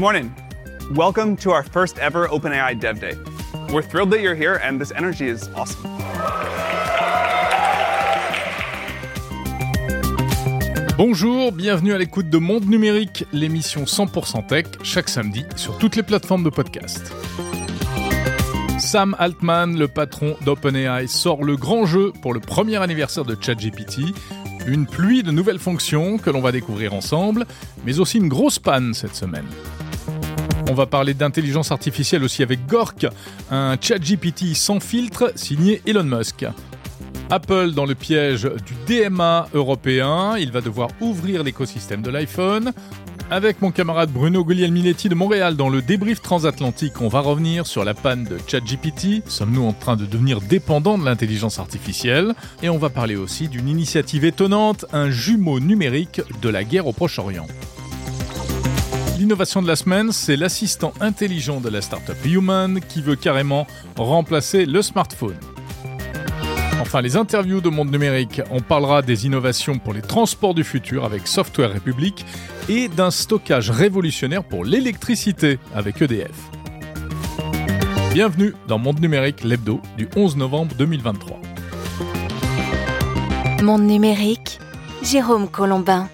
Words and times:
Good 0.00 0.14
morning. 0.14 0.34
Welcome 0.92 1.36
to 1.42 1.50
our 1.50 1.62
first 1.62 1.98
ever 1.98 2.26
OpenAI 2.28 2.80
Dev 2.80 3.00
Day. 3.00 3.16
We're 3.70 3.82
thrilled 3.82 4.10
that 4.12 4.22
you're 4.22 4.34
here, 4.34 4.58
and 4.64 4.80
this 4.80 4.92
energy 4.92 5.28
is 5.28 5.46
awesome. 5.54 5.90
Bonjour, 10.96 11.52
bienvenue 11.52 11.92
à 11.92 11.98
l'écoute 11.98 12.30
de 12.30 12.38
Monde 12.38 12.64
Numérique, 12.64 13.26
l'émission 13.34 13.84
100% 13.84 14.46
tech, 14.46 14.64
chaque 14.82 15.10
samedi 15.10 15.44
sur 15.56 15.76
toutes 15.76 15.96
les 15.96 16.02
plateformes 16.02 16.44
de 16.44 16.50
podcast. 16.50 17.12
Sam 18.78 19.14
Altman, 19.18 19.78
le 19.78 19.86
patron 19.86 20.34
d'OpenAI, 20.46 21.08
sort 21.08 21.44
le 21.44 21.58
grand 21.58 21.84
jeu 21.84 22.10
pour 22.22 22.32
le 22.32 22.40
premier 22.40 22.78
anniversaire 22.78 23.26
de 23.26 23.36
ChatGPT. 23.38 24.14
Une 24.66 24.86
pluie 24.86 25.22
de 25.22 25.30
nouvelles 25.30 25.58
fonctions 25.58 26.16
que 26.16 26.30
l'on 26.30 26.40
va 26.40 26.52
découvrir 26.52 26.94
ensemble, 26.94 27.44
mais 27.84 28.00
aussi 28.00 28.16
une 28.16 28.28
grosse 28.28 28.58
panne 28.58 28.94
cette 28.94 29.14
semaine. 29.14 29.44
On 30.70 30.74
va 30.74 30.86
parler 30.86 31.14
d'intelligence 31.14 31.72
artificielle 31.72 32.22
aussi 32.22 32.44
avec 32.44 32.64
Gork, 32.68 33.04
un 33.50 33.76
ChatGPT 33.80 34.54
sans 34.54 34.78
filtre 34.78 35.32
signé 35.34 35.82
Elon 35.84 36.04
Musk. 36.04 36.46
Apple 37.28 37.72
dans 37.72 37.86
le 37.86 37.96
piège 37.96 38.48
du 38.64 38.76
DMA 38.86 39.48
européen, 39.52 40.36
il 40.38 40.52
va 40.52 40.60
devoir 40.60 40.90
ouvrir 41.00 41.42
l'écosystème 41.42 42.02
de 42.02 42.10
l'iPhone. 42.10 42.72
Avec 43.32 43.62
mon 43.62 43.72
camarade 43.72 44.12
Bruno 44.12 44.44
Guglielminetti 44.44 45.08
de 45.08 45.16
Montréal 45.16 45.56
dans 45.56 45.70
le 45.70 45.82
débrief 45.82 46.22
transatlantique, 46.22 47.00
on 47.00 47.08
va 47.08 47.18
revenir 47.18 47.66
sur 47.66 47.84
la 47.84 47.94
panne 47.94 48.22
de 48.22 48.38
ChatGPT. 48.46 49.28
Sommes-nous 49.28 49.64
en 49.64 49.72
train 49.72 49.96
de 49.96 50.06
devenir 50.06 50.40
dépendants 50.40 50.98
de 50.98 51.04
l'intelligence 51.04 51.58
artificielle? 51.58 52.32
Et 52.62 52.68
on 52.68 52.78
va 52.78 52.90
parler 52.90 53.16
aussi 53.16 53.48
d'une 53.48 53.66
initiative 53.66 54.24
étonnante, 54.24 54.86
un 54.92 55.10
jumeau 55.10 55.58
numérique 55.58 56.22
de 56.40 56.48
la 56.48 56.62
guerre 56.62 56.86
au 56.86 56.92
Proche-Orient. 56.92 57.48
L'innovation 59.20 59.60
de 59.60 59.66
la 59.66 59.76
semaine, 59.76 60.12
c'est 60.12 60.34
l'assistant 60.34 60.94
intelligent 60.98 61.60
de 61.60 61.68
la 61.68 61.82
startup 61.82 62.16
Human 62.24 62.80
qui 62.80 63.02
veut 63.02 63.16
carrément 63.16 63.66
remplacer 63.94 64.64
le 64.64 64.80
smartphone. 64.80 65.36
Enfin, 66.80 67.02
les 67.02 67.18
interviews 67.18 67.60
de 67.60 67.68
Monde 67.68 67.92
Numérique, 67.92 68.40
on 68.50 68.60
parlera 68.60 69.02
des 69.02 69.26
innovations 69.26 69.78
pour 69.78 69.92
les 69.92 70.00
transports 70.00 70.54
du 70.54 70.64
futur 70.64 71.04
avec 71.04 71.28
Software 71.28 71.70
République 71.70 72.24
et 72.70 72.88
d'un 72.88 73.10
stockage 73.10 73.68
révolutionnaire 73.68 74.42
pour 74.42 74.64
l'électricité 74.64 75.58
avec 75.74 76.00
EDF. 76.00 76.30
Bienvenue 78.14 78.54
dans 78.68 78.78
Monde 78.78 79.00
Numérique, 79.00 79.44
l'hebdo 79.44 79.82
du 79.98 80.08
11 80.16 80.38
novembre 80.38 80.74
2023. 80.76 81.38
Monde 83.62 83.82
Numérique, 83.82 84.58
Jérôme 85.02 85.46
Colombin. 85.46 86.08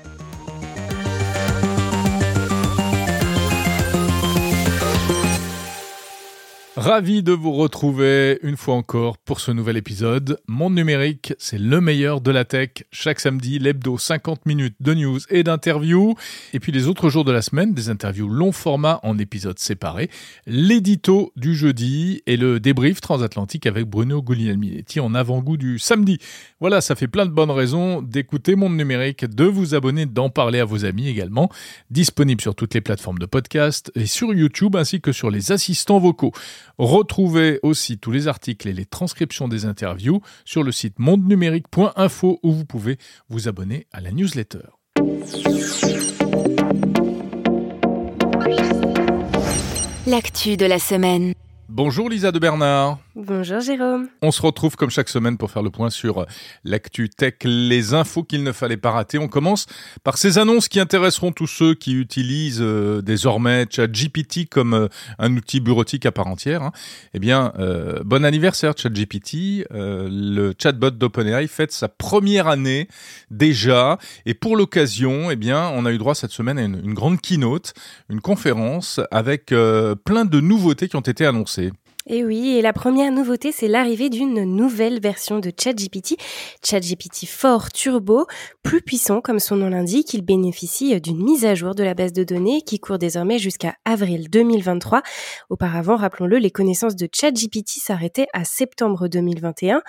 Ravi 6.86 7.24
de 7.24 7.32
vous 7.32 7.50
retrouver 7.50 8.38
une 8.44 8.56
fois 8.56 8.76
encore 8.76 9.18
pour 9.18 9.40
ce 9.40 9.50
nouvel 9.50 9.76
épisode. 9.76 10.38
Monde 10.46 10.76
numérique, 10.76 11.34
c'est 11.36 11.58
le 11.58 11.80
meilleur 11.80 12.20
de 12.20 12.30
la 12.30 12.44
tech. 12.44 12.84
Chaque 12.92 13.18
samedi, 13.18 13.58
l'hebdo 13.58 13.98
50 13.98 14.46
minutes 14.46 14.76
de 14.78 14.94
news 14.94 15.18
et 15.28 15.42
d'interviews. 15.42 16.14
Et 16.52 16.60
puis 16.60 16.70
les 16.70 16.86
autres 16.86 17.08
jours 17.08 17.24
de 17.24 17.32
la 17.32 17.42
semaine, 17.42 17.74
des 17.74 17.88
interviews 17.88 18.28
long 18.28 18.52
format 18.52 19.00
en 19.02 19.18
épisodes 19.18 19.58
séparés. 19.58 20.10
L'édito 20.46 21.32
du 21.34 21.56
jeudi 21.56 22.22
et 22.26 22.36
le 22.36 22.60
débrief 22.60 23.00
transatlantique 23.00 23.66
avec 23.66 23.86
Bruno 23.86 24.22
Guglielminetti 24.22 25.00
en 25.00 25.12
avant-goût 25.12 25.56
du 25.56 25.80
samedi. 25.80 26.20
Voilà, 26.60 26.80
ça 26.80 26.94
fait 26.94 27.08
plein 27.08 27.26
de 27.26 27.32
bonnes 27.32 27.50
raisons 27.50 28.00
d'écouter 28.00 28.54
Monde 28.54 28.76
numérique, 28.76 29.24
de 29.24 29.44
vous 29.44 29.74
abonner, 29.74 30.06
d'en 30.06 30.30
parler 30.30 30.60
à 30.60 30.64
vos 30.64 30.84
amis 30.84 31.08
également. 31.08 31.50
Disponible 31.90 32.40
sur 32.40 32.54
toutes 32.54 32.74
les 32.74 32.80
plateformes 32.80 33.18
de 33.18 33.26
podcast 33.26 33.90
et 33.96 34.06
sur 34.06 34.32
YouTube 34.32 34.76
ainsi 34.76 35.00
que 35.00 35.10
sur 35.10 35.32
les 35.32 35.50
assistants 35.50 35.98
vocaux. 35.98 36.30
Retrouvez 36.78 37.58
aussi 37.62 37.98
tous 37.98 38.10
les 38.10 38.28
articles 38.28 38.68
et 38.68 38.72
les 38.72 38.84
transcriptions 38.84 39.48
des 39.48 39.64
interviews 39.64 40.20
sur 40.44 40.62
le 40.62 40.72
site 40.72 40.98
mondenumérique.info 40.98 42.38
où 42.42 42.52
vous 42.52 42.64
pouvez 42.66 42.98
vous 43.28 43.48
abonner 43.48 43.86
à 43.92 44.00
la 44.00 44.12
newsletter. 44.12 44.58
L'actu 50.06 50.56
de 50.56 50.66
la 50.66 50.78
semaine. 50.78 51.32
Bonjour 51.68 52.08
Lisa 52.08 52.30
de 52.30 52.38
Bernard. 52.38 52.98
Bonjour 53.16 53.58
Jérôme. 53.58 54.08
On 54.22 54.30
se 54.30 54.40
retrouve 54.40 54.76
comme 54.76 54.90
chaque 54.90 55.08
semaine 55.08 55.36
pour 55.36 55.50
faire 55.50 55.62
le 55.64 55.70
point 55.70 55.90
sur 55.90 56.18
euh, 56.18 56.26
l'actu 56.62 57.08
tech, 57.08 57.34
les 57.42 57.92
infos 57.92 58.22
qu'il 58.22 58.44
ne 58.44 58.52
fallait 58.52 58.76
pas 58.76 58.92
rater. 58.92 59.18
On 59.18 59.26
commence 59.26 59.66
par 60.04 60.16
ces 60.16 60.38
annonces 60.38 60.68
qui 60.68 60.78
intéresseront 60.78 61.32
tous 61.32 61.48
ceux 61.48 61.74
qui 61.74 61.94
utilisent 61.94 62.62
euh, 62.62 63.02
désormais 63.02 63.66
ChatGPT 63.68 64.48
comme 64.48 64.74
euh, 64.74 64.88
un 65.18 65.34
outil 65.36 65.58
bureautique 65.58 66.06
à 66.06 66.12
part 66.12 66.28
entière. 66.28 66.62
Hein. 66.62 66.72
Eh 67.14 67.18
bien, 67.18 67.52
bon 68.04 68.24
anniversaire 68.24 68.74
ChatGPT. 68.76 69.66
le 69.70 70.52
chatbot 70.62 70.90
d'OpenAI 70.90 71.48
fête 71.48 71.72
sa 71.72 71.88
première 71.88 72.46
année 72.46 72.86
déjà. 73.30 73.98
Et 74.24 74.34
pour 74.34 74.56
l'occasion, 74.56 75.30
eh 75.30 75.36
bien, 75.36 75.70
on 75.74 75.84
a 75.86 75.92
eu 75.92 75.98
droit 75.98 76.14
cette 76.14 76.30
semaine 76.30 76.58
à 76.58 76.62
une, 76.62 76.80
une 76.84 76.94
grande 76.94 77.20
keynote, 77.20 77.72
une 78.08 78.20
conférence 78.20 79.00
avec 79.10 79.46
plein 79.46 80.24
de 80.24 80.40
nouveautés 80.40 80.88
qui 80.88 80.96
ont 80.96 81.00
été 81.00 81.24
annoncées. 81.24 81.55
Et 82.08 82.22
oui, 82.22 82.50
et 82.56 82.62
la 82.62 82.72
première 82.72 83.10
nouveauté, 83.10 83.50
c'est 83.50 83.66
l'arrivée 83.66 84.10
d'une 84.10 84.44
nouvelle 84.44 85.00
version 85.00 85.40
de 85.40 85.50
ChatGPT, 85.50 86.16
ChatGPT 86.64 87.26
4 87.26 87.72
Turbo, 87.72 88.26
plus 88.62 88.80
puissant 88.80 89.20
comme 89.20 89.40
son 89.40 89.56
nom 89.56 89.70
l'indique. 89.70 90.14
Il 90.14 90.22
bénéficie 90.22 91.00
d'une 91.00 91.20
mise 91.20 91.44
à 91.44 91.56
jour 91.56 91.74
de 91.74 91.82
la 91.82 91.94
base 91.94 92.12
de 92.12 92.22
données 92.22 92.62
qui 92.62 92.78
court 92.78 92.98
désormais 92.98 93.40
jusqu'à 93.40 93.74
avril 93.84 94.30
2023. 94.30 95.02
Auparavant, 95.50 95.96
rappelons-le, 95.96 96.38
les 96.38 96.52
connaissances 96.52 96.94
de 96.94 97.08
ChatGPT 97.12 97.80
s'arrêtaient 97.80 98.28
à 98.32 98.44
septembre 98.44 99.08
2021. 99.08 99.82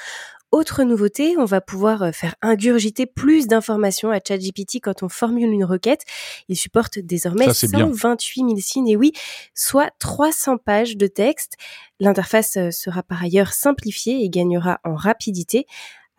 Autre 0.53 0.83
nouveauté, 0.83 1.35
on 1.37 1.43
va 1.43 1.59
pouvoir 1.59 2.03
euh, 2.03 2.11
faire 2.13 2.35
ingurgiter 2.41 3.05
plus 3.05 3.47
d'informations 3.47 4.11
à 4.11 4.19
ChatGPT 4.25 4.79
quand 4.81 5.03
on 5.03 5.09
formule 5.09 5.51
une 5.51 5.65
requête. 5.65 6.03
Il 6.47 6.55
supporte 6.55 6.99
désormais 6.99 7.53
128 7.53 8.41
000 8.41 8.55
signes 8.59 8.87
et 8.87 8.95
oui, 8.95 9.11
soit 9.53 9.91
300 9.99 10.57
pages 10.57 10.95
de 10.95 11.07
texte. 11.07 11.57
L'interface 11.99 12.55
euh, 12.55 12.71
sera 12.71 13.03
par 13.03 13.21
ailleurs 13.21 13.51
simplifiée 13.51 14.23
et 14.23 14.29
gagnera 14.29 14.79
en 14.85 14.95
rapidité. 14.95 15.65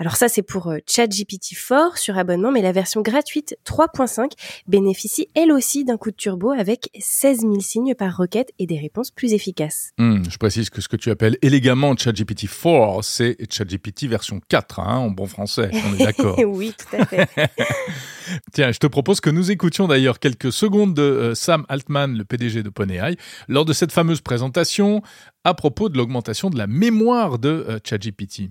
Alors 0.01 0.15
ça, 0.15 0.29
c'est 0.29 0.43
pour 0.43 0.69
euh, 0.69 0.79
ChatGPT 0.87 1.57
4 1.57 1.99
sur 1.99 2.17
abonnement, 2.17 2.53
mais 2.53 2.63
la 2.63 2.71
version 2.71 3.03
gratuite 3.03 3.59
3.5 3.67 4.31
bénéficie 4.69 5.27
elle 5.35 5.51
aussi 5.51 5.85
d'un 5.85 5.97
coup 5.97 6.13
de 6.13 6.17
turbo 6.17 6.53
avec 6.53 6.91
16 6.99 7.41
000 7.41 7.59
signes 7.59 7.95
par 7.97 8.17
requête 8.17 8.53
et 8.61 8.67
des 8.67 8.79
réponses 8.79 9.11
plus 9.11 9.33
efficaces. 9.33 9.91
Hmm, 9.99 10.23
je 10.31 10.37
précise 10.37 10.71
que 10.71 10.81
ce 10.81 10.89
que 10.89 10.97
tu 10.97 11.11
appelles 11.11 11.37
élégamment 11.43 11.97
ChatGPT 11.97 12.47
4, 12.47 13.03
c'est 13.03 13.37
ChatGPT 13.51 14.05
version 14.05 14.41
4, 14.49 14.79
hein, 14.79 14.99
en 14.99 15.11
bon 15.11 15.27
français, 15.27 15.71
on 15.73 15.95
est 15.95 16.05
d'accord. 16.05 16.39
oui, 16.47 16.73
tout 16.79 16.97
à 16.97 17.05
fait. 17.05 17.29
Tiens, 18.53 18.71
je 18.71 18.79
te 18.79 18.87
propose 18.87 19.21
que 19.21 19.31
nous 19.31 19.51
écoutions 19.51 19.89
d'ailleurs 19.89 20.21
quelques 20.21 20.53
secondes 20.53 20.95
de 20.95 21.03
euh, 21.03 21.35
Sam 21.35 21.65
Altman, 21.69 22.17
le 22.17 22.25
PDG 22.25 22.63
de 22.63 22.71
PonyEye, 22.71 23.17
lors 23.49 23.65
de 23.65 23.73
cette 23.73 23.91
fameuse 23.91 24.21
présentation 24.21 25.03
à 25.43 25.55
propos 25.55 25.89
de 25.89 25.97
l'augmentation 25.97 26.51
de 26.51 26.59
la 26.59 26.69
mémoire 26.69 27.41
de 27.41 27.49
euh, 27.49 27.79
ChatGPT. 27.85 28.51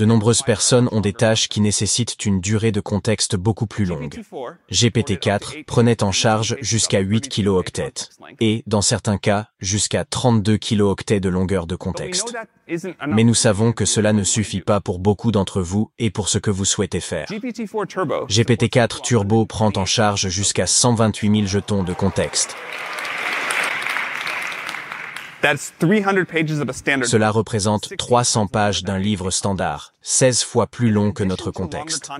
De 0.00 0.06
nombreuses 0.06 0.42
personnes 0.42 0.88
ont 0.92 1.00
des 1.02 1.12
tâches 1.12 1.48
qui 1.48 1.60
nécessitent 1.60 2.24
une 2.24 2.40
durée 2.40 2.72
de 2.72 2.80
contexte 2.80 3.36
beaucoup 3.36 3.66
plus 3.66 3.84
longue. 3.84 4.18
GPT-4 4.72 5.64
prenait 5.64 6.02
en 6.02 6.10
charge 6.10 6.56
jusqu'à 6.60 7.00
8 7.00 7.28
kilooctets 7.28 8.08
et, 8.40 8.62
dans 8.66 8.80
certains 8.80 9.18
cas, 9.18 9.48
jusqu'à 9.58 10.06
32 10.06 10.56
kilooctets 10.56 11.20
de 11.20 11.28
longueur 11.28 11.66
de 11.66 11.76
contexte. 11.76 12.34
Mais 13.08 13.24
nous 13.24 13.34
savons 13.34 13.72
que 13.72 13.84
cela 13.84 14.14
ne 14.14 14.22
suffit 14.22 14.62
pas 14.62 14.80
pour 14.80 15.00
beaucoup 15.00 15.32
d'entre 15.32 15.60
vous 15.60 15.90
et 15.98 16.10
pour 16.10 16.30
ce 16.30 16.38
que 16.38 16.50
vous 16.50 16.64
souhaitez 16.64 17.00
faire. 17.00 17.26
GPT-4 17.28 19.02
Turbo 19.02 19.44
prend 19.44 19.72
en 19.76 19.84
charge 19.84 20.28
jusqu'à 20.28 20.66
128 20.66 21.30
000 21.30 21.46
jetons 21.46 21.82
de 21.82 21.92
contexte. 21.92 22.56
Cela 25.42 27.30
représente 27.30 27.96
300 27.96 28.46
pages 28.46 28.84
d'un 28.84 28.98
livre 28.98 29.30
standard, 29.30 29.94
16 30.02 30.42
fois 30.42 30.66
plus 30.66 30.90
long 30.90 31.12
que 31.12 31.24
notre 31.24 31.50
contexte. 31.50 32.10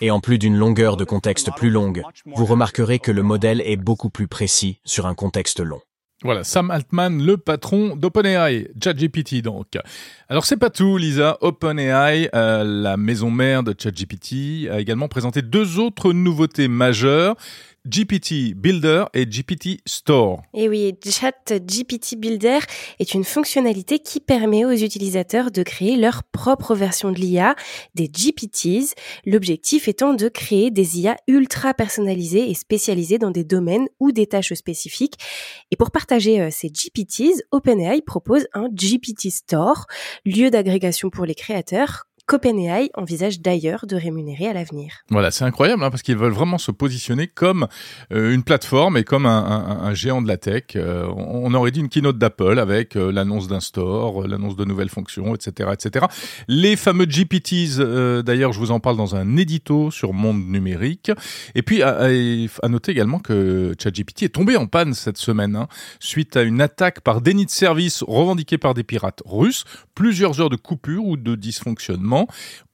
Et 0.00 0.10
en 0.10 0.20
plus 0.20 0.38
d'une 0.38 0.56
longueur 0.56 0.96
de 0.96 1.04
contexte 1.04 1.50
plus 1.56 1.70
longue, 1.70 2.02
vous 2.26 2.44
remarquerez 2.44 2.98
que 2.98 3.12
le 3.12 3.22
modèle 3.22 3.60
est 3.60 3.76
beaucoup 3.76 4.10
plus 4.10 4.26
précis 4.26 4.80
sur 4.84 5.06
un 5.06 5.14
contexte 5.14 5.60
long. 5.60 5.80
Voilà, 6.22 6.44
Sam 6.44 6.70
Altman, 6.70 7.22
le 7.22 7.36
patron 7.36 7.94
d'OpenAI, 7.94 8.68
ChatGPT 8.82 9.42
donc. 9.42 9.66
Alors 10.30 10.46
c'est 10.46 10.56
pas 10.56 10.70
tout, 10.70 10.96
Lisa. 10.96 11.36
OpenAI, 11.42 12.30
euh, 12.34 12.64
la 12.64 12.96
maison 12.96 13.30
mère 13.30 13.62
de 13.62 13.74
ChatGPT, 13.78 14.68
a 14.70 14.80
également 14.80 15.08
présenté 15.08 15.42
deux 15.42 15.78
autres 15.78 16.14
nouveautés 16.14 16.68
majeures 16.68 17.36
GPT 17.86 18.54
Builder 18.54 19.04
et 19.14 19.26
GPT 19.26 19.80
Store. 19.86 20.42
Et 20.54 20.68
oui, 20.68 20.94
Chat 21.08 21.32
GPT 21.48 22.16
Builder 22.16 22.58
est 22.98 23.14
une 23.14 23.24
fonctionnalité 23.24 23.98
qui 24.00 24.20
permet 24.20 24.64
aux 24.64 24.72
utilisateurs 24.72 25.50
de 25.50 25.62
créer 25.62 25.96
leur 25.96 26.24
propre 26.24 26.74
version 26.74 27.12
de 27.12 27.16
l'IA, 27.16 27.54
des 27.94 28.08
GPTs, 28.08 28.94
l'objectif 29.24 29.88
étant 29.88 30.14
de 30.14 30.28
créer 30.28 30.70
des 30.70 31.00
IA 31.00 31.16
ultra 31.28 31.74
personnalisées 31.74 32.50
et 32.50 32.54
spécialisées 32.54 33.18
dans 33.18 33.30
des 33.30 33.44
domaines 33.44 33.86
ou 34.00 34.12
des 34.12 34.26
tâches 34.26 34.54
spécifiques. 34.54 35.14
Et 35.70 35.76
pour 35.76 35.90
partager 35.90 36.40
euh, 36.40 36.48
ces 36.50 36.68
GPTs, 36.68 37.42
OpenAI 37.52 38.02
propose 38.02 38.46
un 38.52 38.68
GPT 38.68 39.30
Store, 39.30 39.86
lieu 40.24 40.50
d'agrégation 40.50 41.10
pour 41.10 41.24
les 41.24 41.34
créateurs, 41.34 42.06
qu'OpenAI 42.26 42.90
envisage 42.94 43.40
d'ailleurs 43.40 43.86
de 43.86 43.94
rémunérer 43.94 44.48
à 44.48 44.52
l'avenir. 44.52 44.92
Voilà, 45.10 45.30
c'est 45.30 45.44
incroyable 45.44 45.84
hein, 45.84 45.90
parce 45.90 46.02
qu'ils 46.02 46.16
veulent 46.16 46.32
vraiment 46.32 46.58
se 46.58 46.72
positionner 46.72 47.28
comme 47.28 47.68
euh, 48.12 48.34
une 48.34 48.42
plateforme 48.42 48.96
et 48.96 49.04
comme 49.04 49.26
un, 49.26 49.94
géant 49.94 50.20
de 50.20 50.28
la 50.28 50.36
tech. 50.36 50.64
Euh, 50.74 51.06
on 51.16 51.54
aurait 51.54 51.70
dit 51.70 51.80
une 51.80 51.88
keynote 51.88 52.18
d'Apple 52.18 52.58
avec 52.58 52.96
euh, 52.96 53.12
l'annonce 53.12 53.46
d'un 53.46 53.60
store, 53.60 54.26
l'annonce 54.26 54.56
de 54.56 54.64
nouvelles 54.64 54.88
fonctions, 54.88 55.34
etc., 55.34 55.70
etc. 55.72 56.06
Les 56.48 56.74
fameux 56.76 57.06
GPTs, 57.06 57.78
d'ailleurs, 58.24 58.52
je 58.52 58.58
vous 58.58 58.72
en 58.72 58.80
parle 58.80 58.96
dans 58.96 59.14
un 59.14 59.36
édito 59.36 59.90
sur 59.90 60.12
Monde 60.12 60.44
Numérique. 60.46 61.12
Et 61.54 61.62
puis 61.62 61.82
à, 61.82 62.08
à 62.62 62.68
noter 62.68 62.92
également 62.92 63.20
que 63.20 63.74
ChatGPT 63.80 64.24
est 64.24 64.34
tombé 64.34 64.56
en 64.56 64.66
panne 64.66 64.94
cette 64.94 65.18
semaine 65.18 65.54
hein, 65.54 65.68
suite 66.00 66.36
à 66.36 66.42
une 66.42 66.60
attaque 66.60 67.00
par 67.00 67.20
déni 67.20 67.46
de 67.46 67.50
service 67.50 68.02
revendiquée 68.02 68.58
par 68.58 68.74
des 68.74 68.82
pirates 68.82 69.22
russes. 69.24 69.64
Plusieurs 69.94 70.40
heures 70.40 70.50
de 70.50 70.56
coupure 70.56 71.06
ou 71.06 71.16
de 71.16 71.36
dysfonctionnement 71.36 72.15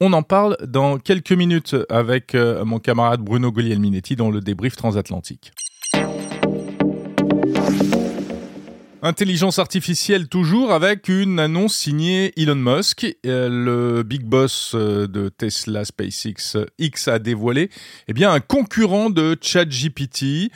on 0.01 0.13
en 0.13 0.23
parle 0.23 0.57
dans 0.67 0.99
quelques 0.99 1.33
minutes 1.33 1.77
avec 1.89 2.35
euh, 2.35 2.65
mon 2.65 2.79
camarade 2.79 3.21
Bruno 3.21 3.51
Guglielminetti 3.51 4.17
dans 4.17 4.31
le 4.31 4.41
débrief 4.41 4.77
transatlantique. 4.77 5.53
Intelligence 9.05 9.59
artificielle 9.59 10.29
toujours 10.29 10.73
avec 10.73 11.09
une 11.09 11.41
annonce 11.41 11.75
signée 11.75 12.33
Elon 12.41 12.55
Musk. 12.55 13.05
Euh, 13.27 13.49
le 13.49 14.05
big 14.05 14.23
boss 14.23 14.77
euh, 14.77 15.09
de 15.09 15.29
Tesla 15.29 15.85
SpaceX 15.85 16.57
X 16.79 17.09
a 17.09 17.19
dévoilé 17.19 17.69
eh 18.07 18.13
bien, 18.13 18.33
un 18.33 18.39
concurrent 18.39 19.11
de 19.11 19.37
ChatGPT, 19.41 20.53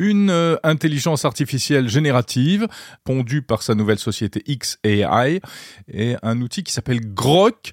une 0.00 0.56
intelligence 0.64 1.24
artificielle 1.24 1.88
générative 1.88 2.66
pondue 3.04 3.42
par 3.42 3.62
sa 3.62 3.76
nouvelle 3.76 4.00
société 4.00 4.42
XAI 4.48 5.40
et 5.86 6.16
un 6.22 6.40
outil 6.40 6.64
qui 6.64 6.72
s'appelle 6.72 7.00
Grok 7.14 7.72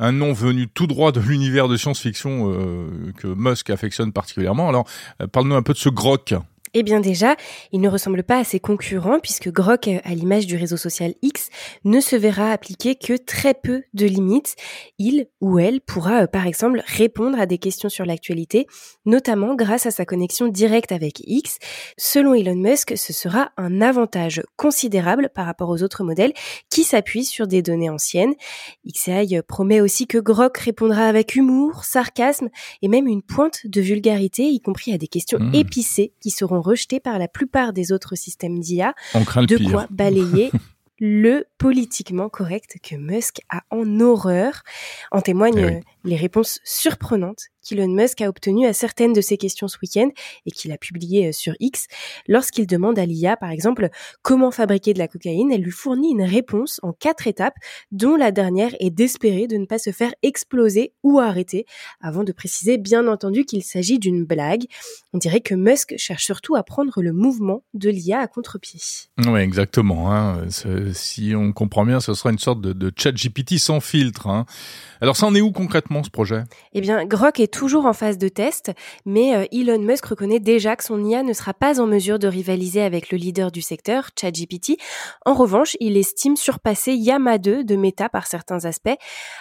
un 0.00 0.12
nom 0.12 0.32
venu 0.32 0.66
tout 0.66 0.86
droit 0.86 1.12
de 1.12 1.20
l'univers 1.28 1.68
de 1.68 1.76
science-fiction 1.76 2.52
euh, 2.52 3.12
que 3.18 3.28
Musk 3.28 3.70
affectionne 3.70 4.12
particulièrement. 4.12 4.68
Alors, 4.68 4.86
euh, 5.22 5.26
parle-nous 5.26 5.54
un 5.54 5.62
peu 5.62 5.74
de 5.74 5.78
ce 5.78 5.88
Grok. 5.88 6.34
Eh 6.72 6.82
bien 6.84 7.00
déjà, 7.00 7.36
il 7.72 7.80
ne 7.80 7.88
ressemble 7.88 8.22
pas 8.22 8.38
à 8.38 8.44
ses 8.44 8.60
concurrents 8.60 9.18
puisque 9.18 9.50
Grok, 9.50 9.88
à 9.88 10.14
l'image 10.14 10.46
du 10.46 10.56
réseau 10.56 10.76
social 10.76 11.14
X, 11.20 11.48
ne 11.84 12.00
se 12.00 12.14
verra 12.14 12.52
appliquer 12.52 12.94
que 12.94 13.16
très 13.16 13.54
peu 13.54 13.82
de 13.92 14.06
limites. 14.06 14.54
Il 14.98 15.26
ou 15.40 15.58
elle 15.58 15.80
pourra 15.80 16.22
euh, 16.22 16.26
par 16.26 16.46
exemple 16.46 16.82
répondre 16.86 17.40
à 17.40 17.46
des 17.46 17.58
questions 17.58 17.88
sur 17.88 18.04
l'actualité, 18.04 18.66
notamment 19.04 19.56
grâce 19.56 19.86
à 19.86 19.90
sa 19.90 20.04
connexion 20.04 20.46
directe 20.46 20.92
avec 20.92 21.20
X. 21.26 21.58
Selon 21.98 22.34
Elon 22.34 22.54
Musk, 22.54 22.96
ce 22.96 23.12
sera 23.12 23.50
un 23.56 23.80
avantage 23.80 24.42
considérable 24.56 25.30
par 25.34 25.46
rapport 25.46 25.70
aux 25.70 25.82
autres 25.82 26.04
modèles 26.04 26.32
qui 26.68 26.84
s'appuient 26.84 27.24
sur 27.24 27.48
des 27.48 27.62
données 27.62 27.90
anciennes. 27.90 28.34
XAI 28.86 29.42
promet 29.42 29.80
aussi 29.80 30.06
que 30.06 30.18
Grok 30.18 30.56
répondra 30.58 31.06
avec 31.06 31.34
humour, 31.34 31.84
sarcasme 31.84 32.48
et 32.82 32.88
même 32.88 33.08
une 33.08 33.22
pointe 33.22 33.66
de 33.66 33.80
vulgarité, 33.80 34.44
y 34.44 34.60
compris 34.60 34.92
à 34.92 34.98
des 34.98 35.08
questions 35.08 35.40
mmh. 35.40 35.54
épicées 35.54 36.12
qui 36.20 36.30
seront 36.30 36.59
rejetés 36.60 37.00
par 37.00 37.18
la 37.18 37.28
plupart 37.28 37.72
des 37.72 37.92
autres 37.92 38.16
systèmes 38.16 38.60
d'IA. 38.60 38.94
De 39.14 39.70
quoi 39.70 39.86
balayer 39.90 40.50
le 41.00 41.46
politiquement 41.58 42.28
correct 42.28 42.76
que 42.82 42.94
Musk 42.94 43.40
a 43.48 43.62
en 43.70 44.00
horreur. 44.00 44.62
En 45.10 45.22
témoignent 45.22 45.80
eh 45.80 45.99
les 46.04 46.16
réponses 46.16 46.60
surprenantes 46.64 47.50
qu'Elon 47.62 47.88
Musk 47.88 48.20
a 48.20 48.28
obtenues 48.28 48.66
à 48.66 48.72
certaines 48.72 49.12
de 49.12 49.20
ses 49.20 49.36
questions 49.36 49.68
ce 49.68 49.76
week-end 49.82 50.08
et 50.46 50.50
qu'il 50.50 50.72
a 50.72 50.78
publiées 50.78 51.28
euh, 51.28 51.32
sur 51.32 51.54
X. 51.60 51.86
Lorsqu'il 52.26 52.66
demande 52.66 52.98
à 52.98 53.06
l'IA, 53.06 53.36
par 53.36 53.50
exemple, 53.50 53.88
comment 54.22 54.50
fabriquer 54.50 54.94
de 54.94 54.98
la 54.98 55.08
cocaïne, 55.08 55.52
elle 55.52 55.62
lui 55.62 55.70
fournit 55.70 56.10
une 56.12 56.22
réponse 56.22 56.80
en 56.82 56.92
quatre 56.92 57.26
étapes, 57.26 57.54
dont 57.92 58.16
la 58.16 58.32
dernière 58.32 58.74
est 58.80 58.90
d'espérer 58.90 59.46
de 59.46 59.56
ne 59.56 59.66
pas 59.66 59.78
se 59.78 59.90
faire 59.90 60.12
exploser 60.22 60.92
ou 61.02 61.18
arrêter, 61.18 61.66
avant 62.00 62.24
de 62.24 62.32
préciser 62.32 62.78
bien 62.78 63.06
entendu 63.06 63.44
qu'il 63.44 63.62
s'agit 63.62 63.98
d'une 63.98 64.24
blague. 64.24 64.64
On 65.12 65.18
dirait 65.18 65.40
que 65.40 65.54
Musk 65.54 65.94
cherche 65.96 66.24
surtout 66.24 66.56
à 66.56 66.62
prendre 66.62 67.02
le 67.02 67.12
mouvement 67.12 67.62
de 67.74 67.90
l'IA 67.90 68.20
à 68.20 68.26
contre-pied. 68.26 68.80
Oui, 69.26 69.40
exactement. 69.40 70.12
Hein. 70.12 70.46
Si 70.92 71.34
on 71.36 71.52
comprend 71.52 71.84
bien, 71.84 72.00
ce 72.00 72.14
sera 72.14 72.30
une 72.30 72.38
sorte 72.38 72.60
de, 72.60 72.92
chat 72.96 73.12
GPT 73.12 73.58
sans 73.58 73.80
filtre. 73.80 74.26
Hein. 74.26 74.44
Alors 75.00 75.16
ça 75.16 75.26
en 75.26 75.34
est 75.34 75.40
où 75.40 75.52
concrètement? 75.52 75.89
Ce 76.02 76.10
projet 76.10 76.44
Eh 76.72 76.80
bien, 76.80 77.04
Grok 77.04 77.40
est 77.40 77.52
toujours 77.52 77.86
en 77.86 77.92
phase 77.92 78.16
de 78.16 78.28
test, 78.28 78.70
mais 79.04 79.34
euh, 79.34 79.44
Elon 79.52 79.80
Musk 79.80 80.06
reconnaît 80.06 80.38
déjà 80.38 80.76
que 80.76 80.84
son 80.84 81.04
IA 81.04 81.22
ne 81.22 81.32
sera 81.32 81.52
pas 81.52 81.80
en 81.80 81.86
mesure 81.86 82.18
de 82.18 82.28
rivaliser 82.28 82.80
avec 82.80 83.10
le 83.10 83.18
leader 83.18 83.50
du 83.50 83.60
secteur, 83.60 84.10
ChatGPT. 84.18 84.78
En 85.26 85.34
revanche, 85.34 85.76
il 85.80 85.96
estime 85.96 86.36
surpasser 86.36 86.92
Yama 86.92 87.38
2 87.38 87.64
de 87.64 87.76
Meta 87.76 88.08
par 88.08 88.26
certains 88.26 88.64
aspects. 88.64 88.96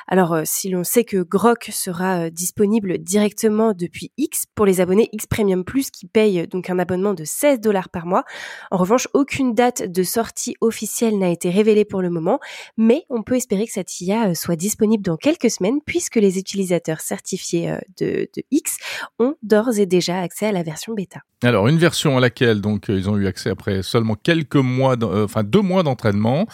Alors, 0.08 0.34
euh, 0.34 0.42
si 0.46 0.70
l'on 0.70 0.84
sait 0.84 1.04
que 1.04 1.18
Grok 1.18 1.70
sera 1.72 2.26
euh, 2.26 2.30
disponible 2.32 2.98
directement 2.98 3.74
depuis 3.74 4.12
X 4.18 4.46
pour 4.56 4.66
les 4.66 4.82
abonnés 4.82 5.10
X 5.14 5.28
Premium 5.28 5.64
Plus 5.64 5.92
qui 5.92 6.08
payent 6.08 6.48
donc 6.48 6.70
un 6.70 6.80
abonnement 6.80 7.14
de 7.14 7.26
16 7.26 7.60
dollars 7.60 7.90
par 7.90 8.08
mois, 8.08 8.24
en 8.72 8.78
revanche, 8.78 9.08
aucune 9.14 9.54
date 9.54 9.84
de 9.84 10.04
sortie 10.04 10.56
officielle 10.62 11.20
n'a 11.20 11.30
été 11.30 11.52
révélée 11.52 11.86
pour 11.86 12.02
le 12.02 12.10
moment, 12.10 12.40
mais 12.76 13.06
on 13.10 13.22
peut 13.22 13.36
espérer 13.36 13.68
que 13.68 13.74
cette 13.74 14.02
IA 14.02 14.34
soit 14.34 14.56
disponible 14.56 15.04
dans 15.04 15.18
quelques 15.18 15.52
semaines 15.52 15.80
puisque 15.86 16.16
les 16.16 16.39
utilisateurs 16.40 17.02
certifiés 17.02 17.72
euh, 17.72 17.78
de, 18.00 18.28
X 18.52 18.78
ont 19.20 19.36
d'ores 19.44 19.78
et 19.78 19.86
déjà 19.86 20.20
accès 20.22 20.48
à 20.48 20.52
la 20.52 20.64
version 20.64 20.94
bêta. 20.94 21.22
Alors 21.44 21.68
une 21.68 21.78
version 21.78 22.18
à 22.18 22.20
laquelle 22.20 22.62
donc 22.62 22.90
euh, 22.90 22.98
ils 22.98 23.10
ont 23.10 23.18
eu 23.18 23.28
accès 23.28 23.50
après 23.50 23.84
seulement 23.84 24.16
quelques 24.16 24.56
mois, 24.56 24.96
euh, 25.02 25.26
enfin 25.26 25.44
deux 25.44 25.62
mois 25.62 25.84
d'entraînement, 25.84 26.48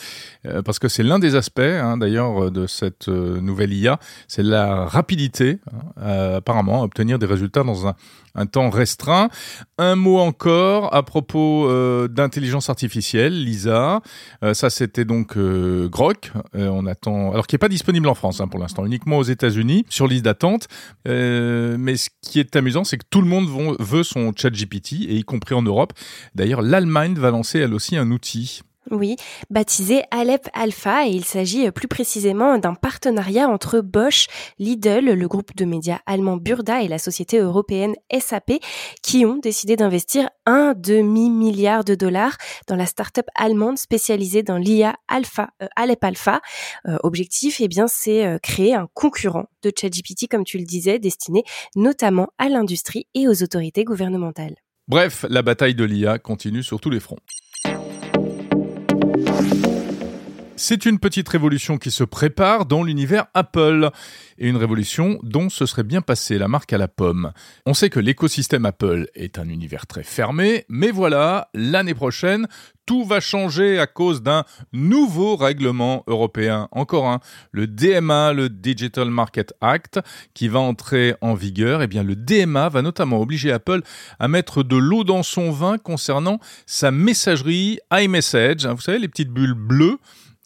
parce 0.63 0.79
que 0.79 0.87
c'est 0.87 1.03
l'un 1.03 1.19
des 1.19 1.35
aspects 1.35 1.59
hein, 1.59 1.97
d'ailleurs 1.97 2.51
de 2.51 2.67
cette 2.67 3.07
nouvelle 3.07 3.73
IA, 3.73 3.99
c'est 4.27 4.43
la 4.43 4.85
rapidité 4.85 5.59
hein, 5.97 6.35
apparemment 6.35 6.81
à 6.81 6.85
obtenir 6.85 7.19
des 7.19 7.25
résultats 7.25 7.63
dans 7.63 7.87
un, 7.87 7.95
un 8.35 8.45
temps 8.45 8.69
restreint. 8.69 9.29
Un 9.77 9.95
mot 9.95 10.19
encore 10.19 10.93
à 10.93 11.03
propos 11.03 11.69
euh, 11.69 12.07
d'intelligence 12.07 12.69
artificielle, 12.69 13.43
Lisa. 13.43 14.01
Euh, 14.43 14.53
ça, 14.53 14.69
c'était 14.69 15.05
donc 15.05 15.37
euh, 15.37 15.87
Grok. 15.89 16.31
on 16.53 16.85
attend, 16.85 17.31
alors 17.31 17.47
qui 17.47 17.55
est 17.55 17.59
pas 17.59 17.69
disponible 17.69 18.07
en 18.07 18.15
France 18.15 18.41
hein, 18.41 18.47
pour 18.47 18.59
l'instant, 18.59 18.85
uniquement 18.85 19.17
aux 19.17 19.23
États-Unis 19.23 19.85
sur 19.89 20.07
liste 20.07 20.25
d'attente. 20.25 20.67
mais 21.05 21.95
ce 21.95 22.09
qui 22.21 22.39
est 22.39 22.55
amusant, 22.55 22.83
c'est 22.83 22.97
que 22.97 23.05
tout 23.09 23.21
le 23.21 23.27
monde 23.27 23.47
veut 23.79 24.03
son 24.03 24.31
chat 24.35 24.49
GPT, 24.49 24.93
et 25.07 25.15
y 25.15 25.23
compris 25.23 25.55
en 25.55 25.61
Europe. 25.61 25.93
D'ailleurs, 26.35 26.61
l'Allemagne 26.61 27.15
va 27.15 27.31
lancer 27.31 27.59
elle 27.59 27.73
aussi 27.73 27.97
un 27.97 28.11
outil 28.11 28.61
oui, 28.91 29.15
baptisé 29.49 30.03
Alep 30.11 30.47
Alpha 30.53 31.07
et 31.07 31.11
il 31.11 31.25
s'agit 31.25 31.67
euh, 31.67 31.71
plus 31.71 31.87
précisément 31.87 32.57
d'un 32.57 32.75
partenariat 32.75 33.47
entre 33.47 33.79
Bosch, 33.81 34.27
Lidl, 34.59 35.05
le 35.05 35.27
groupe 35.27 35.55
de 35.55 35.65
médias 35.65 35.99
allemand 36.05 36.37
Burda 36.37 36.83
et 36.83 36.87
la 36.87 36.99
société 36.99 37.39
européenne 37.39 37.95
SAP 38.17 38.53
qui 39.01 39.25
ont 39.25 39.37
décidé 39.37 39.75
d'investir 39.75 40.29
un 40.45 40.73
demi-milliard 40.75 41.83
de 41.83 41.95
dollars 41.95 42.37
dans 42.67 42.75
la 42.75 42.85
start-up 42.85 43.25
allemande 43.33 43.77
spécialisée 43.77 44.43
dans 44.43 44.57
l'IA 44.57 44.95
Alpha, 45.07 45.49
euh, 45.63 45.67
Alep 45.75 46.03
Alpha. 46.03 46.41
Euh, 46.87 46.97
objectif, 47.03 47.61
eh 47.61 47.67
bien, 47.67 47.87
c'est 47.87 48.39
créer 48.41 48.75
un 48.75 48.87
concurrent 48.93 49.45
de 49.63 49.71
ChatGPT, 49.75 50.27
comme 50.29 50.43
tu 50.43 50.57
le 50.57 50.65
disais, 50.65 50.99
destiné 50.99 51.43
notamment 51.75 52.27
à 52.37 52.49
l'industrie 52.49 53.07
et 53.15 53.27
aux 53.27 53.43
autorités 53.43 53.83
gouvernementales. 53.83 54.55
Bref, 54.87 55.25
la 55.29 55.41
bataille 55.41 55.73
de 55.73 55.83
l'IA 55.83 56.19
continue 56.19 56.61
sur 56.61 56.79
tous 56.79 56.91
les 56.91 56.99
fronts. 56.99 57.17
C'est 60.57 60.85
une 60.85 60.99
petite 60.99 61.27
révolution 61.27 61.77
qui 61.77 61.91
se 61.91 62.05
prépare 62.05 62.65
dans 62.65 62.81
l'univers 62.81 63.25
Apple, 63.33 63.89
et 64.37 64.47
une 64.47 64.55
révolution 64.55 65.19
dont 65.21 65.49
ce 65.49 65.65
serait 65.65 65.83
bien 65.83 65.99
passé 65.99 66.37
la 66.37 66.47
marque 66.47 66.71
à 66.71 66.77
la 66.77 66.87
pomme. 66.87 67.33
On 67.65 67.73
sait 67.73 67.89
que 67.89 67.99
l'écosystème 67.99 68.65
Apple 68.65 69.07
est 69.15 69.37
un 69.37 69.49
univers 69.49 69.85
très 69.85 70.03
fermé, 70.03 70.65
mais 70.69 70.91
voilà, 70.91 71.49
l'année 71.53 71.93
prochaine, 71.93 72.47
tout 72.85 73.03
va 73.03 73.19
changer 73.19 73.79
à 73.79 73.87
cause 73.87 74.21
d'un 74.21 74.45
nouveau 74.71 75.35
règlement 75.35 76.05
européen, 76.07 76.69
encore 76.71 77.07
un, 77.07 77.19
le 77.51 77.67
DMA, 77.67 78.31
le 78.31 78.47
Digital 78.47 79.09
Market 79.09 79.53
Act, 79.59 79.99
qui 80.33 80.47
va 80.47 80.59
entrer 80.59 81.15
en 81.19 81.33
vigueur. 81.33 81.81
Eh 81.81 81.87
bien, 81.87 82.03
le 82.03 82.15
DMA 82.15 82.69
va 82.69 82.81
notamment 82.81 83.19
obliger 83.19 83.51
Apple 83.51 83.81
à 84.19 84.29
mettre 84.29 84.63
de 84.63 84.77
l'eau 84.77 85.03
dans 85.03 85.23
son 85.23 85.51
vin 85.51 85.77
concernant 85.77 86.39
sa 86.65 86.91
messagerie 86.91 87.79
iMessage. 87.91 88.65
Vous 88.65 88.81
savez, 88.81 88.99
les 88.99 89.09
petites 89.09 89.31
bulles 89.31 89.53
bleues 89.53 89.97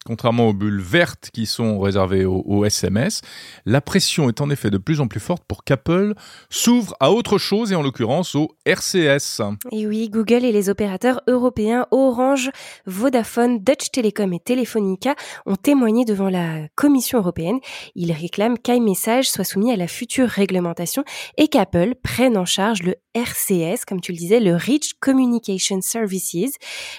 contrairement 0.10 0.48
aux 0.48 0.54
bulles 0.54 0.82
vertes 0.82 1.30
qui 1.32 1.46
sont 1.46 1.80
réservées 1.80 2.25
aux, 2.25 2.66
SMS. 2.66 3.22
La 3.68 3.80
pression 3.80 4.28
est 4.28 4.42
en 4.42 4.50
effet 4.50 4.72
de 4.72 4.80
plus 4.80 5.01
en 5.01 5.08
plus 5.08 5.20
forte 5.20 5.44
pour 5.48 5.63
qu'Apple 5.63 6.16
s'ouvre 6.50 6.96
à 7.00 7.12
autre 7.12 7.38
chose 7.38 7.72
et 7.72 7.75
en 7.75 7.84
l'occurrence 7.84 8.34
au 8.34 8.50
RCS. 8.66 9.42
Et 9.72 9.86
oui, 9.86 10.10
Google 10.10 10.46
et 10.46 10.51
les 10.51 10.68
opérateurs 10.68 11.22
européens 11.28 11.86
Orange, 11.92 12.50
Vodafone, 12.88 13.60
Dutch 13.60 13.92
Telecom 13.92 14.34
et 14.34 14.39
Telefonica 14.39 15.13
ont 15.46 15.56
témoigné 15.56 16.06
devant 16.06 16.30
la 16.30 16.68
Commission 16.74 17.20
européenne. 17.20 17.60
Ils 17.94 18.12
réclament 18.12 18.58
qu'iMessage 18.58 19.30
soit 19.30 19.44
soumis 19.44 19.72
à 19.72 19.75
la 19.75 19.88
future 19.88 20.28
réglementation 20.28 21.04
et 21.38 21.50
qu'Apple 21.50 21.94
prenne 22.01 22.36
en 22.36 22.46
charge 22.46 22.82
le 22.82 22.96
RCS, 23.13 23.86
comme 23.88 24.01
tu 24.01 24.12
le 24.12 24.18
disais, 24.18 24.39
le 24.39 24.56
Rich 24.56 24.94
Communication 25.00 25.82
Services. 25.82 26.56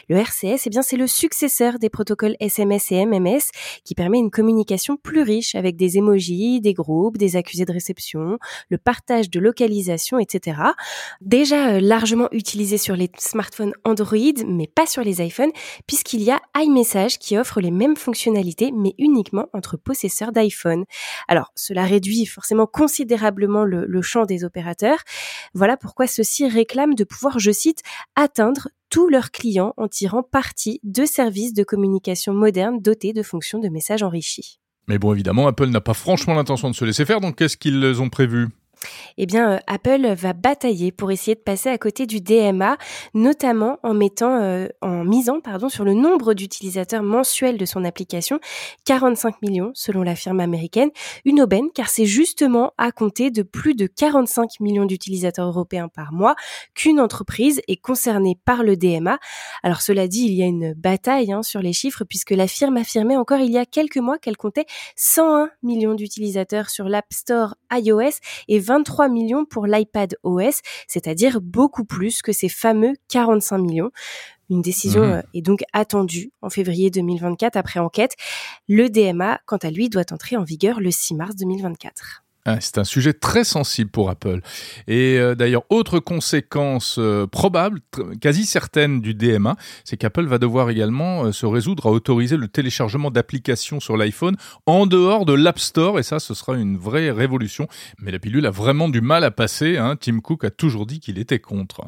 Le 0.09 0.17
RCS, 0.17 0.67
eh 0.67 0.71
bien, 0.71 0.83
c'est 0.83 0.97
le 0.97 1.07
successeur 1.09 1.79
des 1.79 1.91
protocoles 1.91 2.37
SMS 2.41 2.93
et 2.93 3.00
MMS 3.07 3.51
qui 3.85 3.95
permet 3.95 4.19
une 4.19 4.31
communication 4.31 4.97
plus 4.97 5.23
riche 5.23 5.55
avec 5.55 5.77
des 5.77 5.99
emojis, 5.99 6.61
des 6.61 6.75
groupes, 6.75 7.19
des 7.19 7.37
accusés 7.37 7.65
de 7.65 7.73
réception, 7.73 8.39
le 8.69 8.79
partage 8.79 9.31
de 9.31 9.41
localisation, 9.41 10.19
etc. 10.19 10.61
Déjà 11.21 11.71
euh, 11.75 11.81
largement 11.81 12.29
utilisé 12.33 12.79
sur 12.79 12.97
les 12.97 13.11
smartphones 13.19 13.73
Android, 13.85 14.45
mais 14.47 14.67
pas 14.67 14.87
sur 14.87 15.03
les 15.03 15.23
iPhones, 15.23 15.51
puisqu'il 15.87 16.23
y 16.23 16.31
a 16.31 16.41
iMessage 16.57 17.19
qui 17.19 17.37
offre 17.37 17.61
les 17.61 17.71
mêmes 17.71 17.97
fonctionnalités, 17.97 18.73
mais 18.73 18.95
uniquement 18.99 19.47
entre 19.53 19.77
possesseurs 19.77 20.33
d'iPhone. 20.33 20.85
Alors, 21.29 21.53
cela 21.55 21.85
réduit 21.85 22.27
forcément 22.27 22.67
considérablement 22.67 23.65
le, 23.65 23.87
le 23.87 24.03
champ 24.03 24.25
des 24.25 24.45
opérateurs. 24.45 24.99
Voilà 25.55 25.77
pourquoi 25.77 26.07
ceux-ci 26.07 26.49
réclament 26.49 26.95
de 26.95 27.05
pouvoir, 27.05 27.39
je 27.39 27.51
cite, 27.51 27.81
atteindre 28.17 28.69
tous 28.91 29.09
leurs 29.09 29.31
clients 29.31 29.73
en 29.77 29.89
tirant 29.89 30.23
parti 30.23 30.81
de 30.83 31.05
services 31.05 31.55
de 31.55 31.63
communication 31.63 32.35
modernes 32.35 32.81
dotés 32.81 33.13
de 33.13 33.23
fonctions 33.23 33.61
de 33.61 33.69
messages 33.69 34.03
enrichis. 34.03 34.61
Mais 34.89 34.99
bon, 34.99 35.13
évidemment, 35.13 35.47
Apple 35.47 35.69
n'a 35.69 35.81
pas 35.81 35.95
franchement 35.95 36.35
l'intention 36.35 36.69
de 36.69 36.75
se 36.75 36.85
laisser 36.85 37.05
faire, 37.05 37.21
donc 37.21 37.37
qu'est-ce 37.37 37.57
qu'ils 37.57 38.03
ont 38.03 38.11
prévu? 38.11 38.49
Eh 39.19 39.27
bien, 39.27 39.53
euh, 39.53 39.59
Apple 39.67 40.15
va 40.15 40.33
batailler 40.33 40.93
pour 40.93 41.11
essayer 41.11 41.35
de 41.35 41.41
passer 41.41 41.69
à 41.69 41.79
côté 41.79 42.07
du 42.07 42.21
DMA, 42.21 42.77
notamment 43.15 43.79
en 43.83 43.95
mettant, 43.95 44.41
euh, 44.41 44.69
en 44.81 45.05
misant, 45.05 45.41
pardon, 45.41 45.69
sur 45.69 45.85
le 45.85 45.95
nombre 45.95 46.35
d'utilisateurs 46.35 47.03
mensuels 47.03 47.59
de 47.59 47.65
son 47.65 47.85
application, 47.85 48.41
45 48.85 49.43
millions 49.43 49.73
selon 49.75 50.03
la 50.03 50.15
firme 50.15 50.41
américaine, 50.41 50.91
une 51.25 51.41
aubaine 51.41 51.69
car 51.75 51.89
c'est 51.91 52.07
justement 52.07 52.73
à 52.79 52.93
compter 52.93 53.31
de 53.31 53.43
plus 53.43 53.75
de 53.75 53.87
45 53.87 54.61
millions 54.61 54.87
d'utilisateurs 54.87 55.49
européens 55.49 55.89
par 55.89 56.13
mois 56.13 56.35
qu'une 56.75 57.01
entreprise 57.01 57.61
est 57.69 57.81
concernée 57.81 58.39
par 58.45 58.63
le 58.63 58.77
DMA. 58.77 59.19
Alors 59.63 59.83
cela 59.83 60.09
dit, 60.09 60.25
il 60.25 60.35
y 60.35 60.43
a 60.43 60.47
une 60.47 60.75
bataille 60.75 61.33
hein, 61.33 61.43
sur 61.43 61.61
les 61.61 61.73
chiffres 61.73 62.05
puisque 62.05 62.31
la 62.31 62.47
firme 62.47 62.77
affirmait 62.77 63.17
encore 63.17 63.41
il 63.41 63.51
y 63.51 63.59
a 63.59 63.67
quelques 63.67 63.99
mois 63.99 64.19
qu'elle 64.19 64.37
comptait 64.37 64.67
101 64.97 65.51
millions 65.63 65.95
d'utilisateurs 65.95 66.71
sur 66.71 66.89
l'App 66.89 67.07
Store 67.13 67.55
iOS 67.73 68.21
et 68.49 68.59
23 68.71 69.09
millions 69.09 69.45
pour 69.45 69.67
l'iPad 69.67 70.15
OS, 70.23 70.61
c'est-à-dire 70.87 71.41
beaucoup 71.41 71.85
plus 71.85 72.23
que 72.23 72.31
ces 72.31 72.49
fameux 72.49 72.93
45 73.09 73.59
millions. 73.59 73.91
Une 74.49 74.63
décision 74.63 75.03
mhm. 75.03 75.13
euh, 75.13 75.23
est 75.35 75.43
donc 75.43 75.63
attendue 75.73 76.33
en 76.41 76.51
février 76.51 76.89
2024 76.91 77.57
après 77.57 77.81
enquête. 77.81 78.15
Le 78.69 78.89
DMA, 78.89 79.41
quant 79.47 79.57
à 79.57 79.71
lui, 79.71 79.89
doit 79.89 80.13
entrer 80.13 80.37
en 80.37 80.45
vigueur 80.45 80.79
le 80.81 80.93
6 80.93 81.15
mars 81.17 81.35
2024. 81.35 82.23
Ah, 82.47 82.57
c'est 82.61 82.79
un 82.79 82.85
sujet 82.85 83.13
très 83.13 83.45
sensible 83.45 83.91
pour 83.91 84.09
Apple. 84.09 84.41
Et 84.89 85.19
euh, 85.19 85.35
d'ailleurs, 85.35 85.65
autre 85.69 85.99
conséquence 85.99 86.97
euh, 86.99 87.27
probable, 87.27 87.81
quasi 88.21 88.47
certaine 88.47 89.03
du 89.03 89.13
DMA, 89.13 89.57
c'est 89.85 89.99
qu'Apple 89.99 90.25
va 90.25 90.39
devoir 90.39 90.71
également 90.71 91.25
euh, 91.25 91.33
se 91.33 91.45
résoudre 91.45 91.87
à 91.87 91.91
autoriser 91.91 92.39
le 92.39 92.49
téléchargement 92.49 93.11
d'applications 93.11 93.79
sur 93.79 93.99
l'iPhone 93.99 94.37
en 94.65 94.87
dehors 94.87 95.27
de 95.27 95.35
l'App 95.35 95.59
Store. 95.59 95.99
Et 95.99 96.03
ça, 96.03 96.19
ce 96.19 96.33
sera 96.33 96.57
une 96.57 96.79
vraie 96.79 97.11
révolution. 97.11 97.69
Mais 97.99 98.11
la 98.11 98.19
pilule 98.19 98.47
a 98.47 98.51
vraiment 98.51 98.89
du 98.89 99.03
mal 99.03 99.23
à 99.25 99.31
passer. 99.31 99.77
Hein. 99.77 99.97
Tim 100.01 100.21
Cook 100.21 100.45
a 100.45 100.51
toujours 100.51 100.87
dit 100.87 100.99
qu'il 100.99 101.19
était 101.19 101.41
contre. 101.41 101.83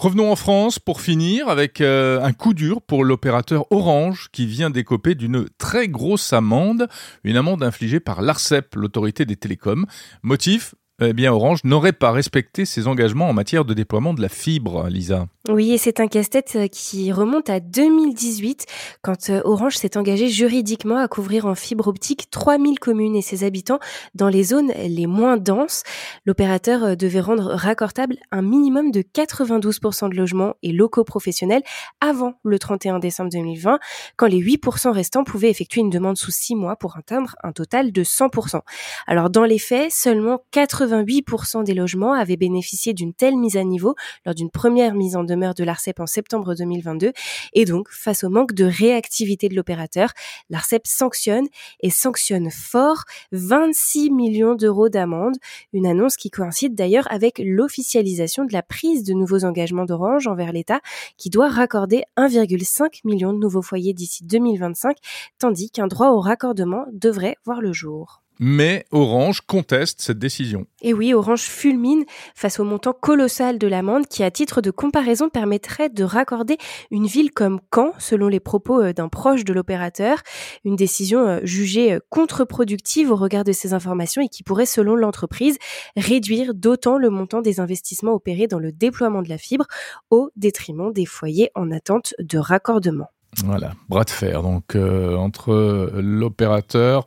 Revenons 0.00 0.32
en 0.32 0.36
France 0.36 0.78
pour 0.78 1.02
finir 1.02 1.50
avec 1.50 1.82
euh, 1.82 2.22
un 2.22 2.32
coup 2.32 2.54
dur 2.54 2.80
pour 2.80 3.04
l'opérateur 3.04 3.70
Orange 3.70 4.30
qui 4.32 4.46
vient 4.46 4.70
d'écoper 4.70 5.14
d'une 5.14 5.44
très 5.58 5.88
grosse 5.88 6.32
amende, 6.32 6.88
une 7.22 7.36
amende 7.36 7.62
infligée 7.62 8.00
par 8.00 8.22
l'ARCEP, 8.22 8.76
l'autorité 8.76 9.26
des 9.26 9.36
télécoms. 9.36 9.84
Motif 10.22 10.74
eh 11.00 11.12
bien 11.12 11.32
Orange 11.32 11.60
n'aurait 11.64 11.92
pas 11.92 12.12
respecté 12.12 12.64
ses 12.64 12.86
engagements 12.86 13.28
en 13.28 13.32
matière 13.32 13.64
de 13.64 13.74
déploiement 13.74 14.14
de 14.14 14.20
la 14.20 14.28
fibre, 14.28 14.88
Lisa. 14.88 15.26
Oui, 15.48 15.72
et 15.72 15.78
c'est 15.78 16.00
un 16.00 16.06
casse-tête 16.06 16.52
euh, 16.56 16.68
qui 16.68 17.10
remonte 17.12 17.48
à 17.48 17.60
2018, 17.60 18.66
quand 19.02 19.30
euh, 19.30 19.40
Orange 19.44 19.76
s'est 19.76 19.96
engagé 19.96 20.28
juridiquement 20.28 20.98
à 20.98 21.08
couvrir 21.08 21.46
en 21.46 21.54
fibre 21.54 21.88
optique 21.88 22.30
3000 22.30 22.78
communes 22.78 23.16
et 23.16 23.22
ses 23.22 23.42
habitants 23.42 23.78
dans 24.14 24.28
les 24.28 24.44
zones 24.44 24.70
les 24.76 25.06
moins 25.06 25.38
denses. 25.38 25.82
L'opérateur 26.26 26.84
euh, 26.84 26.94
devait 26.94 27.20
rendre 27.20 27.54
raccordable 27.54 28.16
un 28.30 28.42
minimum 28.42 28.90
de 28.90 29.00
92% 29.00 30.10
de 30.10 30.14
logements 30.14 30.54
et 30.62 30.72
locaux 30.72 31.04
professionnels 31.04 31.62
avant 32.02 32.34
le 32.44 32.58
31 32.58 32.98
décembre 32.98 33.30
2020, 33.30 33.78
quand 34.16 34.26
les 34.26 34.40
8% 34.40 34.90
restants 34.90 35.24
pouvaient 35.24 35.50
effectuer 35.50 35.80
une 35.80 35.90
demande 35.90 36.18
sous 36.18 36.30
6 36.30 36.54
mois 36.54 36.76
pour 36.76 36.98
atteindre 36.98 37.34
un 37.42 37.52
total 37.52 37.92
de 37.92 38.04
100%. 38.04 38.60
Alors 39.06 39.30
dans 39.30 39.44
les 39.44 39.58
faits, 39.58 39.90
seulement 39.90 40.42
88% 40.90 41.64
des 41.64 41.74
logements 41.74 42.12
avaient 42.12 42.36
bénéficié 42.36 42.92
d'une 42.92 43.14
telle 43.14 43.36
mise 43.36 43.56
à 43.56 43.64
niveau 43.64 43.94
lors 44.26 44.34
d'une 44.34 44.50
première 44.50 44.94
mise 44.94 45.16
en 45.16 45.24
demeure 45.24 45.54
de 45.54 45.64
l'ARCEP 45.64 46.00
en 46.00 46.06
septembre 46.06 46.54
2022. 46.54 47.12
Et 47.52 47.64
donc, 47.64 47.88
face 47.90 48.24
au 48.24 48.28
manque 48.28 48.52
de 48.52 48.64
réactivité 48.64 49.48
de 49.48 49.54
l'opérateur, 49.54 50.10
l'ARCEP 50.48 50.86
sanctionne 50.86 51.46
et 51.80 51.90
sanctionne 51.90 52.50
fort 52.50 53.04
26 53.32 54.10
millions 54.10 54.54
d'euros 54.54 54.88
d'amende. 54.88 55.36
Une 55.72 55.86
annonce 55.86 56.16
qui 56.16 56.30
coïncide 56.30 56.74
d'ailleurs 56.74 57.10
avec 57.10 57.40
l'officialisation 57.44 58.44
de 58.44 58.52
la 58.52 58.62
prise 58.62 59.04
de 59.04 59.12
nouveaux 59.12 59.44
engagements 59.44 59.84
d'Orange 59.84 60.26
envers 60.26 60.52
l'État 60.52 60.80
qui 61.16 61.30
doit 61.30 61.48
raccorder 61.48 62.02
1,5 62.16 63.00
million 63.04 63.32
de 63.32 63.38
nouveaux 63.38 63.62
foyers 63.62 63.94
d'ici 63.94 64.24
2025, 64.24 64.96
tandis 65.38 65.70
qu'un 65.70 65.86
droit 65.86 66.10
au 66.10 66.20
raccordement 66.20 66.86
devrait 66.92 67.36
voir 67.44 67.60
le 67.60 67.72
jour 67.72 68.22
mais 68.40 68.86
Orange 68.90 69.42
conteste 69.42 70.00
cette 70.00 70.18
décision. 70.18 70.66
Et 70.80 70.94
oui, 70.94 71.12
Orange 71.12 71.42
fulmine 71.42 72.04
face 72.34 72.58
au 72.58 72.64
montant 72.64 72.94
colossal 72.94 73.58
de 73.58 73.66
l'amende 73.66 74.06
qui, 74.06 74.24
à 74.24 74.30
titre 74.30 74.62
de 74.62 74.70
comparaison, 74.70 75.28
permettrait 75.28 75.90
de 75.90 76.02
raccorder 76.02 76.56
une 76.90 77.06
ville 77.06 77.32
comme 77.32 77.60
Caen, 77.72 77.92
selon 77.98 78.28
les 78.28 78.40
propos 78.40 78.80
euh, 78.80 78.92
d'un 78.94 79.08
proche 79.08 79.44
de 79.44 79.52
l'opérateur. 79.52 80.22
Une 80.64 80.74
décision 80.74 81.20
euh, 81.20 81.40
jugée 81.44 81.92
euh, 81.92 82.00
contre-productive 82.08 83.10
au 83.10 83.16
regard 83.16 83.44
de 83.44 83.52
ces 83.52 83.74
informations 83.74 84.22
et 84.22 84.28
qui 84.28 84.42
pourrait, 84.42 84.64
selon 84.64 84.96
l'entreprise, 84.96 85.58
réduire 85.96 86.54
d'autant 86.54 86.96
le 86.96 87.10
montant 87.10 87.42
des 87.42 87.60
investissements 87.60 88.14
opérés 88.14 88.46
dans 88.46 88.58
le 88.58 88.72
déploiement 88.72 89.20
de 89.20 89.28
la 89.28 89.38
fibre 89.38 89.66
au 90.08 90.30
détriment 90.36 90.94
des 90.94 91.04
foyers 91.04 91.50
en 91.54 91.70
attente 91.70 92.14
de 92.18 92.38
raccordement. 92.38 93.10
Voilà, 93.44 93.74
bras 93.88 94.04
de 94.04 94.10
fer 94.10 94.42
donc 94.42 94.74
euh, 94.74 95.14
entre 95.16 95.92
l'opérateur 95.94 97.06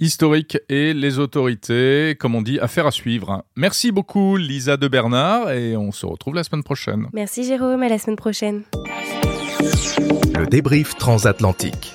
historique 0.00 0.58
et 0.68 0.92
les 0.92 1.18
autorités, 1.18 2.16
comme 2.18 2.34
on 2.34 2.42
dit, 2.42 2.58
affaire 2.58 2.86
à 2.86 2.90
suivre. 2.90 3.44
Merci 3.56 3.92
beaucoup 3.92 4.36
Lisa 4.36 4.76
de 4.76 4.88
Bernard 4.88 5.50
et 5.52 5.76
on 5.76 5.92
se 5.92 6.06
retrouve 6.06 6.34
la 6.34 6.44
semaine 6.44 6.64
prochaine. 6.64 7.06
Merci 7.12 7.44
Jérôme, 7.44 7.82
à 7.82 7.88
la 7.88 7.98
semaine 7.98 8.16
prochaine. 8.16 8.62
Le 10.38 10.46
débrief 10.46 10.96
transatlantique. 10.96 11.94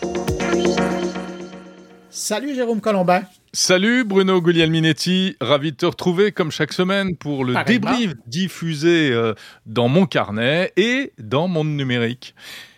Salut 2.10 2.56
Jérôme 2.56 2.80
Colombin. 2.80 3.24
Salut 3.52 4.04
Bruno 4.04 4.42
Guglielminetti, 4.42 5.36
ravi 5.42 5.72
de 5.72 5.78
te 5.78 5.86
retrouver 5.86 6.32
comme 6.32 6.52
chaque 6.52 6.74
semaine 6.74 7.16
pour 7.18 7.44
le 7.44 7.56
débrief 7.66 8.14
diffusé 8.26 9.12
euh, 9.12 9.34
dans 9.66 9.90
mon 9.90 10.06
carnet 10.06 10.72
et 10.78 11.12
dans 11.20 11.48
mon 11.48 11.64
numérique. 11.66 12.36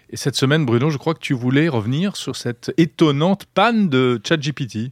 Et 0.10 0.18
cette 0.18 0.36
semaine, 0.36 0.66
Bruno, 0.66 0.90
je 0.90 0.98
crois 0.98 1.14
que 1.14 1.20
tu 1.20 1.34
voulais 1.34 1.68
revenir 1.68 2.16
sur 2.16 2.36
cette 2.36 2.74
étonnante 2.78 3.46
panne 3.54 3.90
de 3.90 4.22
ChatGPT. 4.26 4.92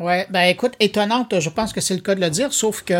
Ouais, 0.00 0.26
ben 0.28 0.42
écoute, 0.42 0.72
étonnante, 0.80 1.38
je 1.38 1.48
pense 1.50 1.72
que 1.72 1.80
c'est 1.80 1.94
le 1.94 2.00
cas 2.00 2.16
de 2.16 2.20
le 2.20 2.28
dire, 2.28 2.52
sauf 2.52 2.82
que, 2.82 2.94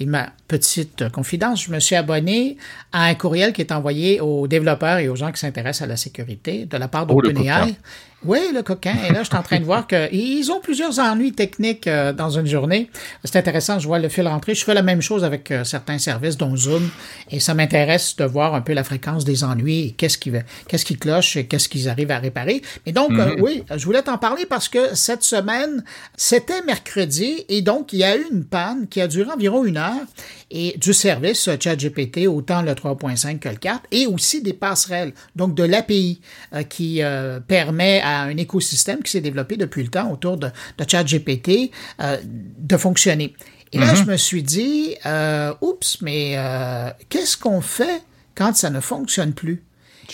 ma 0.04 0.30
petite 0.48 1.08
confidence, 1.10 1.64
je 1.64 1.72
me 1.72 1.80
suis 1.80 1.96
abonné 1.96 2.58
à 2.92 3.04
un 3.04 3.14
courriel 3.14 3.54
qui 3.54 3.62
est 3.62 3.72
envoyé 3.72 4.20
aux 4.20 4.46
développeurs 4.46 4.98
et 4.98 5.08
aux 5.08 5.16
gens 5.16 5.32
qui 5.32 5.40
s'intéressent 5.40 5.82
à 5.82 5.86
la 5.86 5.96
sécurité 5.96 6.66
de 6.66 6.76
la 6.76 6.88
part 6.88 7.06
oh, 7.08 7.22
d'OpenAI. 7.22 7.74
Oui, 8.22 8.38
le 8.52 8.62
coquin. 8.62 8.94
Et 9.08 9.12
là, 9.12 9.22
je 9.22 9.28
suis 9.28 9.36
en 9.36 9.42
train 9.42 9.60
de 9.60 9.64
voir 9.64 9.86
qu'ils 9.86 10.52
ont 10.52 10.60
plusieurs 10.60 10.98
ennuis 10.98 11.32
techniques 11.32 11.86
euh, 11.86 12.12
dans 12.12 12.28
une 12.28 12.46
journée. 12.46 12.90
C'est 13.24 13.36
intéressant, 13.36 13.78
je 13.78 13.86
vois 13.86 13.98
le 13.98 14.10
fil 14.10 14.28
rentrer. 14.28 14.54
Je 14.54 14.62
fais 14.62 14.74
la 14.74 14.82
même 14.82 15.00
chose 15.00 15.24
avec 15.24 15.50
euh, 15.50 15.64
certains 15.64 15.98
services, 15.98 16.36
dont 16.36 16.54
Zoom, 16.54 16.90
et 17.30 17.40
ça 17.40 17.54
m'intéresse 17.54 18.16
de 18.16 18.24
voir 18.24 18.54
un 18.54 18.60
peu 18.60 18.74
la 18.74 18.84
fréquence 18.84 19.24
des 19.24 19.42
ennuis 19.42 19.86
et 19.86 19.90
qu'est-ce 19.92 20.18
qui, 20.18 20.30
qu'est-ce 20.68 20.84
qui 20.84 20.96
cloche 20.96 21.38
et 21.38 21.46
qu'est-ce 21.46 21.70
qu'ils 21.70 21.88
arrivent 21.88 22.10
à 22.10 22.18
réparer. 22.18 22.60
Mais 22.84 22.92
donc, 22.92 23.12
euh, 23.12 23.36
mhm. 23.36 23.40
oui, 23.40 23.64
je 23.74 23.84
voulais 23.86 24.02
t'en 24.02 24.18
parler 24.18 24.44
parce 24.44 24.68
que 24.68 24.94
cette 24.94 25.22
semaine, 25.22 25.82
c'était 26.14 26.62
mercredi 26.66 27.46
et 27.48 27.62
donc 27.62 27.94
il 27.94 28.00
y 28.00 28.04
a 28.04 28.16
eu 28.16 28.26
une 28.30 28.44
panne 28.44 28.86
qui 28.88 29.00
a 29.00 29.08
duré 29.08 29.30
environ 29.30 29.64
une 29.64 29.78
heure 29.78 30.04
et 30.50 30.76
du 30.76 30.92
service 30.92 31.48
ChatGPT, 31.58 32.26
autant 32.26 32.60
le 32.60 32.72
3.5 32.72 33.38
que 33.38 33.48
le 33.48 33.54
4, 33.54 33.82
et 33.92 34.06
aussi 34.06 34.42
des 34.42 34.52
passerelles, 34.52 35.12
donc 35.36 35.54
de 35.54 35.62
l'API 35.62 36.20
qui 36.68 37.00
permet 37.46 38.00
à 38.02 38.09
un 38.10 38.36
écosystème 38.36 39.02
qui 39.02 39.10
s'est 39.10 39.20
développé 39.20 39.56
depuis 39.56 39.82
le 39.82 39.88
temps 39.88 40.10
autour 40.10 40.36
de, 40.36 40.48
de 40.78 40.84
ChatGPT 40.88 41.70
euh, 42.00 42.18
de 42.24 42.76
fonctionner. 42.76 43.34
Et 43.72 43.78
là, 43.78 43.94
je 43.94 44.02
mhm. 44.02 44.10
me 44.10 44.16
suis 44.16 44.42
dit, 44.42 44.96
euh, 45.06 45.54
oups, 45.60 46.02
mais 46.02 46.34
euh, 46.36 46.90
qu'est-ce 47.08 47.36
qu'on 47.36 47.60
fait 47.60 48.02
quand 48.34 48.56
ça 48.56 48.70
ne 48.70 48.80
fonctionne 48.80 49.32
plus? 49.32 49.62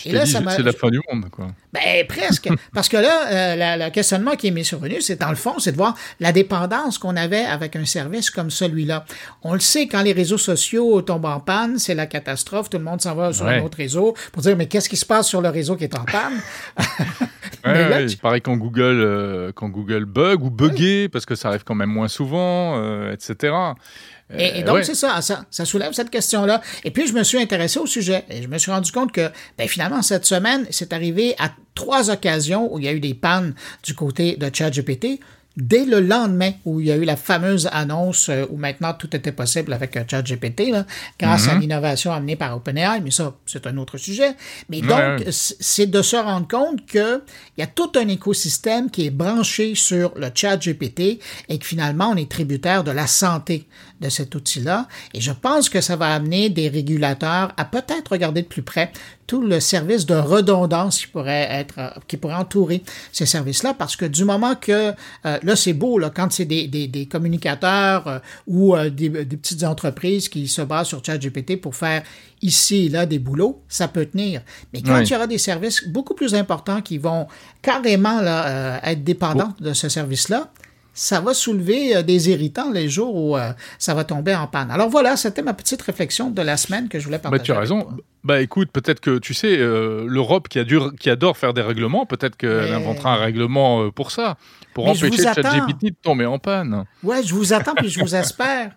Et 0.05 0.11
là, 0.11 0.25
c'est 0.25 0.63
la 0.63 0.71
fin 0.71 0.89
du 0.89 0.99
monde, 1.09 1.29
quoi. 1.29 1.47
Ben, 1.73 2.05
presque. 2.07 2.49
Parce 2.73 2.89
que 2.89 2.97
là, 2.97 3.27
euh, 3.31 3.85
le 3.85 3.89
questionnement 3.91 4.31
qui 4.31 4.47
est 4.47 4.51
mis 4.51 4.65
survenu, 4.65 5.01
c'est 5.01 5.19
dans 5.19 5.29
le 5.29 5.35
fond, 5.35 5.59
c'est 5.59 5.71
de 5.71 5.77
voir 5.77 5.95
la 6.19 6.31
dépendance 6.31 6.97
qu'on 6.97 7.15
avait 7.15 7.45
avec 7.45 7.75
un 7.75 7.85
service 7.85 8.29
comme 8.29 8.49
celui-là. 8.49 9.05
On 9.43 9.53
le 9.53 9.59
sait, 9.59 9.87
quand 9.87 10.01
les 10.01 10.13
réseaux 10.13 10.37
sociaux 10.37 11.01
tombent 11.01 11.25
en 11.25 11.39
panne, 11.39 11.79
c'est 11.79 11.95
la 11.95 12.05
catastrophe. 12.05 12.69
Tout 12.69 12.77
le 12.77 12.83
monde 12.83 13.01
s'en 13.01 13.15
va 13.15 13.33
sur 13.33 13.47
un 13.47 13.61
autre 13.61 13.77
réseau 13.77 14.15
pour 14.31 14.41
dire, 14.41 14.55
mais 14.57 14.67
qu'est-ce 14.67 14.89
qui 14.89 14.97
se 14.97 15.05
passe 15.05 15.27
sur 15.27 15.41
le 15.41 15.49
réseau 15.49 15.75
qui 15.75 15.83
est 15.83 15.97
en 15.97 16.05
panne? 16.05 16.39
ouais, 17.65 18.05
Il 18.05 18.17
paraît 18.17 18.41
quand 18.41 18.57
Google, 18.57 18.81
euh, 18.83 19.51
quand 19.53 19.69
Google 19.69 20.05
bug 20.05 20.43
ou 20.43 20.49
bugué, 20.49 21.09
parce 21.09 21.25
que 21.25 21.35
ça 21.35 21.49
arrive 21.49 21.63
quand 21.63 21.75
même 21.75 21.89
moins 21.89 22.07
souvent, 22.07 22.77
euh, 22.77 23.13
etc. 23.13 23.53
Et, 24.35 24.63
donc, 24.63 24.83
c'est 24.83 24.95
ça, 24.95 25.21
ça, 25.21 25.45
ça, 25.49 25.63
soulève 25.63 25.93
cette 25.93 26.09
question-là. 26.09 26.61
Et 26.83 26.91
puis, 26.91 27.07
je 27.07 27.13
me 27.13 27.23
suis 27.23 27.37
intéressé 27.37 27.79
au 27.79 27.85
sujet 27.85 28.25
et 28.29 28.41
je 28.41 28.47
me 28.47 28.57
suis 28.57 28.71
rendu 28.71 28.91
compte 28.91 29.13
que, 29.13 29.29
ben, 29.57 29.67
finalement, 29.67 30.01
cette 30.01 30.25
semaine, 30.25 30.65
c'est 30.69 30.91
arrivé 30.91 31.33
à 31.39 31.51
trois 31.75 32.09
occasions 32.09 32.73
où 32.73 32.77
il 32.77 32.85
y 32.85 32.87
a 32.89 32.93
eu 32.93 32.99
des 32.99 33.13
pannes 33.13 33.53
du 33.83 33.93
côté 33.93 34.35
de 34.35 34.49
ChatGPT 34.53 35.19
dès 35.57 35.85
le 35.85 35.99
lendemain 35.99 36.51
où 36.65 36.79
il 36.79 36.87
y 36.87 36.91
a 36.91 36.95
eu 36.95 37.03
la 37.03 37.15
fameuse 37.15 37.67
annonce 37.71 38.29
euh, 38.29 38.45
où 38.49 38.57
maintenant 38.57 38.93
tout 38.93 39.13
était 39.15 39.31
possible 39.31 39.73
avec 39.73 39.97
euh, 39.97 40.03
ChatGPT, 40.07 40.71
grâce 41.19 41.47
à 41.47 41.55
mhm. 41.55 41.61
l'innovation 41.61 42.13
amenée 42.13 42.35
par 42.35 42.55
OpenAI, 42.55 43.01
mais 43.01 43.11
ça, 43.11 43.35
c'est 43.45 43.65
un 43.65 43.75
autre 43.77 43.97
sujet. 43.97 44.35
Mais 44.69 44.81
donc, 44.81 45.23
c'est 45.31 45.87
de 45.87 46.01
se 46.01 46.15
rendre 46.15 46.47
compte 46.47 46.85
qu'il 46.85 47.21
y 47.57 47.63
a 47.63 47.67
tout 47.67 47.91
un 47.95 48.07
écosystème 48.07 48.91
qui 48.91 49.07
est 49.07 49.11
branché 49.11 49.73
sur 49.73 50.13
le 50.15 50.29
ChatGPT 50.33 51.19
et 51.49 51.57
que 51.57 51.65
finalement, 51.65 52.11
on 52.11 52.15
est 52.15 52.29
tributaire 52.29 52.83
de 52.83 52.91
la 52.91 53.07
santé 53.07 53.67
de 54.01 54.09
cet 54.09 54.35
outil-là. 54.35 54.87
Et 55.13 55.21
je 55.21 55.31
pense 55.31 55.69
que 55.69 55.81
ça 55.81 55.95
va 55.95 56.13
amener 56.13 56.49
des 56.49 56.69
régulateurs 56.69 57.53
à 57.57 57.65
peut-être 57.65 58.11
regarder 58.11 58.41
de 58.41 58.47
plus 58.47 58.61
près 58.61 58.91
tout 59.27 59.41
le 59.41 59.59
service 59.59 60.05
de 60.05 60.15
redondance 60.15 60.99
qui 60.99 61.07
pourrait 61.07 61.47
être, 61.51 61.99
qui 62.07 62.15
pourrait 62.15 62.35
entourer 62.35 62.81
ces 63.11 63.25
services-là, 63.25 63.73
parce 63.73 63.97
que 63.97 64.05
du 64.05 64.23
moment 64.23 64.55
que, 64.55 64.93
euh, 65.25 65.37
là, 65.43 65.55
c'est 65.55 65.73
beau, 65.73 65.99
là, 65.99 66.09
quand 66.09 66.31
c'est 66.31 66.45
des, 66.45 66.67
des, 66.67 66.87
des, 66.87 67.05
communicateurs 67.07 68.07
euh, 68.07 68.19
ou 68.47 68.75
euh, 68.75 68.89
des, 68.89 69.09
des, 69.09 69.37
petites 69.37 69.65
entreprises 69.65 70.29
qui 70.29 70.47
se 70.47 70.61
basent 70.61 70.87
sur 70.87 71.03
ChatGPT 71.03 71.59
pour 71.59 71.75
faire 71.75 72.03
ici 72.41 72.85
et 72.85 72.89
là 72.89 73.05
des 73.05 73.19
boulots, 73.19 73.61
ça 73.67 73.89
peut 73.89 74.05
tenir. 74.05 74.41
Mais 74.71 74.81
quand 74.81 74.99
il 74.99 75.09
y 75.09 75.15
aura 75.15 75.27
des 75.27 75.37
services 75.37 75.85
beaucoup 75.89 76.13
plus 76.13 76.33
importants 76.33 76.81
qui 76.81 76.97
vont 76.97 77.27
carrément 77.61 78.21
là, 78.21 78.79
être 78.83 79.03
dépendants 79.03 79.53
de 79.59 79.73
ce 79.73 79.89
service-là, 79.89 80.51
ça 80.97 81.21
va 81.21 81.35
soulever 81.35 81.95
euh, 81.95 82.01
des 82.01 82.31
irritants 82.31 82.71
les 82.71 82.89
jours 82.89 83.15
où 83.15 83.37
euh, 83.37 83.51
ça 83.77 83.93
va 83.93 84.03
tomber 84.03 84.33
en 84.33 84.47
panne. 84.47 84.71
Alors 84.71 84.89
voilà, 84.89 85.15
c'était 85.15 85.43
ma 85.43 85.53
petite 85.53 85.81
réflexion 85.83 86.31
de 86.31 86.41
la 86.41 86.57
semaine 86.57 86.89
que 86.89 86.99
je 86.99 87.05
voulais 87.05 87.19
partager. 87.19 87.39
Bah, 87.39 87.45
tu 87.45 87.51
as 87.51 87.59
raison. 87.59 87.87
Bah 88.23 88.41
écoute, 88.41 88.71
peut-être 88.71 88.99
que 88.99 89.19
tu 89.19 89.35
sais, 89.35 89.57
euh, 89.59 90.05
l'Europe 90.07 90.47
qui, 90.49 90.59
qui 90.99 91.09
adore 91.09 91.37
faire 91.37 91.53
des 91.53 91.61
règlements, 91.61 92.07
peut-être 92.07 92.35
qu'elle 92.35 92.73
inventera 92.73 93.13
un 93.13 93.17
règlement 93.17 93.91
pour 93.91 94.11
ça, 94.11 94.37
pour 94.73 94.87
empêcher 94.87 95.21
ChatGPT 95.21 95.85
de 95.85 95.95
tomber 96.01 96.25
en 96.25 96.39
panne. 96.39 96.85
Ouais, 97.03 97.21
je 97.23 97.33
vous 97.33 97.53
attends 97.53 97.75
puis 97.75 97.89
je 97.89 97.99
vous 97.99 98.15
espère 98.15 98.71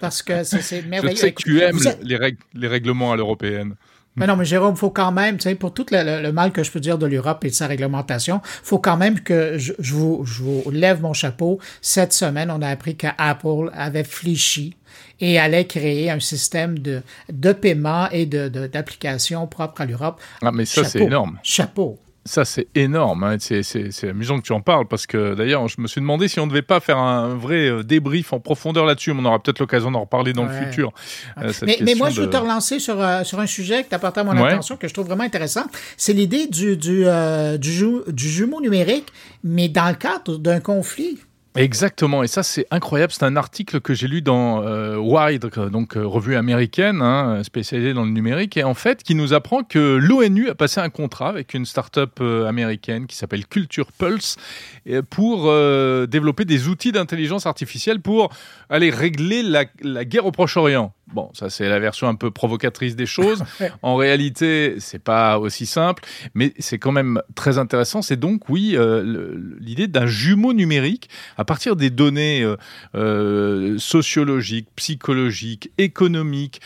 parce 0.00 0.22
que 0.22 0.44
c'est 0.44 0.82
merveilleux. 0.82 1.14
Je 1.14 1.20
sais 1.20 1.32
que 1.32 1.42
tu 1.42 1.60
aimes 1.60 1.78
les, 2.02 2.36
les 2.54 2.68
règlements 2.68 3.12
à 3.12 3.16
l'européenne. 3.16 3.74
Mais 4.16 4.26
non, 4.26 4.36
mais 4.36 4.44
Jérôme, 4.44 4.76
faut 4.76 4.90
quand 4.90 5.12
même, 5.12 5.36
tu 5.36 5.42
sais, 5.42 5.54
pour 5.54 5.74
tout 5.74 5.86
le, 5.90 6.30
mal 6.30 6.52
que 6.52 6.62
je 6.62 6.70
peux 6.70 6.80
dire 6.80 6.96
de 6.98 7.06
l'Europe 7.06 7.44
et 7.44 7.50
de 7.50 7.54
sa 7.54 7.66
réglementation, 7.66 8.40
faut 8.62 8.78
quand 8.78 8.96
même 8.96 9.20
que 9.20 9.58
je, 9.58 9.74
vous, 9.78 10.24
je 10.24 10.42
vous 10.42 10.70
lève 10.70 11.02
mon 11.02 11.12
chapeau. 11.12 11.58
Cette 11.82 12.12
semaine, 12.12 12.50
on 12.50 12.62
a 12.62 12.68
appris 12.68 12.96
qu'Apple 12.96 13.70
avait 13.74 14.04
fléchi 14.04 14.74
et 15.20 15.38
allait 15.38 15.66
créer 15.66 16.10
un 16.10 16.20
système 16.20 16.78
de, 16.78 17.02
de 17.30 17.52
paiement 17.52 18.08
et 18.10 18.26
de, 18.26 18.48
d'application 18.48 19.46
propre 19.46 19.82
à 19.82 19.86
l'Europe. 19.86 20.20
Ah, 20.42 20.50
mais 20.52 20.64
ça, 20.64 20.84
c'est 20.84 21.00
énorme. 21.00 21.38
Chapeau. 21.42 21.98
Ça, 22.26 22.44
c'est 22.44 22.66
énorme. 22.74 23.24
Hein. 23.24 23.36
C'est, 23.38 24.08
amusant 24.08 24.38
que 24.38 24.42
tu 24.42 24.52
en 24.52 24.60
parles 24.60 24.86
parce 24.86 25.06
que 25.06 25.34
d'ailleurs, 25.34 25.68
je 25.68 25.80
me 25.80 25.86
suis 25.86 26.00
demandé 26.00 26.28
si 26.28 26.40
on 26.40 26.46
ne 26.46 26.50
devait 26.50 26.62
pas 26.62 26.80
faire 26.80 26.98
un 26.98 27.34
vrai 27.34 27.68
euh, 27.68 27.82
débrief 27.82 28.32
en 28.32 28.40
profondeur 28.40 28.84
là-dessus. 28.84 29.12
On 29.16 29.24
aura 29.24 29.38
peut-être 29.38 29.60
l'occasion 29.60 29.90
d'en 29.90 30.00
reparler 30.00 30.32
dans 30.32 30.44
le 30.44 30.52
futur. 30.52 30.92
Euh, 31.38 31.52
mais, 31.62 31.94
moi, 31.94 32.10
je 32.10 32.22
veux 32.22 32.30
te 32.30 32.36
relancer 32.36 32.78
sur, 32.78 33.00
euh, 33.00 33.24
sur 33.24 33.40
un 33.40 33.46
sujet 33.46 33.84
que 33.84 33.88
tu 33.88 33.94
as 33.94 33.98
porté 33.98 34.20
à 34.20 34.24
mon 34.24 34.36
attention 34.36 34.76
que 34.76 34.88
je 34.88 34.92
trouve 34.92 35.06
vraiment 35.06 35.24
intéressant. 35.24 35.64
C'est 35.96 36.12
l'idée 36.12 36.46
du, 36.46 36.76
du, 36.76 37.06
du, 37.58 37.84
du 38.08 38.28
jumeau 38.28 38.60
numérique, 38.60 39.12
mais 39.44 39.68
dans 39.68 39.88
le 39.88 39.94
cadre 39.94 40.36
d'un 40.36 40.60
conflit. 40.60 41.18
Exactement, 41.56 42.22
et 42.22 42.26
ça 42.26 42.42
c'est 42.42 42.66
incroyable. 42.70 43.12
C'est 43.12 43.24
un 43.24 43.36
article 43.36 43.80
que 43.80 43.94
j'ai 43.94 44.08
lu 44.08 44.22
dans 44.22 44.62
euh, 44.62 44.96
Wired, 44.96 45.46
donc 45.70 45.96
euh, 45.96 46.06
revue 46.06 46.36
américaine 46.36 47.00
hein, 47.02 47.42
spécialisée 47.44 47.94
dans 47.94 48.04
le 48.04 48.10
numérique, 48.10 48.56
et 48.56 48.64
en 48.64 48.74
fait 48.74 49.02
qui 49.02 49.14
nous 49.14 49.32
apprend 49.32 49.62
que 49.62 49.96
l'ONU 49.96 50.50
a 50.50 50.54
passé 50.54 50.80
un 50.80 50.90
contrat 50.90 51.28
avec 51.28 51.54
une 51.54 51.64
start-up 51.64 52.18
euh, 52.20 52.46
américaine 52.46 53.06
qui 53.06 53.16
s'appelle 53.16 53.46
Culture 53.46 53.90
Pulse 53.92 54.36
pour 55.10 55.52
développer 56.06 56.44
des 56.44 56.68
outils 56.68 56.92
d'intelligence 56.92 57.46
artificielle 57.46 58.00
pour 58.00 58.32
aller 58.70 58.90
régler 58.90 59.42
la, 59.42 59.64
la 59.82 60.04
guerre 60.04 60.26
au 60.26 60.32
Proche-Orient. 60.32 60.92
Bon, 61.12 61.30
ça 61.34 61.50
c'est 61.50 61.68
la 61.68 61.78
version 61.78 62.08
un 62.08 62.16
peu 62.16 62.32
provocatrice 62.32 62.96
des 62.96 63.06
choses. 63.06 63.44
en 63.82 63.94
réalité, 63.94 64.76
c'est 64.80 65.02
pas 65.02 65.38
aussi 65.38 65.64
simple, 65.64 66.02
mais 66.34 66.52
c'est 66.58 66.78
quand 66.78 66.90
même 66.90 67.22
très 67.36 67.58
intéressant. 67.58 68.02
C'est 68.02 68.16
donc 68.16 68.48
oui 68.48 68.72
euh, 68.74 69.36
l'idée 69.60 69.86
d'un 69.86 70.06
jumeau 70.06 70.52
numérique 70.52 71.08
à 71.36 71.44
partir 71.46 71.76
des 71.76 71.90
données 71.90 72.42
euh, 72.42 72.56
euh, 72.94 73.78
sociologiques, 73.78 74.68
psychologiques, 74.76 75.70
économiques 75.78 76.60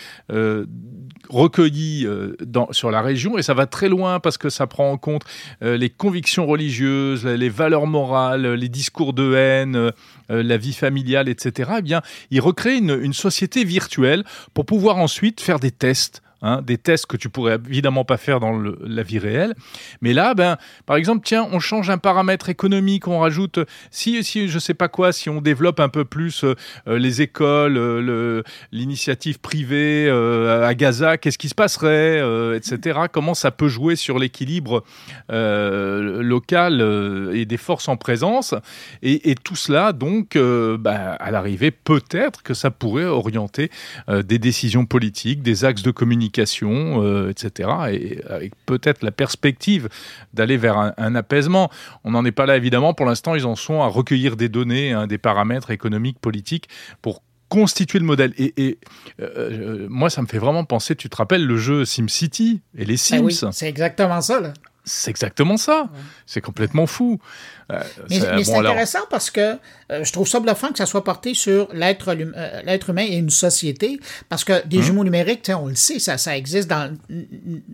recueillies 1.29 2.09
dans, 2.45 2.73
sur 2.73 2.91
la 2.91 3.03
région, 3.03 3.39
et 3.39 3.43
ça 3.43 3.55
va 3.55 3.67
très 3.67 3.89
loin 3.89 4.19
parce 4.19 4.37
que 4.37 4.49
ça 4.49 4.67
prend 4.67 4.91
en 4.91 4.97
compte 4.97 5.23
les 5.61 5.91
convictions 5.91 6.47
religieuses, 6.47 7.25
les 7.25 7.49
valeurs 7.49 7.87
morales, 7.87 8.55
les 8.55 8.69
discours 8.69 9.13
de 9.13 9.35
haine, 9.35 9.93
la 10.29 10.57
vie 10.57 10.73
familiale, 10.73 11.29
etc. 11.29 11.71
Eh 11.79 11.83
bien, 11.83 12.03
il 12.31 12.41
recrée 12.41 12.77
une 12.77 13.13
société 13.13 13.65
virtuelle 13.65 14.25
pour 14.55 14.67
pouvoir 14.67 14.97
ensuite 14.97 15.41
faire 15.41 15.61
des 15.61 15.71
tests 15.71 16.23
Hein, 16.43 16.63
des 16.63 16.79
tests 16.79 17.05
que 17.05 17.19
tu 17.19 17.29
pourrais 17.29 17.59
évidemment 17.69 18.07
pas 18.07 18.17
faire 18.17 18.41
dans 18.41 18.59
la 18.81 19.03
vie 19.03 19.19
réelle. 19.19 19.55
Mais 20.01 20.15
là, 20.15 20.33
ben, 20.33 20.57
par 20.87 20.97
exemple, 20.97 21.21
tiens, 21.23 21.47
on 21.53 21.61
change 21.61 21.91
un 21.91 21.99
paramètre 21.99 22.49
économique, 22.49 23.09
on 23.09 23.19
rajoute, 23.19 23.59
si, 23.91 24.25
si 24.25 24.49
je 24.49 24.59
sais 24.59 24.73
pas 24.73 24.89
quoi, 24.89 25.13
si 25.13 25.29
on 25.29 25.43
développe 25.43 25.81
un 25.81 25.91
peu 25.91 26.07
plus 26.07 26.45
euh, 26.45 26.55
les 26.99 27.21
écoles, 27.21 27.77
euh, 27.77 28.43
l'initiative 28.73 29.39
privée 29.39 30.07
euh, 30.09 30.67
à 30.67 30.75
Gaza, 30.75 31.19
qu'est-ce 31.19 31.37
qui 31.37 31.51
se 31.51 31.55
passerait, 31.55 32.21
etc. 32.57 33.01
Comment 33.13 33.35
ça 33.35 33.51
peut 33.51 33.69
jouer 33.69 33.95
sur 33.95 34.19
l'équilibre 34.19 34.83
local 35.29 36.81
et 37.35 37.45
des 37.45 37.57
forces 37.59 37.89
en 37.89 37.99
présence? 37.99 38.55
Et, 39.03 39.35
tout 39.35 39.57
cela, 39.57 39.93
donc, 39.93 40.37
ben, 40.37 41.17
à 41.19 41.31
l'arrivée, 41.31 41.71
peut-être 41.71 42.43
que 42.43 42.55
ça 42.55 42.71
pourrait 42.71 43.05
orienter 43.05 43.71
des 44.09 44.39
décisions 44.39 44.87
politiques, 44.87 45.43
des 45.43 45.65
axes 45.67 45.83
de 45.83 45.91
communication 45.91 46.30
euh, 46.39 47.31
etc. 47.31 47.69
Et 47.93 48.21
avec 48.29 48.53
peut-être 48.67 49.03
la 49.03 49.11
perspective 49.11 49.89
d'aller 50.35 50.57
vers 50.57 50.79
un, 50.97 51.15
apaisement. 51.15 51.71
On 52.05 52.13
n'en 52.13 52.25
est 52.25 52.33
pas 52.33 52.47
là, 52.47 52.57
évidemment. 52.57 52.95
Pour 52.95 53.07
l'instant, 53.07 53.35
ils 53.35 53.47
en 53.47 53.57
sont 53.57 53.83
à 53.83 53.87
recueillir 53.87 54.37
des 54.37 54.49
données, 54.49 54.93
hein, 54.93 55.07
des 55.07 55.19
paramètres 55.19 55.71
économiques, 55.71 56.19
politiques, 56.21 56.69
pour 57.03 57.23
constituer 57.49 57.99
le 57.99 58.05
modèle. 58.05 58.33
Et, 58.39 58.79
euh, 59.21 59.27
euh, 59.37 59.87
moi, 59.91 60.09
ça 60.09 60.23
me 60.23 60.27
fait 60.27 60.39
vraiment 60.39 60.65
penser, 60.65 60.97
tu 60.97 61.11
te 61.11 61.17
rappelles 61.17 61.45
le 61.45 61.57
jeu 61.57 61.85
SimCity 61.85 62.63
et 62.79 62.85
les 62.85 62.95
ah 62.95 63.31
Sims? 63.31 63.51
C'est 63.53 63.69
exactement 63.69 64.21
ça, 64.21 64.41
là. 64.41 64.53
C'est 64.85 65.11
exactement 65.11 65.57
ça. 65.57 65.89
C'est 66.27 66.41
complètement 66.41 66.87
fou. 66.87 67.21
Euh, 67.71 67.81
mais, 68.09 68.45
c'est 68.45 68.55
intéressant 68.55 69.01
parce 69.11 69.31
que 69.31 69.57
euh, 69.93 70.05
je 70.05 70.13
trouve 70.13 70.27
ça 70.27 70.41
bluffant 70.41 70.73
que 70.73 70.79
ça 70.79 70.87
soit 70.87 71.05
porté 71.05 71.35
sur 71.35 71.69
l'être 71.73 72.09
euh, 72.09 72.63
l'être 72.65 72.91
humain 72.91 73.05
et 73.09 73.17
une 73.17 73.31
société, 73.31 74.01
parce 74.29 74.45
que 74.45 74.67
des 74.67 74.79
hum. 74.79 74.83
jumeaux 74.83 75.05
numériques, 75.05 75.51
on 75.55 75.67
le 75.67 75.75
sait, 75.75 75.99
ça, 75.99 76.19
ça 76.19 76.37
existe 76.37 76.69
dans, 76.69 76.97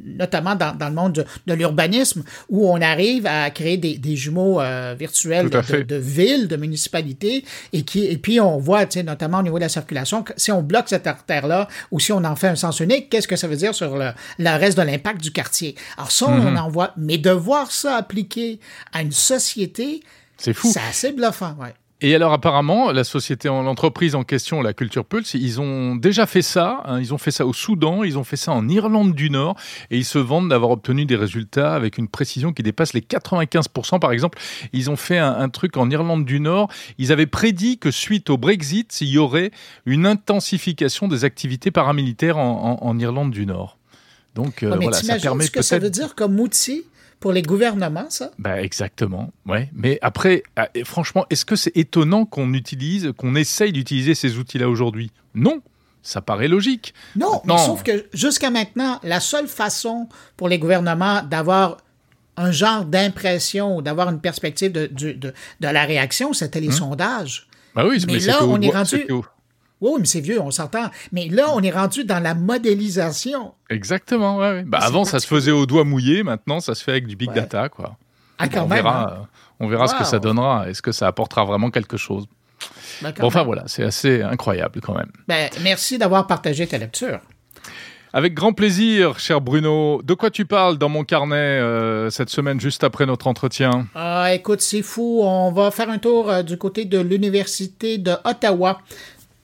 notamment 0.04 0.54
dans, 0.54 0.76
dans 0.76 0.88
le 0.88 0.94
monde 0.94 1.26
de, 1.46 1.54
l'urbanisme, 1.54 2.24
où 2.48 2.70
on 2.70 2.80
arrive 2.80 3.26
à 3.26 3.50
créer 3.50 3.76
des, 3.76 3.96
des 3.96 4.16
jumeaux 4.16 4.60
virtuels 4.98 5.48
de, 5.50 5.82
de, 5.82 5.96
villes, 5.96 6.48
de 6.48 6.56
municipalités, 6.56 7.44
et, 7.72 7.82
qui, 7.82 8.04
et 8.04 8.18
puis 8.18 8.40
on 8.40 8.58
voit, 8.58 8.84
notamment 9.04 9.38
au 9.38 9.42
niveau 9.42 9.58
de 9.58 9.64
la 9.64 9.68
circulation, 9.68 10.22
que 10.22 10.32
si 10.36 10.52
on 10.52 10.62
bloque 10.62 10.88
cette 10.88 11.06
artère-là, 11.06 11.68
ou 11.90 12.00
si 12.00 12.12
on 12.12 12.24
en 12.24 12.36
fait 12.36 12.48
un 12.48 12.56
sens 12.56 12.80
unique, 12.80 13.08
qu'est-ce 13.08 13.28
que 13.28 13.36
ça 13.36 13.48
veut 13.48 13.56
dire 13.56 13.74
sur 13.74 13.96
le, 13.96 14.10
le 14.38 14.58
reste 14.58 14.76
de 14.76 14.82
l'impact 14.82 15.22
du 15.22 15.32
quartier? 15.32 15.74
Alors 15.96 16.10
ça, 16.10 16.26
on 16.28 16.46
hum. 16.46 16.56
en 16.56 16.68
voit, 16.68 16.92
mais 16.96 17.18
de 17.18 17.30
voir 17.30 17.70
ça 17.70 17.96
appliqué 17.96 18.60
à 18.92 19.02
une 19.02 19.12
société 19.12 20.02
c'est 20.36 20.52
fou. 20.52 20.68
C'est 20.72 20.80
assez 20.80 21.12
bluffant, 21.12 21.54
ouais. 21.58 21.74
Et 22.02 22.14
alors 22.14 22.34
apparemment, 22.34 22.92
la 22.92 23.04
société, 23.04 23.48
l'entreprise 23.48 24.14
en 24.14 24.22
question, 24.22 24.60
la 24.60 24.74
Culture 24.74 25.06
Pulse, 25.06 25.32
ils 25.32 25.62
ont 25.62 25.96
déjà 25.96 26.26
fait 26.26 26.42
ça. 26.42 26.82
Hein. 26.84 27.00
ils 27.00 27.14
ont 27.14 27.18
fait 27.18 27.30
ça 27.30 27.46
au 27.46 27.54
Soudan, 27.54 28.04
ils 28.04 28.18
ont 28.18 28.24
fait 28.24 28.36
ça 28.36 28.52
en 28.52 28.68
Irlande 28.68 29.14
du 29.14 29.30
Nord, 29.30 29.56
et 29.90 29.96
ils 29.96 30.04
se 30.04 30.18
vantent 30.18 30.50
d'avoir 30.50 30.72
obtenu 30.72 31.06
des 31.06 31.16
résultats 31.16 31.74
avec 31.74 31.96
une 31.96 32.06
précision 32.06 32.52
qui 32.52 32.62
dépasse 32.62 32.92
les 32.92 33.00
95%. 33.00 33.98
Par 33.98 34.12
exemple, 34.12 34.38
ils 34.74 34.90
ont 34.90 34.96
fait 34.96 35.16
un, 35.16 35.48
truc 35.48 35.78
en 35.78 35.88
Irlande 35.88 36.26
du 36.26 36.38
Nord. 36.38 36.68
Ils 36.98 37.12
avaient 37.12 37.24
prédit 37.24 37.78
que 37.78 37.90
suite 37.90 38.28
au 38.28 38.36
Brexit, 38.36 39.00
il 39.00 39.08
y 39.08 39.16
aurait 39.16 39.50
une 39.86 40.04
intensification 40.04 41.08
des 41.08 41.24
activités 41.24 41.70
paramilitaires 41.70 42.36
en, 42.36 42.98
Irlande 42.98 43.30
du 43.30 43.46
Nord. 43.46 43.75
Donc 44.36 44.62
euh, 44.62 44.76
voilà, 44.76 44.98
ça 44.98 45.16
permet 45.18 45.46
ce 45.46 45.50
que 45.50 45.62
ça 45.62 45.78
veut 45.78 45.90
dire 45.90 46.14
comme 46.14 46.38
outil 46.38 46.84
pour 47.18 47.32
les 47.32 47.40
gouvernements, 47.40 48.10
ça? 48.10 48.30
Ben 48.38 48.56
exactement, 48.56 49.32
ouais. 49.46 49.70
Mais 49.72 49.98
après, 50.02 50.42
ah, 50.56 50.68
franchement, 50.84 51.24
est-ce 51.30 51.46
que 51.46 51.56
c'est 51.56 51.74
étonnant 51.74 52.26
qu'on 52.26 52.52
utilise, 52.52 53.12
qu'on 53.16 53.34
essaye 53.34 53.72
d'utiliser 53.72 54.14
ces 54.14 54.36
outils-là 54.36 54.68
aujourd'hui? 54.68 55.10
Non, 55.34 55.62
ça 56.02 56.20
paraît 56.20 56.48
logique. 56.48 56.92
Non, 57.16 57.40
mais 57.46 57.56
sauf 57.56 57.82
que 57.82 58.04
jusqu'à 58.12 58.50
maintenant, 58.50 59.00
la 59.02 59.20
seule 59.20 59.48
façon 59.48 60.08
pour 60.36 60.48
les 60.48 60.58
gouvernements 60.58 61.22
d'avoir 61.22 61.78
un 62.36 62.50
genre 62.50 62.84
d'impression 62.84 63.78
ou 63.78 63.82
d'avoir 63.82 64.10
une 64.10 64.20
perspective 64.20 64.70
de, 64.70 64.86
de, 64.92 65.32
la 65.60 65.84
réaction, 65.84 66.34
c'était 66.34 66.60
les 66.60 66.68
hum. 66.68 66.74
sondages. 66.74 67.48
Ben 67.74 67.86
oui, 67.86 68.04
mais, 68.06 68.18
là, 68.18 68.44
on 68.44 68.60
est 68.60 68.70
rendu. 68.70 69.06
Oui, 69.80 69.92
mais 70.00 70.06
c'est 70.06 70.20
vieux, 70.20 70.40
on 70.40 70.50
s'entend. 70.50 70.90
Mais 71.12 71.28
là, 71.28 71.46
on 71.52 71.60
est 71.60 71.70
rendu 71.70 72.04
dans 72.04 72.20
la 72.22 72.34
modélisation. 72.34 73.52
Exactement, 73.68 74.38
ouais. 74.38 74.62
Bah, 74.64 74.78
avant, 74.80 75.04
ça 75.04 75.20
se 75.20 75.26
faisait 75.26 75.50
au 75.50 75.66
doigt 75.66 75.84
mouillé, 75.84 76.22
maintenant, 76.22 76.60
ça 76.60 76.74
se 76.74 76.82
fait 76.82 76.92
avec 76.92 77.06
du 77.06 77.16
big 77.16 77.32
data, 77.32 77.68
quoi. 77.68 77.96
Ah, 78.38 78.48
quand 78.48 78.64
on 78.64 78.68
même. 78.68 78.82
Verra, 78.82 79.12
hein. 79.22 79.26
On 79.60 79.68
verra 79.68 79.86
ce 79.86 79.94
que 79.94 80.04
ça 80.04 80.18
donnera. 80.18 80.68
Est-ce 80.68 80.82
que 80.82 80.92
ça 80.92 81.06
apportera 81.06 81.44
vraiment 81.44 81.70
quelque 81.70 81.96
chose? 81.96 82.26
Bon, 83.02 83.12
Enfin, 83.22 83.42
voilà, 83.42 83.64
c'est 83.66 83.82
assez 83.82 84.22
incroyable 84.22 84.80
quand 84.80 84.94
même. 84.94 85.10
Ben, 85.28 85.50
merci 85.62 85.98
d'avoir 85.98 86.26
partagé 86.26 86.66
ta 86.66 86.78
lecture. 86.78 87.20
Avec 88.12 88.32
grand 88.32 88.54
plaisir, 88.54 89.18
cher 89.18 89.42
Bruno. 89.42 90.00
De 90.02 90.14
quoi 90.14 90.30
tu 90.30 90.46
parles 90.46 90.78
dans 90.78 90.88
mon 90.88 91.04
carnet 91.04 91.36
euh, 91.36 92.08
cette 92.08 92.30
semaine, 92.30 92.58
juste 92.58 92.82
après 92.82 93.04
notre 93.04 93.26
entretien? 93.26 93.86
Ah, 93.94 94.32
écoute, 94.32 94.62
c'est 94.62 94.80
fou. 94.80 95.20
On 95.22 95.52
va 95.52 95.70
faire 95.70 95.90
un 95.90 95.98
tour 95.98 96.30
euh, 96.30 96.42
du 96.42 96.56
côté 96.56 96.86
de 96.86 96.98
l'Université 96.98 97.98
de 97.98 98.12
Ottawa 98.24 98.78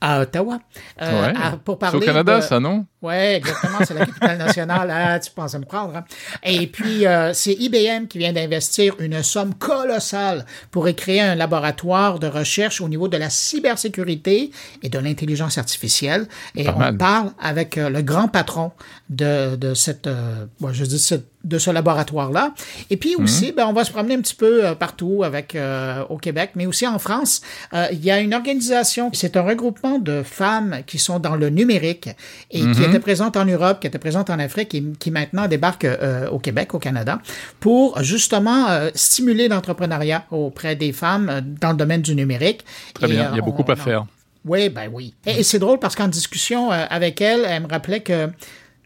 à 0.03 0.21
Ottawa. 0.21 0.59
Euh, 1.01 1.33
pour 1.65 1.79
parler 1.79 1.97
au 1.97 2.01
Canada, 2.01 2.43
ça, 2.43 2.59
non? 2.61 2.85
Oui, 3.03 3.15
exactement. 3.15 3.79
C'est 3.85 3.95
la 3.95 4.07
capitale 4.07 4.38
nationale. 4.38 4.88
Ah, 4.93 5.19
tu 5.19 5.31
penses 5.33 5.57
à 5.57 5.59
me 5.59 5.65
prendre. 5.65 5.97
Hein? 5.97 6.05
Et 6.45 6.69
puis, 6.69 7.05
euh, 7.05 7.33
c'est 7.35 7.53
IBM 7.53 8.07
qui 8.09 8.19
vient 8.19 8.33
d'investir 8.33 8.95
une 9.01 9.25
somme 9.25 9.55
colossale 9.55 10.47
pour 10.71 10.88
créer 10.95 11.21
un 11.21 11.35
laboratoire 11.35 12.21
de 12.21 12.29
recherche 12.29 12.81
au 12.81 12.88
niveau 12.88 13.09
de 13.09 13.17
la 13.17 13.29
cybersécurité 13.29 14.53
et 14.85 14.88
de 14.88 14.99
l'intelligence 15.01 15.59
artificielle. 15.59 16.29
Et 16.55 16.69
on 16.69 16.97
parle 16.97 17.33
avec 17.41 17.77
euh, 17.77 17.88
le 17.88 18.03
grand 18.03 18.29
patron 18.29 18.71
de, 19.11 19.57
de 19.57 19.75
cette, 19.75 20.07
euh, 20.07 20.47
je 20.71 20.85
dis 20.85 21.01
cette 21.01 21.27
de 21.45 21.59
ce 21.59 21.71
laboratoire-là. 21.71 22.55
Et 22.91 22.97
puis 22.97 23.17
aussi, 23.17 23.49
mhm. 23.49 23.55
ben, 23.57 23.67
on 23.67 23.73
va 23.73 23.85
se 23.85 23.91
promener 23.91 24.15
un 24.15 24.21
petit 24.21 24.35
peu 24.35 24.65
euh, 24.65 24.75
partout 24.75 25.23
avec 25.25 25.55
euh, 25.55 26.05
au 26.09 26.17
Québec, 26.17 26.51
mais 26.55 26.67
aussi 26.67 26.87
en 26.87 26.99
France. 26.99 27.41
Euh, 27.75 27.87
il 27.93 28.05
y 28.05 28.11
a 28.11 28.21
une 28.21 28.35
organisation, 28.35 29.11
c'est 29.12 29.37
un 29.37 29.43
regroupement 29.43 29.99
de 29.99 30.23
femmes 30.23 30.83
qui 30.87 30.99
sont 30.99 31.19
dans 31.19 31.37
le 31.37 31.51
numérique 31.51 32.11
et 32.51 32.61
qui 32.61 32.85
étaient 32.92 33.02
présentes 33.02 33.37
en 33.37 33.44
Europe, 33.44 33.81
qui 33.81 33.87
étaient 33.87 33.98
présentes 33.98 34.31
en 34.31 34.38
Afrique 34.38 34.74
et 34.74 34.83
qui 34.98 35.11
maintenant 35.11 35.48
débarquent 35.48 35.88
au 36.31 36.38
Québec, 36.38 36.74
au 36.74 36.78
Canada, 36.78 37.20
pour 37.61 38.02
justement 38.02 38.66
stimuler 38.94 39.48
l'entrepreneuriat 39.48 40.24
auprès 40.31 40.76
des 40.76 40.92
femmes 40.92 41.42
dans 41.61 41.70
le 41.70 41.76
domaine 41.76 42.02
du 42.02 42.14
numérique. 42.14 42.64
Très 42.94 43.09
bien, 43.09 43.31
il 43.33 43.37
y 43.37 43.40
a 43.40 43.42
beaucoup 43.42 43.70
à 43.70 43.76
faire. 43.76 44.07
Oui, 44.44 44.68
ben 44.68 44.90
oui. 44.92 45.14
Et, 45.24 45.42
c'est 45.42 45.59
drôle 45.59 45.78
parce 45.78 45.94
qu'en 45.94 46.09
discussion 46.09 46.70
avec 46.70 47.20
elle, 47.20 47.44
elle 47.48 47.62
me 47.62 47.68
rappelait 47.68 48.00
que 48.00 48.28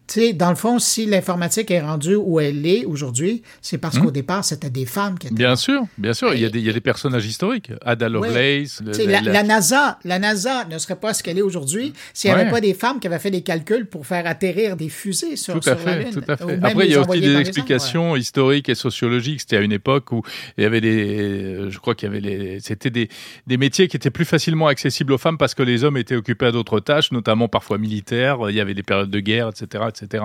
sais, 0.09 0.33
dans 0.33 0.51
le 0.51 0.57
fond, 0.57 0.79
si 0.79 1.07
l'informatique 1.07 1.71
est 1.71 1.81
rendue 1.81 2.17
où 2.17 2.41
elle 2.41 2.67
est 2.67 2.85
aujourd'hui, 2.85 3.43
c'est 3.63 3.79
parce 3.79 3.97
hmm? 3.97 4.05
qu'au 4.05 4.11
départ, 4.11 4.45
c'était 4.45 4.71
des 4.71 4.87
femmes 4.87 5.19
qui 5.19 5.29
étaient. 5.29 5.37
Bien 5.37 5.57
sûr, 5.57 5.83
bien 5.99 6.13
sûr. 6.13 6.35
Il, 6.35 6.41
y 6.41 6.45
a 6.45 6.49
des, 6.49 6.59
il 6.59 6.65
y 6.65 6.71
a 6.71 6.73
des 6.73 6.81
personnages 6.81 7.27
historiques. 7.27 7.73
Ada 7.85 8.09
Lovelace. 8.09 8.83
la, 8.85 9.43
NASA, 9.43 9.99
la 10.05 10.19
NASA 10.19 10.65
ne 10.67 10.79
serait 10.79 10.97
pas 10.97 11.15
ce 11.15 11.23
qu'elle 11.23 11.39
est 11.39 11.43
aujourd'hui 11.43 11.93
s'il 12.13 12.31
n'y 12.31 12.37
avait 12.37 12.51
pas 12.51 12.61
des 12.61 12.75
femmes 12.75 13.01
qui 13.01 13.07
avaient 13.07 13.19
fait 13.19 13.31
des 13.31 13.43
calculs 13.43 13.87
pour 13.87 14.07
faire 14.07 14.27
atterrir 14.27 14.77
des 14.77 14.89
fusées 14.89 15.37
sur, 15.37 15.59
tout 15.59 15.69
à 15.69 15.77
fait, 15.77 15.87
la 15.87 15.99
Lune. 16.03 16.13
Tout 16.13 16.33
à 16.33 16.37
fait. 16.37 16.59
Après, 16.63 16.87
il 16.87 16.93
y 16.93 16.95
a 16.95 17.01
aussi 17.01 17.21
des 17.21 17.37
explications 17.37 18.17
historiques 18.17 18.69
et 18.69 18.75
sociologiques. 18.75 19.41
C'était 19.41 19.57
à 19.57 19.61
une 19.61 19.73
époque 19.73 20.13
où 20.13 20.23
il 20.57 20.63
y 20.63 20.67
avait 20.67 20.81
des. 20.81 21.71
Je 21.71 21.79
crois 21.79 21.95
qu'il 21.95 22.09
y 22.09 22.11
avait 22.11 22.21
les. 22.21 22.61
C'était 22.61 22.91
des, 22.91 23.09
des 23.47 23.57
métiers 23.57 23.89
qui 23.89 23.97
étaient 23.97 24.11
plus 24.11 24.25
facilement 24.25 24.67
accessibles 24.67 25.13
aux 25.13 25.19
femmes 25.19 25.39
parce 25.39 25.55
que 25.55 25.63
les 25.63 25.85
hommes 25.85 25.97
étaient 25.97 26.17
occupés 26.17 26.47
à 26.47 26.53
d'autres 26.53 26.81
tâches, 26.81 27.13
notamment 27.13 27.49
parfois 27.49 27.79
militaires. 27.79 28.39
Il 28.49 28.55
y 28.55 28.61
avait 28.61 28.75
des 28.75 28.83
périodes 28.83 29.11
de 29.11 29.21
guerre, 29.21 29.49
etc 29.49 29.85
etc. 30.01 30.25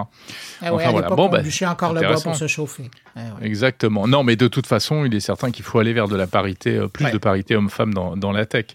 Ah 0.62 0.74
ouais, 0.74 0.84
enfin, 0.84 0.92
voilà. 0.92 1.10
bon, 1.10 1.30
ben, 1.30 1.46
encore 1.68 1.94
le 1.94 2.02
bois 2.02 2.22
pour 2.22 2.36
se 2.36 2.48
chauffer. 2.48 2.90
Ah 3.16 3.22
Exactement. 3.42 4.08
Non, 4.08 4.24
mais 4.24 4.36
de 4.36 4.48
toute 4.48 4.68
façon, 4.68 5.06
il 5.06 5.14
est 5.14 5.20
certain 5.20 5.52
qu'il 5.52 5.66
faut 5.66 5.80
aller 5.80 5.94
vers 5.94 6.08
de 6.08 6.16
la 6.16 6.28
parité, 6.28 6.78
euh, 6.78 6.88
plus 6.88 7.12
de 7.12 7.18
parité 7.18 7.56
homme-femme 7.56 7.94
dans, 7.94 8.16
dans, 8.16 8.32
la 8.32 8.46
tech. 8.46 8.68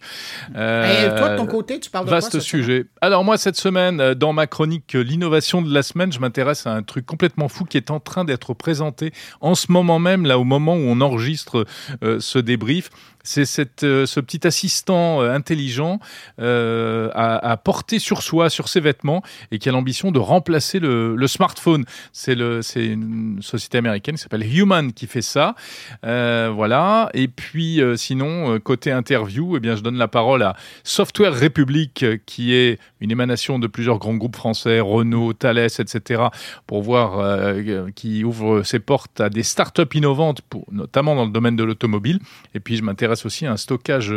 Euh, 0.54 1.06
Et 1.06 1.18
toi, 1.18 1.30
de 1.30 1.36
ton 1.36 1.46
côté, 1.46 1.80
tu 1.80 1.90
parles 1.90 2.04
de 2.06 2.10
Vaste 2.10 2.40
sujet. 2.40 2.86
Alors 3.00 3.24
moi, 3.24 3.38
cette 3.38 3.56
semaine, 3.56 4.00
euh, 4.00 4.14
dans 4.14 4.32
ma 4.32 4.46
chronique 4.46 4.94
L'innovation 4.94 5.62
de 5.62 5.72
la 5.72 5.82
semaine, 5.82 6.12
je 6.12 6.18
m'intéresse 6.20 6.66
à 6.66 6.72
un 6.72 6.82
truc 6.82 7.06
complètement 7.06 7.48
fou 7.48 7.64
qui 7.64 7.76
est 7.76 7.90
en 7.90 8.00
train 8.00 8.24
d'être 8.24 8.54
présenté 8.54 9.12
en 9.40 9.54
ce 9.54 9.70
moment 9.70 9.98
même, 9.98 10.26
là, 10.26 10.38
au 10.38 10.44
moment 10.44 10.74
où 10.74 10.84
on 10.86 11.00
enregistre 11.00 11.66
ce 12.02 12.38
débrief. 12.38 12.90
C'est 13.26 13.82
euh, 13.82 14.06
ce 14.06 14.20
petit 14.20 14.46
assistant 14.46 15.20
euh, 15.20 15.34
intelligent 15.34 15.98
euh, 16.40 17.10
à, 17.12 17.56
porter 17.56 17.98
sur 17.98 18.22
soi, 18.22 18.50
sur 18.50 18.68
ses 18.68 18.80
vêtements, 18.80 19.22
et 19.50 19.58
qui 19.58 19.68
a 19.68 19.72
l'ambition 19.72 20.12
de 20.12 20.18
remplacer 20.18 20.78
le, 20.78 21.26
smartphone. 21.26 21.84
C'est 22.12 22.34
une 22.34 23.38
société 23.42 23.78
américaine 23.78 24.14
qui 24.14 24.22
s'appelle 24.22 24.46
Human 24.46 24.92
qui 24.92 25.06
fait 25.06 25.22
ça. 25.22 25.54
voilà. 26.02 27.10
Et 27.14 27.26
puis, 27.26 27.80
sinon, 27.96 28.60
côté 28.60 28.92
interview, 28.92 29.56
eh 29.56 29.60
bien, 29.60 29.74
je 29.74 29.82
donne 29.82 29.96
la 29.96 30.06
parole 30.06 30.42
à 30.42 30.54
Software 30.84 31.34
République, 31.34 32.04
qui 32.26 32.54
est 32.54 32.78
une 33.00 33.10
émanation 33.10 33.58
de 33.58 33.66
plusieurs 33.66 33.98
grands 33.98 34.14
groupes 34.14 34.36
français, 34.36 34.78
Renault, 34.78 35.32
Thales, 35.32 35.58
etc., 35.58 36.22
pour 36.66 36.82
voir 36.82 37.54
qui 37.94 38.22
ouvre 38.22 38.62
ses 38.62 38.78
portes 38.78 39.20
à 39.20 39.28
des 39.28 39.42
startups 39.42 39.82
innovantes, 39.94 40.42
notamment 40.70 41.16
dans 41.16 41.24
le 41.24 41.32
domaine 41.32 41.56
de 41.56 41.64
l'automobile. 41.64 42.20
Et 42.54 42.60
puis, 42.60 42.76
je 42.76 42.82
m'intéresse 42.82 43.15
aussi 43.24 43.46
un 43.46 43.56
stockage 43.56 44.12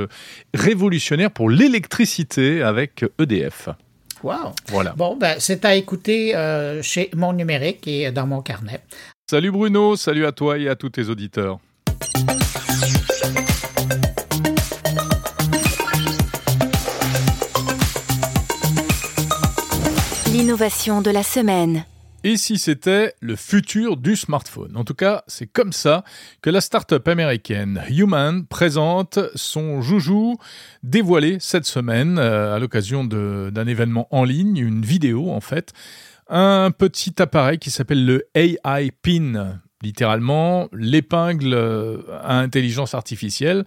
révolutionnaire 0.54 1.32
pour 1.32 1.50
l'électricité 1.50 2.62
avec 2.64 3.06
EDF. 3.20 3.70
Wow. 4.24 4.54
Voilà. 4.68 4.94
Bon, 4.98 5.16
ben, 5.16 5.36
c'est 5.40 5.64
à 5.66 5.76
écouter 5.76 6.36
euh, 6.36 6.82
chez 6.82 7.10
mon 7.16 7.34
numérique 7.34 7.88
et 7.88 8.12
dans 8.12 8.28
mon 8.28 8.42
carnet. 8.42 8.82
Salut 9.30 9.52
Bruno, 9.52 9.96
salut 9.96 10.26
à 10.26 10.32
toi 10.32 10.58
et 10.58 10.68
à 10.68 10.76
tous 10.76 10.90
tes 10.90 11.08
auditeurs. 11.08 11.60
L'innovation 20.32 21.02
de 21.02 21.12
la 21.12 21.24
semaine. 21.24 21.86
Et 22.26 22.36
si 22.36 22.58
c'était 22.58 23.14
le 23.22 23.38
futur 23.38 23.96
du 23.96 24.18
smartphone? 24.18 24.76
En 24.76 24.84
tout 24.84 24.94
cas, 24.94 25.24
c'est 25.28 25.48
comme 25.48 25.72
ça 25.72 26.04
que 26.42 26.50
la 26.50 26.60
start-up 26.60 27.08
américaine 27.08 27.82
Human 27.90 28.46
présente 28.46 29.20
son 29.36 29.82
joujou 29.82 30.38
dévoilé 30.84 31.38
cette 31.40 31.64
semaine 31.64 32.20
euh, 32.20 32.54
à 32.54 32.60
l'occasion 32.60 33.06
d'un 33.06 33.68
événement 33.68 34.10
en 34.12 34.26
ligne, 34.26 34.58
une 34.58 34.82
vidéo 34.82 35.32
en 35.32 35.40
fait, 35.40 35.72
un 36.28 36.72
petit 36.72 37.22
appareil 37.22 37.58
qui 37.58 37.72
s'appelle 37.72 38.06
le 38.06 38.28
AI 38.36 38.92
Pin. 39.02 39.62
Littéralement 39.82 40.68
l'épingle 40.74 41.54
à 42.24 42.38
intelligence 42.38 42.94
artificielle. 42.94 43.66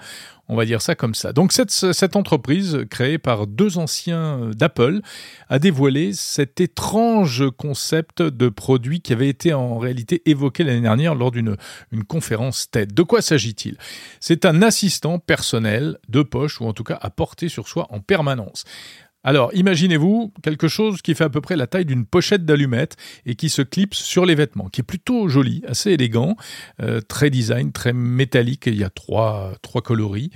On 0.48 0.57
va 0.57 0.66
dire 0.66 0.83
ça 0.83 0.94
comme 0.94 1.14
ça. 1.14 1.33
Donc 1.33 1.53
cette, 1.53 2.16
entreprise, 2.16 2.85
créée 2.90 3.16
par 3.16 3.46
deux 3.46 3.79
anciens 3.79 4.51
d'Apple, 4.55 5.01
a 5.48 5.59
dévoilé 5.59 6.12
cet 6.12 6.61
étrange 6.61 7.44
concept 7.57 8.20
de 8.20 8.48
produit 8.48 9.01
qui 9.01 9.14
avait 9.14 9.29
été 9.29 9.55
en 9.55 9.79
réalité 9.79 10.20
évoqué 10.27 10.64
l'année 10.64 10.83
dernière 10.83 11.14
lors 11.14 11.31
d'une 11.31 11.57
une 11.90 12.05
conférence 12.05 12.70
TED. 12.70 12.92
De 12.92 13.03
quoi 13.03 13.22
s'agit-il? 13.22 13.79
C'est 14.20 14.44
un 14.44 14.62
assistant 14.62 15.18
personnel 15.18 15.98
de 16.09 16.22
poche, 16.22 16.61
ou 16.61 16.66
en 16.66 16.72
tout 16.72 16.85
cas 16.85 16.98
à 17.01 17.11
porter 17.11 17.48
sur 17.48 17.68
soi 17.68 17.87
en 17.90 18.01
permanence. 18.01 18.64
Alors, 19.24 19.50
imaginez-vous 19.54 20.32
quelque 20.42 20.68
chose 20.68 21.00
qui 21.00 21.14
fait 21.14 21.24
à 21.24 21.30
peu 21.30 21.40
près 21.40 21.56
la 21.56 21.66
taille 21.66 21.85
d'une 21.85 22.06
pochette 22.06 22.44
d'allumettes 22.44 22.96
et 23.24 23.37
qui 23.37 23.50
se 23.50 23.62
clipse 23.62 23.98
sur 23.98 24.26
les 24.26 24.35
vêtements, 24.35 24.68
qui 24.68 24.80
est 24.80 24.85
plutôt 24.85 25.28
joli, 25.28 25.62
assez 25.66 25.92
élégant, 25.92 26.37
euh, 26.82 27.00
très 27.00 27.30
design, 27.30 27.72
très 27.72 27.92
métallique. 27.92 28.64
Il 28.66 28.76
y 28.76 28.85
a 28.85 28.90
trois, 28.90 29.52
trois 29.62 29.80
coloris. 29.80 30.30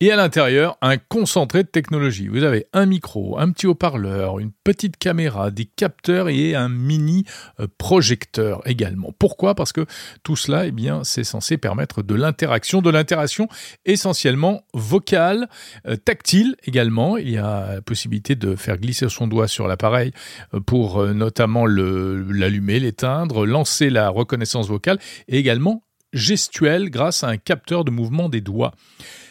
Et 0.00 0.12
à 0.12 0.16
l'intérieur, 0.16 0.78
un 0.82 0.98
concentré 0.98 1.64
de 1.64 1.68
technologie. 1.68 2.28
Vous 2.28 2.44
avez 2.44 2.66
un 2.72 2.86
micro, 2.86 3.38
un 3.38 3.50
petit 3.50 3.66
haut-parleur, 3.66 4.38
une 4.38 4.52
petite 4.64 4.96
caméra, 4.98 5.50
des 5.50 5.64
capteurs 5.64 6.28
et 6.28 6.54
un 6.54 6.68
mini 6.68 7.24
euh, 7.58 7.66
projecteur 7.78 8.62
également. 8.66 9.12
Pourquoi? 9.18 9.56
Parce 9.56 9.72
que 9.72 9.84
tout 10.22 10.36
cela, 10.36 10.66
eh 10.66 10.72
bien, 10.72 11.02
c'est 11.02 11.24
censé 11.24 11.58
permettre 11.58 12.02
de 12.02 12.14
l'interaction, 12.14 12.82
de 12.82 12.90
l'interaction 12.90 13.48
essentiellement 13.84 14.62
vocale, 14.74 15.48
euh, 15.86 15.96
tactile 15.96 16.54
également. 16.64 17.16
Il 17.16 17.30
y 17.30 17.36
a 17.36 17.48
la 17.48 17.80
de 18.34 18.56
faire 18.56 18.78
glisser 18.78 19.08
son 19.08 19.26
doigt 19.26 19.48
sur 19.48 19.68
l'appareil 19.68 20.12
euh, 20.54 20.60
pour 20.60 21.00
euh, 21.00 21.12
notamment 21.12 21.66
l'allumer, 21.66 22.80
l'éteindre, 22.80 23.46
lancer 23.46 23.90
la 23.90 24.08
reconnaissance 24.08 24.68
vocale 24.68 24.98
et 25.28 25.38
également 25.38 25.84
gestuelle 26.12 26.90
grâce 26.90 27.24
à 27.24 27.28
un 27.28 27.36
capteur 27.36 27.84
de 27.84 27.90
mouvement 27.90 28.28
des 28.28 28.40
doigts. 28.40 28.72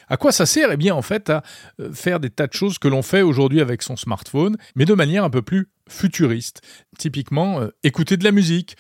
À 0.10 0.16
quoi 0.16 0.32
ça 0.32 0.46
sert? 0.46 0.72
Eh 0.72 0.78
bien, 0.78 0.96
en 0.96 1.02
fait, 1.02 1.30
à 1.30 1.44
euh, 1.80 1.92
faire 1.92 2.20
des 2.20 2.30
tas 2.30 2.48
de 2.48 2.54
choses 2.54 2.80
que 2.80 2.88
l'on 2.88 3.02
fait 3.02 3.22
aujourd'hui 3.22 3.60
avec 3.60 3.82
son 3.82 3.98
smartphone, 3.98 4.58
mais 4.76 4.86
de 4.86 4.94
manière 4.94 5.24
un 5.24 5.30
peu 5.30 5.42
plus 5.42 5.70
futuriste. 5.90 6.62
Typiquement, 6.98 7.62
écouter 7.84 8.18
de 8.18 8.26
la 8.26 8.34
musique, 8.34 8.76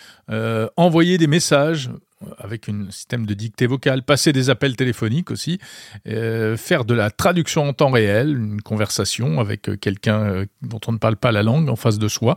envoyer 0.75 1.17
des 1.17 1.27
messages, 1.27 1.89
avec 2.37 2.67
un 2.69 2.89
système 2.89 3.25
de 3.25 3.33
dictée 3.33 3.67
vocale, 3.67 4.01
passer 4.03 4.33
des 4.33 4.49
appels 4.49 4.75
téléphoniques 4.75 5.29
aussi, 5.29 5.59
euh, 6.07 6.57
faire 6.57 6.85
de 6.85 6.93
la 6.93 7.11
traduction 7.11 7.67
en 7.69 7.73
temps 7.73 7.91
réel, 7.91 8.29
une 8.29 8.61
conversation 8.61 9.39
avec 9.39 9.69
euh, 9.69 9.77
quelqu'un 9.77 10.23
euh, 10.23 10.45
dont 10.61 10.79
on 10.87 10.93
ne 10.93 10.97
parle 10.97 11.17
pas 11.17 11.31
la 11.31 11.43
langue 11.43 11.69
en 11.69 11.75
face 11.75 11.99
de 11.99 12.07
soi. 12.07 12.35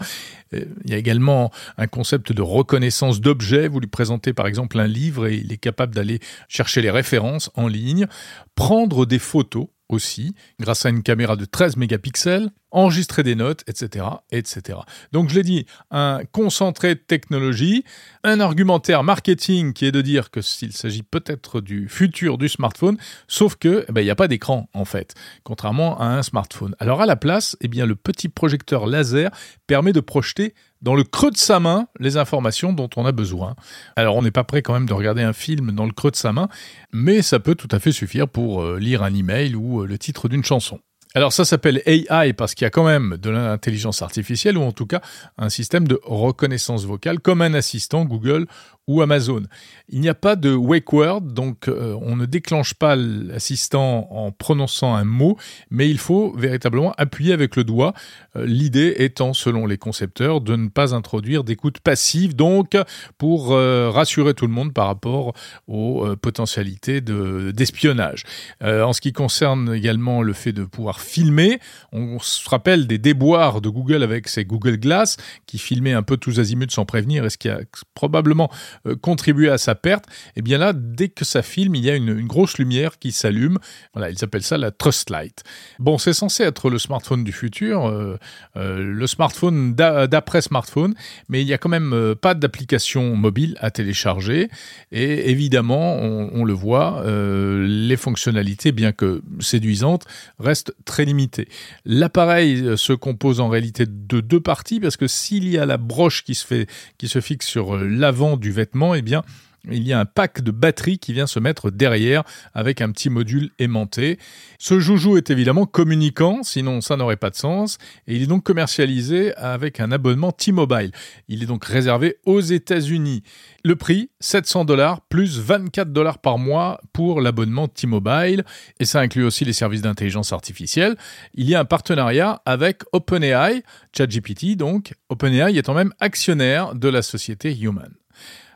il 0.52 0.90
y 0.90 0.94
a 0.94 0.98
également 0.98 1.50
un 1.78 1.86
concept 1.86 2.32
de 2.32 2.42
reconnaissance 2.42 3.20
d'objets. 3.20 3.68
Vous 3.68 3.80
lui 3.80 3.86
présentez 3.86 4.32
par 4.32 4.46
exemple 4.46 4.78
un 4.78 4.86
livre 4.86 5.26
et 5.26 5.36
il 5.36 5.52
est 5.52 5.58
capable 5.58 5.94
d'aller 5.94 6.20
chercher 6.48 6.82
les 6.82 6.90
références 6.90 7.50
en 7.54 7.66
ligne, 7.66 8.06
prendre 8.54 9.06
des 9.06 9.18
photos 9.18 9.68
aussi, 9.90 10.34
grâce 10.58 10.86
à 10.86 10.90
une 10.90 11.02
caméra 11.02 11.36
de 11.36 11.44
13 11.44 11.76
mégapixels, 11.76 12.50
enregistrer 12.70 13.22
des 13.22 13.34
notes, 13.34 13.64
etc., 13.66 14.06
etc. 14.30 14.78
Donc 15.12 15.28
je 15.28 15.34
l'ai 15.34 15.42
dit, 15.42 15.66
un 15.90 16.20
concentré 16.30 16.94
de 16.94 17.00
technologie, 17.00 17.84
un 18.22 18.40
argumentaire 18.40 19.02
marketing 19.02 19.72
qui 19.72 19.86
est 19.86 19.92
de 19.92 20.00
dire 20.00 20.30
que 20.30 20.40
s'il 20.40 20.72
s'agit 20.72 21.02
peut-être 21.02 21.60
du 21.60 21.88
futur 21.88 22.38
du 22.38 22.48
smartphone, 22.48 22.96
sauf 23.26 23.56
que 23.56 23.84
eh 23.88 23.92
ben, 23.92 24.00
il 24.00 24.04
n'y 24.04 24.10
a 24.10 24.16
pas 24.16 24.28
d'écran 24.28 24.68
en 24.72 24.84
fait, 24.84 25.14
contrairement 25.42 26.00
à 26.00 26.06
un 26.06 26.22
smartphone. 26.22 26.76
Alors 26.78 27.02
à 27.02 27.06
la 27.06 27.16
place, 27.16 27.56
eh 27.60 27.68
bien 27.68 27.86
le 27.86 27.96
petit 27.96 28.28
projecteur 28.28 28.86
laser 28.86 29.30
permet 29.66 29.92
de 29.92 30.00
projeter 30.00 30.54
dans 30.82 30.94
le 30.94 31.04
creux 31.04 31.30
de 31.30 31.36
sa 31.36 31.60
main 31.60 31.86
les 31.98 32.16
informations 32.16 32.72
dont 32.72 32.90
on 32.96 33.06
a 33.06 33.12
besoin. 33.12 33.54
Alors 33.96 34.16
on 34.16 34.22
n'est 34.22 34.30
pas 34.30 34.44
prêt 34.44 34.62
quand 34.62 34.72
même 34.72 34.86
de 34.86 34.94
regarder 34.94 35.22
un 35.22 35.32
film 35.32 35.72
dans 35.72 35.86
le 35.86 35.92
creux 35.92 36.10
de 36.10 36.16
sa 36.16 36.32
main, 36.32 36.48
mais 36.92 37.22
ça 37.22 37.40
peut 37.40 37.54
tout 37.54 37.68
à 37.70 37.78
fait 37.78 37.92
suffire 37.92 38.28
pour 38.28 38.62
euh, 38.62 38.78
lire 38.78 39.02
un 39.02 39.14
email 39.14 39.54
ou 39.54 39.82
euh, 39.82 39.86
le 39.86 39.98
titre 39.98 40.28
d'une 40.28 40.44
chanson. 40.44 40.80
Alors 41.14 41.32
ça 41.32 41.44
s'appelle 41.44 41.82
AI 41.86 42.32
parce 42.34 42.54
qu'il 42.54 42.64
y 42.64 42.66
a 42.66 42.70
quand 42.70 42.84
même 42.84 43.16
de 43.20 43.30
l'intelligence 43.30 44.00
artificielle 44.00 44.56
ou 44.56 44.62
en 44.62 44.70
tout 44.70 44.86
cas 44.86 45.00
un 45.38 45.48
système 45.48 45.88
de 45.88 45.98
reconnaissance 46.04 46.84
vocale 46.84 47.18
comme 47.18 47.42
un 47.42 47.52
assistant 47.54 48.04
Google 48.04 48.46
ou 48.86 49.02
Amazon. 49.02 49.42
Il 49.88 50.00
n'y 50.00 50.08
a 50.08 50.14
pas 50.14 50.36
de 50.36 50.52
wake 50.52 50.92
word, 50.92 51.20
donc 51.20 51.68
euh, 51.68 51.96
on 52.02 52.16
ne 52.16 52.26
déclenche 52.26 52.74
pas 52.74 52.96
l'assistant 52.96 54.08
en 54.10 54.32
prononçant 54.32 54.94
un 54.94 55.04
mot, 55.04 55.36
mais 55.70 55.88
il 55.88 55.98
faut 55.98 56.32
véritablement 56.36 56.92
appuyer 56.96 57.32
avec 57.32 57.56
le 57.56 57.64
doigt. 57.64 57.92
Euh, 58.36 58.44
l'idée 58.46 58.94
étant, 58.98 59.32
selon 59.32 59.66
les 59.66 59.78
concepteurs, 59.78 60.40
de 60.40 60.56
ne 60.56 60.68
pas 60.68 60.94
introduire 60.94 61.44
d'écoute 61.44 61.78
passive, 61.80 62.34
donc 62.34 62.76
pour 63.18 63.52
euh, 63.52 63.90
rassurer 63.90 64.34
tout 64.34 64.46
le 64.46 64.52
monde 64.52 64.72
par 64.72 64.86
rapport 64.86 65.34
aux 65.68 66.04
potentialités 66.20 67.00
d'espionnage. 67.00 68.24
en 68.62 68.92
ce 68.92 69.00
qui 69.00 69.12
concerne 69.12 69.72
également 69.74 70.22
le 70.22 70.32
fait 70.32 70.52
de 70.52 70.64
pouvoir 70.64 71.00
filmer, 71.00 71.60
on 71.92 72.18
se 72.18 72.48
rappelle 72.48 72.86
des 72.86 72.98
déboires 72.98 73.60
de 73.60 73.68
Google 73.68 74.02
avec 74.02 74.28
ses 74.28 74.44
Google 74.44 74.78
Glass 74.78 75.16
qui 75.46 75.58
filmaient 75.58 75.92
un 75.92 76.02
peu 76.02 76.16
tous 76.16 76.40
azimuts 76.40 76.70
sans 76.70 76.84
prévenir, 76.84 77.24
et 77.24 77.30
ce 77.30 77.38
qui 77.38 77.48
a 77.48 77.60
probablement 77.94 78.50
euh, 78.86 78.96
contribuer 78.96 79.50
à 79.50 79.58
sa 79.58 79.74
perte, 79.74 80.06
et 80.08 80.32
eh 80.36 80.42
bien 80.42 80.56
là, 80.56 80.72
dès 80.74 81.08
que 81.08 81.24
ça 81.24 81.42
filme, 81.42 81.74
il 81.74 81.84
y 81.84 81.90
a 81.90 81.96
une, 81.96 82.26
grosse 82.26 82.56
lumière 82.56 82.98
qui 82.98 83.12
s'allume. 83.12 83.58
Voilà, 83.92 84.10
ils 84.10 84.24
appellent 84.24 84.42
ça 84.42 84.56
la 84.56 84.70
Trust 84.70 85.10
Light. 85.10 85.42
Bon, 85.78 85.98
c'est 85.98 86.12
censé 86.12 86.44
être 86.44 86.70
le 86.70 86.78
smartphone 86.78 87.22
du 87.24 87.32
futur, 87.32 87.86
euh, 87.86 88.16
euh, 88.56 88.78
le 88.82 89.06
smartphone 89.06 89.74
d'après 89.74 90.40
smartphone, 90.40 90.94
mais 91.28 91.42
il 91.42 91.46
n'y 91.46 91.52
a 91.52 91.58
quand 91.58 91.68
même 91.68 92.14
pas 92.20 92.34
d'application 92.34 93.16
mobile 93.16 93.56
à 93.60 93.70
télécharger. 93.70 94.48
Et 94.92 95.30
évidemment, 95.30 95.96
on, 95.96 96.44
le 96.44 96.52
voit, 96.52 97.04
les 97.06 97.96
fonctionnalités, 97.96 98.72
bien 98.72 98.92
que 98.92 99.22
séduisantes, 99.40 100.06
restent 100.38 100.74
très 100.84 101.04
limitées. 101.04 101.48
L'appareil 101.84 102.76
se 102.76 102.92
compose 102.92 103.40
en 103.40 103.48
réalité 103.48 103.84
de 103.86 104.20
deux 104.20 104.40
parties, 104.40 104.80
parce 104.80 104.96
que 104.96 105.06
s'il 105.06 105.48
y 105.48 105.58
a 105.58 105.66
la 105.66 105.76
broche 105.76 106.24
qui 106.24 106.34
se, 106.34 106.46
fait, 106.46 106.66
qui 106.98 107.08
se 107.08 107.20
fixe 107.20 107.46
sur 107.46 107.76
l'avant 107.76 108.36
du 108.36 108.52
vêtement, 108.60 108.94
eh 108.94 109.02
bien, 109.02 109.22
il 109.68 109.86
y 109.86 109.92
a 109.92 110.00
un 110.00 110.04
pack 110.04 110.40
de 110.40 110.50
batterie 110.50 110.98
qui 110.98 111.12
vient 111.12 111.26
se 111.26 111.38
mettre 111.38 111.70
derrière 111.70 112.22
avec 112.54 112.80
un 112.80 112.90
petit 112.92 113.10
module 113.10 113.50
aimanté. 113.58 114.18
Ce 114.58 114.80
joujou 114.80 115.16
est 115.16 115.30
évidemment 115.30 115.66
communicant, 115.66 116.42
sinon 116.42 116.80
ça 116.80 116.96
n'aurait 116.96 117.16
pas 117.16 117.30
de 117.30 117.36
sens, 117.36 117.78
et 118.06 118.16
il 118.16 118.22
est 118.22 118.26
donc 118.26 118.42
commercialisé 118.42 119.34
avec 119.36 119.80
un 119.80 119.92
abonnement 119.92 120.32
T-Mobile. 120.32 120.92
Il 121.28 121.42
est 121.42 121.46
donc 121.46 121.64
réservé 121.64 122.16
aux 122.24 122.40
États-Unis. 122.40 123.22
Le 123.64 123.76
prix, 123.76 124.10
700 124.20 124.64
dollars 124.64 125.02
plus 125.02 125.38
24 125.38 125.92
dollars 125.92 126.18
par 126.18 126.38
mois 126.38 126.80
pour 126.94 127.20
l'abonnement 127.20 127.68
T-Mobile, 127.68 128.44
et 128.78 128.84
ça 128.86 129.00
inclut 129.00 129.24
aussi 129.24 129.44
les 129.44 129.52
services 129.52 129.82
d'intelligence 129.82 130.32
artificielle. 130.32 130.96
Il 131.34 131.48
y 131.48 131.54
a 131.54 131.60
un 131.60 131.66
partenariat 131.66 132.40
avec 132.46 132.82
OpenAI, 132.92 133.62
ChatGPT 133.94 134.56
donc, 134.56 134.94
OpenAI 135.10 135.58
étant 135.58 135.74
même 135.74 135.92
actionnaire 136.00 136.74
de 136.74 136.88
la 136.88 137.02
société 137.02 137.54
Human. 137.54 137.99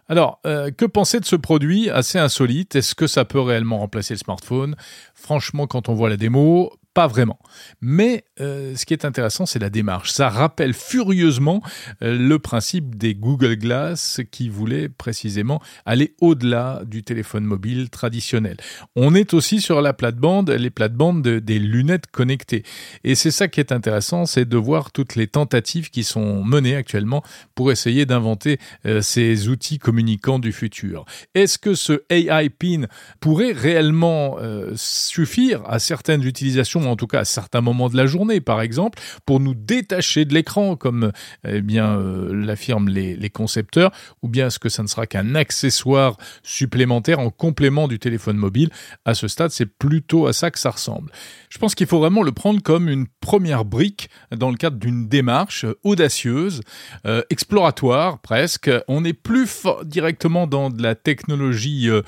Alors, 0.09 0.41
euh, 0.47 0.71
que 0.71 0.85
penser 0.85 1.19
de 1.19 1.25
ce 1.25 1.37
produit 1.37 1.89
assez 1.89 2.19
insolite? 2.19 2.77
Est-ce 2.77 2.95
que 2.95 3.07
ça 3.07 3.25
peut 3.25 3.41
réellement 3.41 3.79
remplacer 3.79 4.15
le 4.15 4.19
smartphone? 4.19 4.77
Franchement, 5.15 5.67
quand 5.67 5.89
on 5.89 5.95
voit 5.95 6.11
la 6.11 6.17
démo, 6.17 6.73
pas 6.95 7.09
vraiment. 7.09 7.41
Mais 7.81 8.25
euh, 8.41 8.77
ce 8.77 8.87
qui 8.87 8.95
est 8.95 9.05
intéressant, 9.05 9.47
c'est 9.47 9.59
la 9.59 9.69
démarche. 9.69 10.13
Ça 10.13 10.29
rappelle 10.29 10.73
furieusement 10.73 11.61
euh, 12.03 12.17
le 12.17 12.39
principe 12.39 12.97
des 12.97 13.17
Google 13.17 13.57
Glass 13.57 14.21
qui 14.31 14.49
voulaient 14.49 14.89
précisément 14.89 15.61
aller 15.85 16.15
au-delà 16.21 16.83
du 16.87 17.03
téléphone 17.03 17.45
mobile 17.45 17.91
traditionnel. 17.91 18.57
On 18.95 19.15
est 19.15 19.35
aussi 19.35 19.61
sur 19.61 19.83
la 19.83 19.93
plate-bande, 19.93 20.51
les 20.51 20.71
plates-bandes 20.71 21.23
des 21.23 21.59
lunettes 21.59 22.07
connectées. 22.07 22.63
Et 23.03 23.17
c'est 23.17 23.33
ça 23.33 23.49
qui 23.49 23.59
est 23.59 23.73
intéressant, 23.73 24.25
c'est 24.25 24.49
de 24.49 24.57
voir 24.57 24.93
toutes 24.93 25.17
les 25.17 25.27
tentatives 25.27 25.91
qui 25.91 26.05
sont 26.05 26.45
menées 26.45 26.77
actuellement 26.77 27.25
pour 27.57 27.73
essayer 27.73 28.07
d'inventer 28.07 28.59
euh, 28.87 29.03
ces 29.03 29.49
outils 29.49 29.79
communicants 29.79 30.39
du 30.39 30.53
futur. 30.53 31.05
Est-ce 31.35 31.59
que 31.59 31.75
ce 31.75 32.05
AI 32.09 32.51
PIN 32.51 32.87
pourrait 33.19 33.53
réellement 33.53 34.39
suffire 34.77 35.63
à 35.67 35.79
certaines 35.79 36.23
utilisations 36.23 36.84
en 36.91 36.97
tout 36.97 37.07
cas 37.07 37.21
à 37.21 37.25
certains 37.25 37.61
moments 37.61 37.89
de 37.89 37.97
la 37.97 38.07
journée, 38.07 38.41
par 38.41 38.61
exemple, 38.61 38.99
pour 39.27 39.41
nous 39.41 39.55
détacher 39.55 40.25
de 40.25 40.35
l'écran, 40.35 40.77
comme 40.77 41.13
eh 41.47 41.61
bien 41.61 41.99
euh, 41.99 42.33
l'affirment 42.33 42.89
les, 42.89 43.31
concepteurs, 43.31 43.91
ou 44.23 44.29
bien 44.29 44.47
est-ce 44.47 44.59
que 44.59 44.69
ça 44.69 44.83
ne 44.83 44.89
sera 44.89 45.07
qu'un 45.07 45.35
accessoire 45.35 46.17
supplémentaire 46.43 47.19
en 47.19 47.31
complément 47.31 47.89
du 47.89 47.99
téléphone 47.99 48.37
mobile? 48.37 48.71
À 49.05 49.15
ce 49.15 49.29
stade, 49.29 49.51
c'est 49.51 49.67
plutôt 49.67 50.27
à 50.27 50.33
ça 50.33 50.51
que 50.51 50.59
ça 50.59 50.71
ressemble. 50.71 51.11
Je 51.49 51.59
pense 51.59 51.75
qu'il 51.75 51.87
faut 51.87 51.99
vraiment 51.99 52.23
le 52.23 52.33
prendre 52.33 52.63
comme 52.63 52.89
une 52.89 53.07
première 53.21 53.65
brique 53.65 54.11
dans 54.31 54.51
le 54.51 54.57
cadre 54.57 54.77
d'une 54.77 55.09
démarche 55.09 55.67
audacieuse, 55.83 56.61
euh, 57.07 57.23
exploratoire 57.31 58.19
presque. 58.21 58.71
On 58.89 59.03
n'est 59.03 59.13
plus 59.13 59.67
directement 59.85 60.47
dans 60.47 60.71
de 60.71 60.83
la 60.83 60.95
technologie 60.95 61.89
euh, 61.89 62.03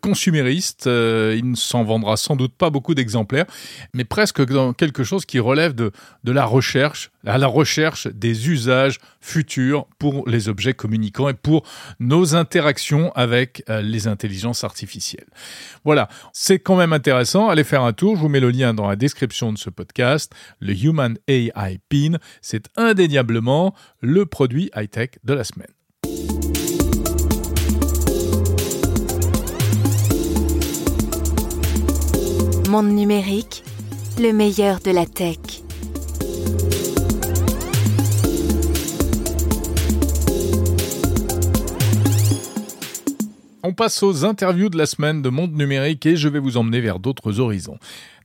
consumériste. 0.00 0.86
il 0.86 1.50
ne 1.50 1.56
s'en 1.56 1.84
vendra 1.84 2.16
sans 2.16 2.36
doute 2.36 2.54
pas 2.54 2.70
beaucoup 2.70 2.94
d'exemplaires, 2.94 3.46
mais 3.94 4.04
presque 4.04 4.44
dans 4.44 4.72
quelque 4.72 5.04
chose 5.04 5.24
qui 5.24 5.38
relève 5.38 5.74
de, 5.74 5.92
de 6.24 6.32
la 6.32 6.44
recherche, 6.44 7.10
à 7.26 7.38
la 7.38 7.46
recherche 7.46 8.06
des 8.08 8.48
usages 8.48 8.98
futurs 9.20 9.86
pour 9.98 10.28
les 10.28 10.48
objets 10.48 10.74
communicants 10.74 11.28
et 11.28 11.34
pour 11.34 11.64
nos 11.98 12.34
interactions 12.34 13.12
avec 13.12 13.62
euh, 13.68 13.82
les 13.82 14.06
intelligences 14.06 14.64
artificielles. 14.64 15.28
Voilà, 15.84 16.08
c'est 16.32 16.58
quand 16.58 16.76
même 16.76 16.92
intéressant. 16.92 17.48
Allez 17.48 17.64
faire 17.64 17.82
un 17.82 17.92
tour, 17.92 18.16
je 18.16 18.20
vous 18.20 18.28
mets 18.28 18.40
le 18.40 18.50
lien 18.50 18.74
dans 18.74 18.88
la 18.88 18.96
description 18.96 19.52
de 19.52 19.58
ce 19.58 19.70
podcast. 19.70 20.32
Le 20.60 20.72
Human 20.72 21.18
AI 21.28 21.78
Pin, 21.88 22.18
c'est 22.40 22.66
indéniablement 22.76 23.74
le 24.00 24.26
produit 24.26 24.70
high-tech 24.74 25.10
de 25.24 25.34
la 25.34 25.44
semaine. 25.44 25.79
Monde 32.70 32.92
numérique, 32.92 33.64
le 34.20 34.32
meilleur 34.32 34.78
de 34.78 34.92
la 34.92 35.04
tech. 35.04 35.38
On 43.64 43.72
passe 43.72 44.00
aux 44.04 44.24
interviews 44.24 44.68
de 44.68 44.78
la 44.78 44.86
semaine 44.86 45.20
de 45.20 45.30
Monde 45.30 45.52
Numérique 45.54 46.06
et 46.06 46.14
je 46.14 46.28
vais 46.28 46.38
vous 46.38 46.58
emmener 46.58 46.80
vers 46.80 47.00
d'autres 47.00 47.40
horizons. 47.40 47.78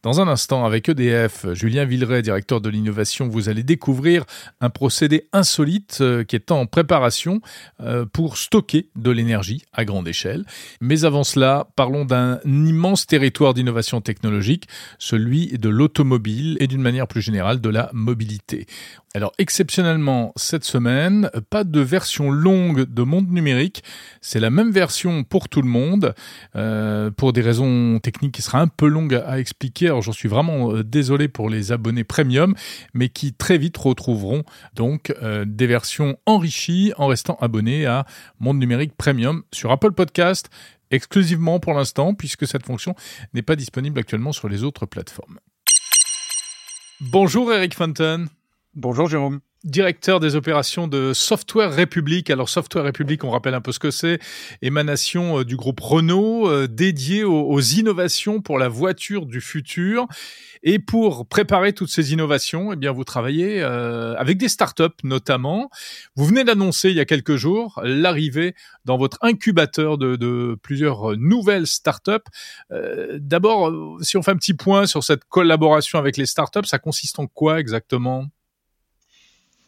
Dans 0.05 0.21
un 0.21 0.27
instant, 0.27 0.65
avec 0.65 0.87
EDF, 0.87 1.47
Julien 1.53 1.83
Villeray, 1.83 2.21
directeur 2.21 2.61
de 2.61 2.69
l'innovation, 2.69 3.27
vous 3.27 3.49
allez 3.49 3.63
découvrir 3.63 4.23
un 4.61 4.69
procédé 4.69 5.27
insolite 5.33 5.97
euh, 6.01 6.23
qui 6.23 6.35
est 6.35 6.51
en 6.51 6.67
préparation 6.67 7.41
euh, 7.79 8.05
pour 8.05 8.37
stocker 8.37 8.91
de 8.95 9.09
l'énergie 9.09 9.63
à 9.73 9.83
grande 9.83 10.07
échelle. 10.07 10.45
Mais 10.79 11.05
avant 11.05 11.23
cela, 11.23 11.69
parlons 11.75 12.05
d'un 12.05 12.39
immense 12.45 13.07
territoire 13.07 13.55
d'innovation 13.55 13.99
technologique, 13.99 14.67
celui 14.99 15.57
de 15.57 15.69
l'automobile 15.69 16.55
et 16.59 16.67
d'une 16.67 16.83
manière 16.83 17.07
plus 17.07 17.21
générale 17.21 17.59
de 17.59 17.69
la 17.69 17.89
mobilité. 17.91 18.67
Alors 19.15 19.31
exceptionnellement, 19.37 20.33
cette 20.35 20.65
semaine, 20.65 21.31
pas 21.49 21.63
de 21.63 21.79
version 21.79 22.31
longue 22.31 22.83
de 22.83 23.01
Monde 23.01 23.31
Numérique, 23.31 23.81
c'est 24.19 24.41
la 24.41 24.49
même 24.49 24.71
version 24.71 25.23
pour 25.23 25.47
tout 25.47 25.61
le 25.61 25.69
monde, 25.69 26.13
euh, 26.57 27.11
pour 27.11 27.31
des 27.31 27.39
raisons 27.39 27.97
techniques 27.99 28.33
qui 28.33 28.41
sera 28.41 28.59
un 28.59 28.67
peu 28.67 28.87
longue 28.87 29.15
à 29.25 29.39
expliquer 29.39 29.89
j'en 30.01 30.11
suis 30.11 30.29
vraiment 30.29 30.71
euh, 30.71 30.83
désolé 30.83 31.27
pour 31.27 31.49
les 31.49 31.71
abonnés 31.71 32.03
premium, 32.03 32.55
mais 32.93 33.09
qui 33.09 33.33
très 33.33 33.57
vite 33.57 33.77
retrouveront 33.77 34.43
donc 34.73 35.13
euh, 35.21 35.45
des 35.47 35.67
versions 35.67 36.17
enrichies 36.25 36.93
en 36.97 37.07
restant 37.07 37.37
abonnés 37.41 37.85
à 37.85 38.05
Monde 38.39 38.59
Numérique 38.59 38.95
Premium 38.95 39.43
sur 39.51 39.71
Apple 39.71 39.91
Podcast 39.91 40.49
exclusivement 40.91 41.59
pour 41.59 41.73
l'instant, 41.73 42.13
puisque 42.13 42.47
cette 42.47 42.65
fonction 42.65 42.95
n'est 43.33 43.41
pas 43.41 43.55
disponible 43.55 43.99
actuellement 43.99 44.31
sur 44.31 44.49
les 44.49 44.63
autres 44.63 44.85
plateformes. 44.85 45.39
Bonjour 47.01 47.51
Eric 47.51 47.75
Fenton. 47.75 48.27
Bonjour 48.75 49.07
Jérôme 49.07 49.39
directeur 49.65 50.19
des 50.19 50.35
opérations 50.35 50.87
de 50.87 51.11
Software 51.13 51.73
République. 51.73 52.29
Alors 52.29 52.49
Software 52.49 52.83
République, 52.83 53.23
on 53.23 53.31
rappelle 53.31 53.55
un 53.55 53.61
peu 53.61 53.71
ce 53.71 53.79
que 53.79 53.89
c'est, 53.89 54.19
émanation 54.61 55.39
euh, 55.39 55.43
du 55.43 55.55
groupe 55.55 55.79
Renault, 55.79 56.47
euh, 56.47 56.67
dédié 56.67 57.23
aux, 57.23 57.59
innovations 57.59 58.41
pour 58.41 58.59
la 58.59 58.69
voiture 58.69 59.25
du 59.25 59.41
futur. 59.41 60.07
Et 60.61 60.77
pour 60.79 61.27
préparer 61.27 61.73
toutes 61.73 61.89
ces 61.89 62.13
innovations, 62.13 62.73
eh 62.73 62.75
bien 62.75 62.91
vous 62.91 63.03
travaillez 63.03 63.61
euh, 63.61 64.15
avec 64.17 64.37
des 64.37 64.49
startups 64.49 64.83
notamment. 65.03 65.69
Vous 66.15 66.25
venez 66.25 66.43
d'annoncer 66.43 66.89
il 66.89 66.95
y 66.95 66.99
a 66.99 67.05
quelques 67.05 67.35
jours 67.35 67.81
l'arrivée 67.83 68.53
dans 68.83 68.97
votre 68.97 69.17
incubateur 69.21 69.97
de, 69.97 70.15
de 70.15 70.57
plusieurs 70.61 71.17
nouvelles 71.17 71.67
startups. 71.67 72.11
D'abord, 73.15 73.71
si 74.01 74.17
on 74.17 74.21
fait 74.21 74.31
un 74.31 74.37
petit 74.37 74.53
point 74.53 74.85
sur 74.85 75.03
cette 75.03 75.25
collaboration 75.25 75.97
avec 75.99 76.17
les 76.17 76.25
startups, 76.25 76.65
ça 76.65 76.79
consiste 76.79 77.19
en 77.19 77.27
quoi 77.27 77.59
exactement? 77.59 78.27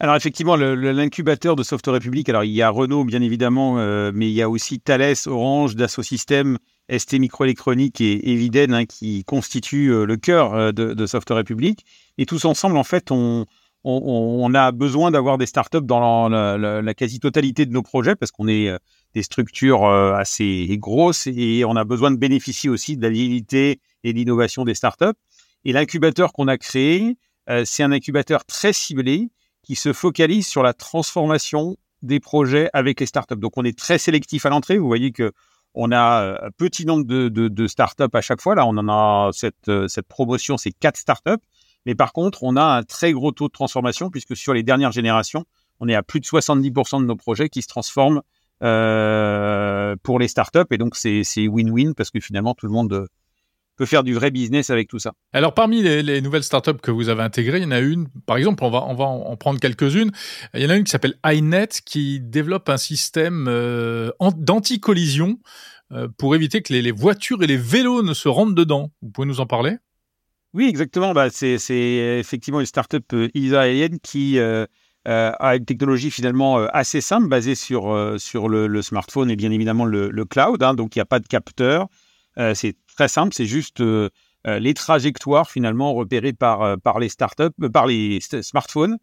Alors 0.00 0.14
effectivement, 0.14 0.54
l'incubateur 0.54 1.56
de 1.56 1.64
Software 1.64 1.94
République, 1.94 2.28
alors 2.28 2.44
il 2.44 2.52
y 2.52 2.62
a 2.62 2.70
Renault 2.70 3.02
bien 3.02 3.20
évidemment, 3.20 3.80
euh, 3.80 4.12
mais 4.14 4.28
il 4.28 4.32
y 4.32 4.42
a 4.42 4.48
aussi 4.48 4.78
Thales, 4.78 5.16
Orange, 5.26 5.74
Dassault 5.74 6.04
Systèmes, 6.04 6.58
ST 6.88 7.14
Microélectronique 7.14 8.00
et 8.00 8.30
Eviden 8.30 8.74
hein, 8.74 8.86
qui 8.86 9.24
constituent 9.24 9.92
euh, 9.92 10.04
le 10.06 10.16
cœur 10.16 10.54
euh, 10.54 10.70
de, 10.70 10.94
de, 10.94 11.06
Software 11.06 11.38
République. 11.38 11.84
Et 12.16 12.26
tous 12.26 12.44
ensemble, 12.44 12.76
en 12.76 12.84
fait, 12.84 13.10
on, 13.10 13.44
a 14.54 14.70
besoin 14.70 15.10
d'avoir 15.10 15.36
des 15.36 15.46
startups 15.46 15.82
dans 15.82 16.28
la, 16.28 16.56
la 16.56 16.94
quasi-totalité 16.94 17.66
de 17.66 17.72
nos 17.72 17.82
projets 17.82 18.14
parce 18.14 18.30
qu'on 18.30 18.46
est 18.46 18.70
des 19.14 19.22
structures 19.22 19.86
assez 19.86 20.76
grosses 20.78 21.26
et 21.26 21.64
on 21.64 21.74
a 21.74 21.84
besoin 21.84 22.10
de 22.10 22.16
bénéficier 22.16 22.68
aussi 22.68 22.96
de 22.96 23.02
l'agilité 23.02 23.80
et 24.04 24.12
de 24.12 24.18
l'innovation 24.18 24.64
des 24.64 24.74
startups. 24.74 25.16
Et 25.64 25.72
l'incubateur 25.72 26.32
qu'on 26.32 26.48
a 26.48 26.58
créé, 26.58 27.16
c'est 27.64 27.82
un 27.82 27.92
incubateur 27.92 28.44
très 28.44 28.74
ciblé 28.74 29.30
qui 29.68 29.74
se 29.74 29.92
focalise 29.92 30.46
sur 30.46 30.62
la 30.62 30.72
transformation 30.72 31.76
des 32.00 32.20
projets 32.20 32.70
avec 32.72 33.00
les 33.00 33.04
startups. 33.04 33.36
Donc, 33.36 33.58
on 33.58 33.64
est 33.64 33.78
très 33.78 33.98
sélectif 33.98 34.46
à 34.46 34.48
l'entrée. 34.48 34.78
Vous 34.78 34.86
voyez 34.86 35.12
que 35.12 35.30
on 35.74 35.92
a 35.92 36.22
euh, 36.22 36.46
un 36.46 36.50
petit 36.56 36.86
nombre 36.86 37.04
de, 37.04 37.66
startups 37.66 38.04
à 38.14 38.20
chaque 38.22 38.40
fois. 38.40 38.54
Là, 38.54 38.64
on 38.64 38.78
en 38.78 38.88
a 38.88 39.28
cette, 39.34 39.68
euh, 39.68 39.86
cette 39.86 40.08
promotion, 40.08 40.56
c'est 40.56 40.72
quatre 40.72 40.96
startups. 40.96 41.44
Mais 41.84 41.94
par 41.94 42.14
contre, 42.14 42.44
on 42.44 42.56
a 42.56 42.62
un 42.62 42.82
très 42.82 43.12
gros 43.12 43.30
taux 43.30 43.48
de 43.48 43.52
transformation 43.52 44.08
puisque 44.08 44.34
sur 44.34 44.54
les 44.54 44.62
dernières 44.62 44.92
générations, 44.92 45.44
on 45.80 45.88
est 45.88 45.94
à 45.94 46.02
plus 46.02 46.20
de 46.20 46.24
70% 46.24 47.02
de 47.02 47.04
nos 47.04 47.16
projets 47.16 47.50
qui 47.50 47.60
se 47.60 47.68
transforment 47.68 48.22
euh, 48.62 49.96
pour 50.02 50.18
les 50.18 50.28
startups. 50.28 50.60
Et 50.70 50.78
donc, 50.78 50.96
c'est 50.96 51.46
win-win 51.46 51.92
parce 51.92 52.10
que 52.10 52.20
finalement, 52.20 52.54
tout 52.54 52.64
le 52.64 52.72
monde 52.72 53.06
peut 53.78 53.86
faire 53.86 54.02
du 54.02 54.12
vrai 54.12 54.30
business 54.30 54.70
avec 54.70 54.88
tout 54.88 54.98
ça. 54.98 55.12
Alors 55.32 55.54
parmi 55.54 55.82
les, 55.82 56.20
nouvelles 56.20 56.42
startups 56.42 56.80
que 56.82 56.90
vous 56.90 57.08
avez 57.08 57.22
intégrées, 57.22 57.58
il 57.58 57.62
y 57.62 57.66
en 57.66 57.70
a 57.70 57.78
une, 57.78 58.08
par 58.26 58.36
exemple, 58.36 58.62
on 58.64 58.70
va, 58.70 58.84
on 58.84 58.94
va 58.94 59.04
en 59.04 59.36
prendre 59.36 59.60
quelques-unes. 59.60 60.10
Il 60.52 60.60
y 60.60 60.66
en 60.66 60.70
a 60.70 60.76
une 60.76 60.84
qui 60.84 60.90
s'appelle 60.90 61.14
iNet 61.24 61.68
qui 61.86 62.20
développe 62.20 62.68
un 62.68 62.76
système 62.76 63.46
euh, 63.48 64.10
d'anti-collision 64.36 65.38
euh, 65.92 66.08
pour 66.18 66.34
éviter 66.34 66.60
que 66.60 66.72
les, 66.72 66.90
voitures 66.90 67.42
et 67.42 67.46
les 67.46 67.56
vélos 67.56 68.02
ne 68.02 68.12
se 68.14 68.28
rentrent 68.28 68.54
dedans. 68.54 68.90
Vous 69.00 69.10
pouvez 69.10 69.28
nous 69.28 69.40
en 69.40 69.46
parler? 69.46 69.76
Oui, 70.54 70.66
exactement. 70.66 71.14
Bah, 71.14 71.30
c'est 71.30 71.56
effectivement 72.18 72.58
une 72.60 72.66
startup 72.66 73.04
euh, 73.12 73.28
israélienne 73.34 74.00
qui 74.00 74.40
a 74.40 75.56
une 75.56 75.64
technologie 75.64 76.10
finalement 76.10 76.58
assez 76.58 77.00
simple, 77.00 77.28
basée 77.28 77.54
sur, 77.54 78.16
sur 78.18 78.48
le, 78.48 78.82
smartphone 78.82 79.30
et 79.30 79.36
bien 79.36 79.52
évidemment 79.52 79.86
le, 79.86 80.24
cloud. 80.24 80.62
Hein. 80.62 80.74
donc 80.74 80.96
il 80.96 80.98
n'y 80.98 81.02
a 81.02 81.06
pas 81.06 81.20
de 81.20 81.28
capteur. 81.28 81.86
c'est 82.36 82.76
très 82.98 83.06
simple, 83.06 83.32
c'est 83.32 83.46
juste 83.46 83.80
euh, 83.80 84.10
euh, 84.48 84.58
les 84.58 84.74
trajectoires 84.74 85.48
finalement 85.48 85.94
repérées 85.94 86.32
par, 86.32 86.62
euh, 86.62 86.76
par 86.76 86.98
les 86.98 87.08
startups, 87.08 87.54
par 87.72 87.86
les 87.86 88.18
smartphones. 88.20 88.98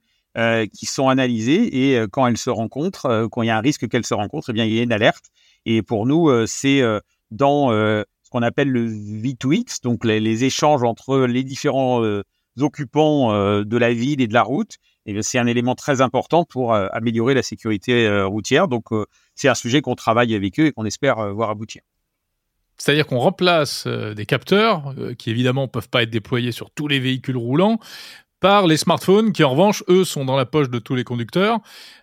qui 0.74 0.86
sont 0.86 1.08
analysées 1.08 1.64
et 1.80 2.06
quand 2.12 2.28
elles 2.28 2.38
se 2.38 2.50
rencontrent, 2.50 3.30
quand 3.32 3.42
il 3.42 3.48
y 3.48 3.50
a 3.50 3.58
un 3.58 3.62
risque 3.62 3.88
qu'elles 3.88 4.06
se 4.06 4.14
rencontrent, 4.14 4.50
eh 4.50 4.54
bien 4.54 4.66
il 4.66 4.74
y 4.74 4.80
a 4.82 4.84
une 4.84 4.92
alerte. 4.92 5.28
Et 5.66 5.82
pour 5.82 6.06
nous, 6.06 6.30
c'est 6.46 6.82
dans 7.32 7.70
ce 7.70 8.30
qu'on 8.32 8.42
appelle 8.42 8.70
le 8.70 8.86
V2X, 8.86 9.82
donc 9.82 10.04
les, 10.04 10.44
échanges 10.44 10.84
entre 10.84 11.20
les 11.20 11.46
différents 11.46 12.04
occupants 12.60 13.32
de 13.64 13.78
la 13.78 13.94
ville 13.94 14.20
et 14.20 14.28
de 14.28 14.34
la 14.34 14.44
route. 14.44 14.76
Et 15.06 15.22
c'est 15.22 15.40
un 15.40 15.48
élément 15.48 15.76
très 15.76 16.02
important 16.02 16.44
pour 16.44 16.74
améliorer 16.74 17.34
la 17.34 17.44
sécurité 17.44 17.94
routière. 18.24 18.68
Donc 18.68 18.88
c'est 19.36 19.48
un 19.48 19.56
sujet 19.56 19.80
qu'on 19.82 19.96
travaille 19.96 20.36
avec 20.36 20.60
eux 20.60 20.66
et 20.66 20.74
qu'on 20.74 20.84
espère 20.84 21.34
voir 21.34 21.50
aboutir. 21.50 21.82
C'est-à-dire 22.78 23.06
qu'on 23.06 23.20
remplace 23.20 23.86
euh, 23.88 24.14
des 24.14 24.26
capteurs, 24.26 24.94
euh, 24.98 25.14
qui 25.14 25.30
évidemment 25.30 25.68
peuvent 25.68 25.90
pas 25.90 26.04
être 26.04 26.10
déployés 26.10 26.52
sur 26.52 26.72
tous 26.72 26.88
les 26.88 27.00
véhicules 27.00 27.38
roulants, 27.38 27.80
par 28.42 28.68
les 28.68 28.78
smartphones, 28.78 29.32
qui 29.32 29.44
en 29.44 29.52
revanche, 29.52 29.84
eux, 29.88 30.04
sont 30.04 30.26
dans 30.26 30.36
la 30.36 30.46
poche 30.46 30.70
de 30.70 30.78
tous 30.78 30.94
les 30.94 31.04
conducteurs. 31.04 31.60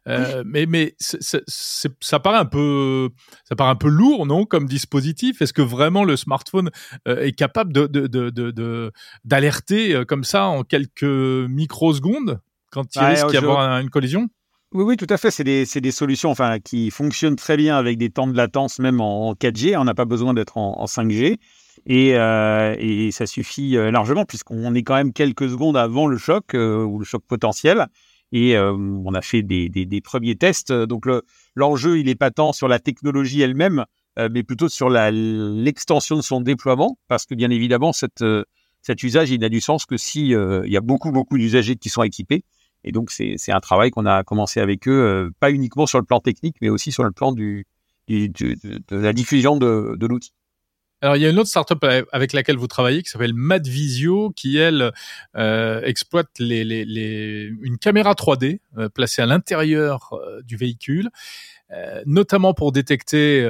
Euh, 0.09 0.43
mais 0.45 0.67
mais 0.67 0.97
ça 0.99 2.19
paraît 2.19 2.39
un 2.39 2.47
peu, 2.47 3.11
ça 3.45 3.55
paraît 3.55 3.71
un 3.71 3.77
peu 3.77 3.89
lourd, 3.89 4.27
non, 4.27 4.45
comme 4.45 4.67
dispositif? 4.67 5.41
Est-ce 5.41 5.53
que 5.53 5.63
vraiment 5.63 6.05
le 6.05 6.17
smartphone 6.17 6.71
est 7.07 7.37
capable 7.37 7.73
de 7.73 7.87
d'alerter 9.25 9.93
de, 9.93 10.05
comme 10.05 10.25
ça 10.25 10.47
en 10.47 10.65
quelques 10.65 11.05
microsecondes 11.05 12.41
quand 12.73 12.97
il 12.97 13.03
risque 13.03 13.29
d'y 13.29 13.37
avoir 13.37 13.61
une 13.81 13.91
collision? 13.91 14.29
Oui, 14.75 14.85
oui, 14.85 14.97
tout 14.97 15.07
à 15.11 15.19
fait. 15.19 15.31
C'est 15.31 15.45
des, 15.45 15.65
des, 15.65 15.91
solutions 15.91 16.31
enfin, 16.31 16.59
qui 16.59 16.91
fonctionnent 16.91 17.37
très 17.37 17.59
bien 17.59 17.77
avec 17.77 17.99
des 17.99 18.09
temps 18.09 18.27
de 18.27 18.35
latence, 18.35 18.79
même 18.79 19.03
en 19.03 19.35
4G. 19.35 19.77
On 19.77 19.85
n'a 19.85 19.95
pas 19.95 20.07
besoin 20.07 20.33
d'être 20.33 20.57
en, 20.57 20.87
5G. 20.87 21.37
Et, 21.87 22.17
euh, 22.17 22.75
et, 22.79 23.11
ça 23.11 23.27
suffit 23.27 23.77
euh, 23.77 23.91
largement, 23.91 24.25
puisqu'on 24.25 24.75
est 24.75 24.83
quand 24.83 24.95
même 24.95 25.13
quelques 25.13 25.51
secondes 25.51 25.77
avant 25.77 26.07
le 26.07 26.17
choc 26.17 26.55
euh, 26.55 26.85
ou 26.85 26.99
le 26.99 27.05
choc 27.05 27.23
potentiel. 27.27 27.87
Et 28.33 28.57
euh, 28.57 28.73
on 28.73 29.13
a 29.13 29.21
fait 29.21 29.43
des, 29.43 29.69
des, 29.69 29.85
des 29.85 30.01
premiers 30.01 30.37
tests. 30.37 30.73
Donc 30.73 31.05
l'enjeu, 31.55 31.99
il 31.99 32.09
est 32.09 32.15
pas 32.15 32.31
tant 32.31 32.55
sur 32.55 32.67
la 32.67 32.79
technologie 32.79 33.43
elle-même, 33.43 33.85
mais 34.17 34.43
plutôt 34.43 34.71
sur 34.71 34.89
l'extension 34.89 36.17
de 36.17 36.23
son 36.23 36.41
déploiement, 36.41 36.99
parce 37.09 37.27
que 37.27 37.35
bien 37.35 37.51
évidemment, 37.51 37.93
cette, 37.93 38.25
cet 38.81 39.03
usage, 39.03 39.31
il 39.31 39.41
n'a 39.41 39.51
du 39.51 39.61
sens 39.61 39.85
que 39.85 39.99
si 39.99 40.29
il 40.29 40.71
y 40.71 40.77
a 40.79 40.81
beaucoup, 40.81 41.13
beaucoup 41.13 41.37
d'usagers 41.37 41.77
qui 41.77 41.91
sont 41.91 42.03
équipés. 42.03 42.43
Et 42.85 42.93
donc, 42.93 43.11
c'est 43.11 43.53
un 43.53 43.61
travail 43.61 43.91
qu'on 43.91 44.07
a 44.07 44.25
commencé 44.25 44.61
avec 44.61 44.89
eux, 44.89 44.93
euh, 44.93 45.31
pas 45.41 45.51
uniquement 45.51 45.87
sur 45.87 45.99
le 45.99 46.05
plan 46.05 46.21
technique, 46.21 46.57
mais 46.61 46.69
aussi 46.69 46.91
sur 46.93 47.05
le 47.05 47.13
plan 47.13 47.33
du, 47.33 47.67
de, 48.09 48.57
la 48.91 49.13
diffusion 49.13 49.57
de, 49.57 49.95
de 49.97 50.07
l'outil. 50.07 50.33
Alors, 51.01 51.17
il 51.17 51.23
y 51.23 51.27
a 51.27 51.31
une 51.31 51.39
autre 51.39 51.49
startup 51.49 51.85
avec 52.13 52.33
laquelle 52.33 52.57
vous 52.57 52.69
travaillez 52.69 53.03
qui 53.03 53.11
s'appelle 53.11 53.35
Madvisio, 53.35 54.31
qui 54.31 54.57
elle 54.57 54.93
euh, 55.37 55.83
exploite 55.83 56.29
les, 56.39 56.63
les, 56.63 56.85
les, 56.85 57.51
une 57.63 57.77
caméra 57.79 58.13
3D 58.13 58.61
euh, 58.79 58.89
placée 58.89 59.21
à 59.21 59.27
l'intérieur 59.27 60.15
du 60.45 60.57
véhicule, 60.57 61.11
notamment 62.05 62.53
pour 62.53 62.71
détecter 62.71 63.43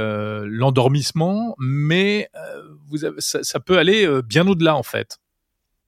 l'endormissement, 0.45 1.57
mais 1.59 2.31
vous 2.89 2.99
ça, 3.19 3.61
peut 3.61 3.79
aller 3.79 4.09
bien 4.23 4.47
au-delà 4.47 4.77
en 4.77 4.85
fait. 4.85 5.19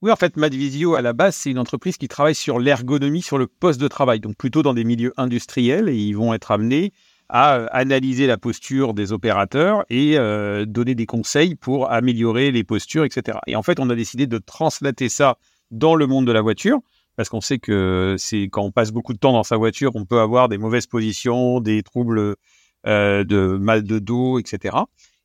Oui, 0.05 0.11
en 0.11 0.15
fait, 0.15 0.37
Madvisio 0.37 0.93
à 0.93 1.01
la 1.01 1.13
base 1.13 1.35
c'est 1.35 1.49
une 1.49 1.57
entreprise 1.57 1.97
qui 1.97 2.07
travaille 2.07 2.35
sur 2.35 2.59
l'ergonomie 2.59 3.23
sur 3.23 3.39
le 3.39 3.47
poste 3.47 3.81
de 3.81 3.87
travail, 3.87 4.19
donc 4.19 4.37
plutôt 4.37 4.61
dans 4.61 4.75
des 4.75 4.83
milieux 4.83 5.15
industriels, 5.17 5.89
et 5.89 5.95
ils 5.95 6.15
vont 6.15 6.31
être 6.35 6.51
amenés 6.51 6.93
à 7.27 7.55
euh, 7.55 7.67
analyser 7.71 8.27
la 8.27 8.37
posture 8.37 8.93
des 8.93 9.13
opérateurs 9.13 9.83
et 9.89 10.19
euh, 10.19 10.65
donner 10.65 10.93
des 10.93 11.07
conseils 11.07 11.55
pour 11.55 11.91
améliorer 11.91 12.51
les 12.51 12.63
postures, 12.63 13.03
etc. 13.03 13.39
Et 13.47 13.55
en 13.55 13.63
fait, 13.63 13.79
on 13.79 13.89
a 13.89 13.95
décidé 13.95 14.27
de 14.27 14.37
translater 14.37 15.09
ça 15.09 15.39
dans 15.71 15.95
le 15.95 16.05
monde 16.05 16.27
de 16.27 16.31
la 16.31 16.41
voiture, 16.41 16.81
parce 17.15 17.29
qu'on 17.29 17.41
sait 17.41 17.57
que 17.57 18.15
c'est 18.19 18.43
quand 18.43 18.61
on 18.61 18.71
passe 18.71 18.91
beaucoup 18.91 19.13
de 19.13 19.17
temps 19.17 19.33
dans 19.33 19.41
sa 19.41 19.57
voiture, 19.57 19.95
on 19.95 20.05
peut 20.05 20.19
avoir 20.19 20.49
des 20.49 20.59
mauvaises 20.59 20.85
positions, 20.85 21.61
des 21.61 21.81
troubles 21.81 22.35
euh, 22.85 23.23
de 23.23 23.57
mal 23.57 23.81
de 23.81 23.97
dos, 23.97 24.37
etc. 24.37 24.77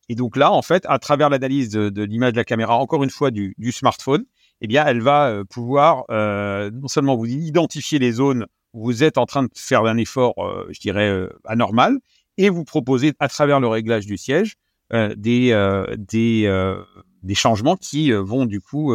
Et 0.08 0.14
donc 0.14 0.38
là, 0.38 0.50
en 0.50 0.62
fait, 0.62 0.86
à 0.88 0.98
travers 0.98 1.28
l'analyse 1.28 1.68
de, 1.68 2.02
l'image 2.02 2.32
de 2.32 2.38
la 2.38 2.44
caméra, 2.44 2.78
encore 2.78 3.04
une 3.04 3.10
fois 3.10 3.30
du 3.30 3.72
smartphone, 3.72 4.24
eh 4.60 4.66
bien, 4.66 4.84
elle 4.86 5.00
va 5.00 5.28
euh, 5.28 5.44
pouvoir 5.44 6.04
euh, 6.10 6.70
non 6.70 6.88
seulement 6.88 7.16
vous 7.16 7.26
identifier 7.26 7.98
les 7.98 8.12
zones 8.12 8.46
vous 8.72 9.02
êtes 9.02 9.18
en 9.18 9.26
train 9.26 9.44
de 9.44 9.50
faire 9.54 9.84
un 9.84 9.96
effort, 9.96 10.34
euh, 10.38 10.68
je 10.70 10.80
dirais, 10.80 11.08
euh, 11.08 11.28
anormal, 11.44 11.98
et 12.36 12.48
vous 12.48 12.64
proposez 12.64 13.12
à 13.18 13.28
travers 13.28 13.60
le 13.60 13.68
réglage 13.68 14.06
du 14.06 14.16
siège 14.16 14.54
euh, 14.92 15.14
des, 15.16 15.52
des, 15.98 16.74
des 17.22 17.34
changements 17.34 17.76
qui 17.76 18.12
vont 18.12 18.46
du 18.46 18.60
coup 18.60 18.94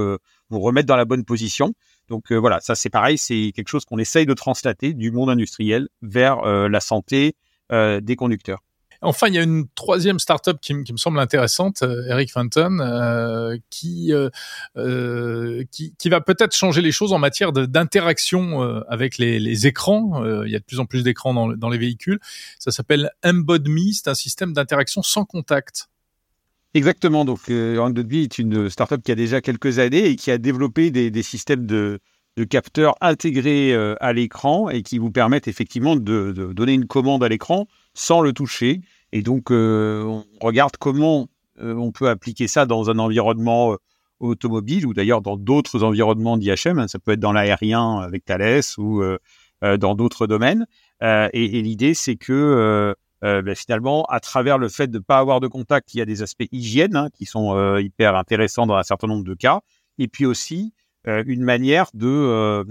vous 0.49 0.59
remettre 0.59 0.87
dans 0.87 0.95
la 0.95 1.05
bonne 1.05 1.23
position. 1.23 1.73
Donc 2.07 2.31
voilà, 2.31 2.59
ça 2.59 2.75
c'est 2.75 2.89
pareil, 2.89 3.17
c'est 3.17 3.51
quelque 3.55 3.67
chose 3.67 3.85
qu'on 3.85 3.99
essaye 3.99 4.25
de 4.25 4.33
translater 4.33 4.93
du 4.93 5.11
monde 5.11 5.29
industriel 5.29 5.89
vers 6.01 6.41
la 6.43 6.79
santé 6.79 7.35
des 7.71 8.15
conducteurs. 8.15 8.63
Enfin, 9.05 9.27
il 9.27 9.35
y 9.35 9.37
a 9.37 9.43
une 9.43 9.67
troisième 9.75 10.17
startup 10.17 10.57
qui, 10.59 10.83
qui 10.83 10.91
me 10.91 10.97
semble 10.97 11.19
intéressante, 11.19 11.83
euh, 11.83 12.07
Eric 12.09 12.31
Fenton, 12.31 12.79
euh, 12.79 13.55
qui, 13.69 14.11
euh, 14.11 15.63
qui, 15.71 15.93
qui 15.97 16.09
va 16.09 16.21
peut-être 16.21 16.55
changer 16.55 16.81
les 16.81 16.91
choses 16.91 17.13
en 17.13 17.19
matière 17.19 17.51
d'interaction 17.51 18.61
avec 18.89 19.17
les, 19.17 19.67
écrans. 19.67 20.23
il 20.43 20.51
y 20.51 20.55
a 20.55 20.59
de 20.59 20.63
plus 20.63 20.79
en 20.79 20.85
plus 20.85 21.03
d'écrans 21.03 21.33
dans, 21.33 21.69
les 21.69 21.77
véhicules. 21.77 22.19
Ça 22.59 22.71
s'appelle 22.71 23.11
EmbodMe, 23.23 23.91
c'est 23.93 24.09
un 24.09 24.15
système 24.15 24.53
d'interaction 24.53 25.01
sans 25.01 25.23
contact. 25.23 25.87
Exactement. 26.73 27.23
Donc, 27.23 27.49
euh, 27.49 27.93
est 28.11 28.37
une 28.37 28.69
startup 28.69 29.01
qui 29.01 29.11
a 29.11 29.15
déjà 29.15 29.39
quelques 29.41 29.79
années 29.79 30.07
et 30.07 30.15
qui 30.15 30.31
a 30.31 30.37
développé 30.37 30.91
des, 30.91 31.23
systèmes 31.23 31.65
de, 31.65 31.99
capteurs 32.49 32.95
intégrés 33.01 33.73
à 34.01 34.13
l'écran 34.13 34.69
et 34.69 34.81
qui 34.83 34.97
vous 34.97 35.11
permettent 35.11 35.47
effectivement 35.47 35.95
de 35.95 36.51
donner 36.53 36.73
une 36.73 36.87
commande 36.87 37.23
à 37.23 37.29
l'écran 37.29 37.67
sans 37.93 38.21
le 38.21 38.33
toucher 38.33 38.81
et 39.15 39.21
donc, 39.21 39.49
euh, 39.49 40.03
on 40.03 40.25
regarde 40.45 40.75
comment 40.77 41.29
euh, 41.61 41.73
on 41.73 41.93
peut 41.93 42.09
appliquer 42.09 42.49
ça 42.49 42.65
dans 42.65 42.89
un 42.89 42.99
environnement 42.99 43.71
euh, 43.71 43.77
automobile 44.19 44.85
ou 44.85 44.93
d'ailleurs 44.93 45.21
dans 45.21 45.37
d'autres 45.37 45.83
environnements 45.83 46.35
d'IHM. 46.35 46.79
Hein. 46.79 46.89
ça 46.89 46.99
peut 46.99 47.13
être 47.13 47.21
dans 47.21 47.31
l'aérien 47.31 47.99
avec 47.99 48.25
Thales 48.25 48.61
ou 48.77 49.01
dans 49.61 49.95
d'autres 49.95 50.27
domaines. 50.27 50.67
et, 51.01 51.61
l'idée, 51.61 51.93
c'est 51.93 52.17
que 52.17 52.93
ben, 53.21 53.55
finalement, 53.55 54.03
à 54.05 54.19
travers 54.19 54.57
le 54.57 54.67
fait 54.67 54.87
de 54.87 54.97
ne 54.97 55.03
pas 55.03 55.19
avoir 55.19 55.39
de 55.39 55.47
contact, 55.47 55.93
il 55.93 55.99
y 55.99 56.01
a 56.01 56.05
des 56.05 56.21
aspects 56.21 56.47
hygiène 56.51 56.97
hein, 56.97 57.09
qui 57.13 57.25
sont 57.25 57.77
hyper 57.77 58.15
intéressants 58.17 58.67
dans 58.67 58.75
un 58.75 58.83
certain 58.83 59.07
nombre 59.07 59.23
de 59.23 59.33
cas. 59.33 59.61
Et 59.97 60.09
puis 60.09 60.25
aussi 60.25 60.73
une 61.05 61.43
manière 61.43 61.89
de, 61.93 62.65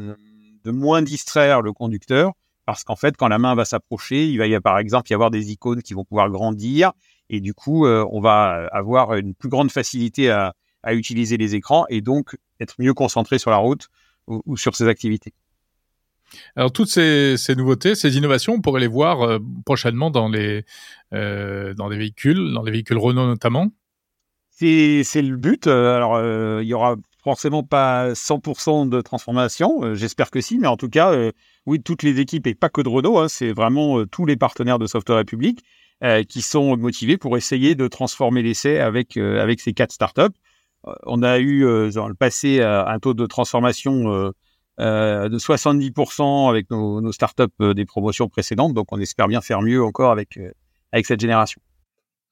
de 0.64 0.70
moins 0.70 1.00
distraire 1.00 1.62
le 1.62 1.72
conducteur 1.72 2.32
parce 2.66 2.84
qu'en 2.84 2.96
fait, 2.96 3.16
quand 3.16 3.28
la 3.28 3.38
main 3.38 3.54
va 3.54 3.64
s'approcher, 3.64 4.26
il 4.26 4.38
va 4.38 4.46
y 4.46 4.54
avoir, 4.54 4.74
par 4.74 4.78
exemple 4.78 5.10
y 5.10 5.14
avoir 5.14 5.30
des 5.30 5.50
icônes 5.50 5.82
qui 5.82 5.94
vont 5.94 6.04
pouvoir 6.04 6.30
grandir 6.30 6.92
et 7.30 7.40
du 7.40 7.54
coup, 7.54 7.86
euh, 7.86 8.06
on 8.10 8.20
va 8.20 8.68
avoir 8.72 9.14
une 9.14 9.34
plus 9.34 9.48
grande 9.48 9.70
facilité 9.70 10.30
à, 10.30 10.54
à, 10.82 10.94
utiliser 10.94 11.36
les 11.36 11.54
écrans 11.54 11.84
et 11.88 12.00
donc 12.00 12.36
être 12.60 12.74
mieux 12.78 12.94
concentré 12.94 13.38
sur 13.38 13.50
la 13.50 13.56
route 13.56 13.88
ou, 14.26 14.42
ou 14.46 14.56
sur 14.56 14.76
ses 14.76 14.88
activités. 14.88 15.34
Alors 16.56 16.72
toutes 16.72 16.88
ces, 16.88 17.36
ces, 17.36 17.54
nouveautés, 17.54 17.94
ces 17.94 18.16
innovations, 18.16 18.54
on 18.54 18.60
pourrait 18.60 18.80
les 18.80 18.86
voir 18.86 19.22
euh, 19.22 19.38
prochainement 19.64 20.10
dans 20.10 20.28
les 20.28 20.64
euh, 21.12 21.74
dans 21.74 21.88
les 21.88 21.96
véhicules, 21.96 22.52
dans 22.52 22.62
les 22.62 22.72
véhicules 22.72 22.98
Renault 22.98 23.26
notamment. 23.26 23.70
C'est 24.50 25.04
le 25.22 25.36
but. 25.36 25.66
Alors 25.66 26.14
euh, 26.16 26.60
il 26.62 26.68
y 26.68 26.74
aura 26.74 26.96
forcément 27.24 27.62
pas 27.62 28.12
100% 28.12 28.88
de 28.88 29.00
transformation. 29.00 29.82
Euh, 29.82 29.94
j'espère 29.94 30.30
que 30.30 30.40
si, 30.40 30.58
mais 30.58 30.68
en 30.68 30.76
tout 30.76 30.90
cas, 30.90 31.12
euh, 31.12 31.32
oui, 31.66 31.82
toutes 31.82 32.02
les 32.02 32.20
équipes 32.20 32.46
et 32.46 32.54
pas 32.54 32.68
que 32.68 32.82
de 32.82 32.88
Renault, 32.88 33.18
hein, 33.18 33.28
c'est 33.28 33.52
vraiment 33.52 33.98
euh, 33.98 34.06
tous 34.06 34.26
les 34.26 34.36
partenaires 34.36 34.78
de 34.78 34.86
Software 34.86 35.18
République 35.18 35.64
qui 36.28 36.42
sont 36.42 36.76
motivés 36.76 37.16
pour 37.16 37.38
essayer 37.38 37.74
de 37.74 37.88
transformer 37.88 38.42
l'essai 38.42 38.78
avec 38.78 39.16
avec 39.16 39.58
ces 39.58 39.72
quatre 39.72 39.92
startups. 39.92 40.36
on 41.06 41.22
a 41.22 41.38
eu 41.38 41.62
dans 41.92 42.08
le 42.08 42.14
passé 42.14 42.60
un 42.60 42.98
taux 42.98 43.14
de 43.14 43.24
transformation 43.24 44.32
de 44.78 45.38
70% 45.38 46.50
avec 46.50 46.68
nos, 46.68 47.00
nos 47.00 47.12
startups 47.12 47.74
des 47.74 47.86
promotions 47.86 48.28
précédentes, 48.28 48.74
donc 48.74 48.88
on 48.90 49.00
espère 49.00 49.28
bien 49.28 49.40
faire 49.40 49.62
mieux 49.62 49.82
encore 49.82 50.10
avec 50.10 50.38
avec 50.92 51.06
cette 51.06 51.20
génération. 51.20 51.62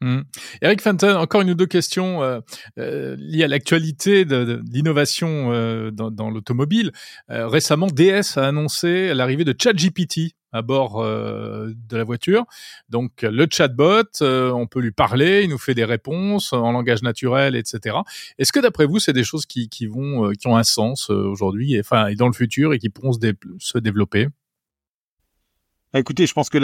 Mmh. 0.02 0.22
Eric 0.62 0.80
Fenton, 0.80 1.16
encore 1.16 1.42
une 1.42 1.50
ou 1.50 1.54
deux 1.54 1.66
questions 1.66 2.24
euh, 2.24 2.40
euh, 2.78 3.14
liées 3.20 3.44
à 3.44 3.48
l'actualité 3.48 4.24
de, 4.24 4.60
l'innovation 4.68 5.52
euh, 5.52 5.92
dans, 5.92 6.10
dans 6.10 6.28
l'automobile. 6.28 6.90
Euh, 7.30 7.46
récemment, 7.46 7.86
DS 7.86 8.36
a 8.36 8.48
annoncé 8.48 9.14
l'arrivée 9.14 9.44
de 9.44 9.54
ChatGPT 9.56 10.34
à 10.50 10.60
bord 10.60 11.00
euh, 11.00 11.72
de 11.88 11.96
la 11.96 12.02
voiture. 12.02 12.44
Donc 12.88 13.22
le 13.22 13.46
chatbot, 13.48 14.02
on 14.20 14.66
peut 14.66 14.80
lui 14.80 14.90
parler, 14.90 15.44
il 15.44 15.50
nous 15.50 15.58
fait 15.58 15.74
des 15.74 15.84
réponses 15.84 16.52
en 16.52 16.72
langage 16.72 17.02
naturel, 17.02 17.54
etc. 17.54 17.98
Est-ce 18.38 18.52
que 18.52 18.60
d'après 18.60 18.86
vous, 18.86 18.98
c'est 18.98 19.12
des 19.12 19.24
choses 19.24 19.46
qui, 19.46 19.68
qui 19.68 19.86
vont, 19.86 20.32
qui 20.32 20.48
ont 20.48 20.56
un 20.56 20.64
sens 20.64 21.10
aujourd'hui, 21.10 21.74
et, 21.74 21.80
enfin, 21.80 22.08
et 22.08 22.16
dans 22.16 22.26
le 22.26 22.34
futur, 22.34 22.74
et 22.74 22.78
qui 22.80 22.88
pourront 22.88 23.12
se, 23.12 23.20
dé 23.20 23.34
se 23.60 23.78
développer? 23.78 24.26
Écoutez, 25.94 26.26
je 26.26 26.32
pense 26.32 26.48
que 26.48 26.58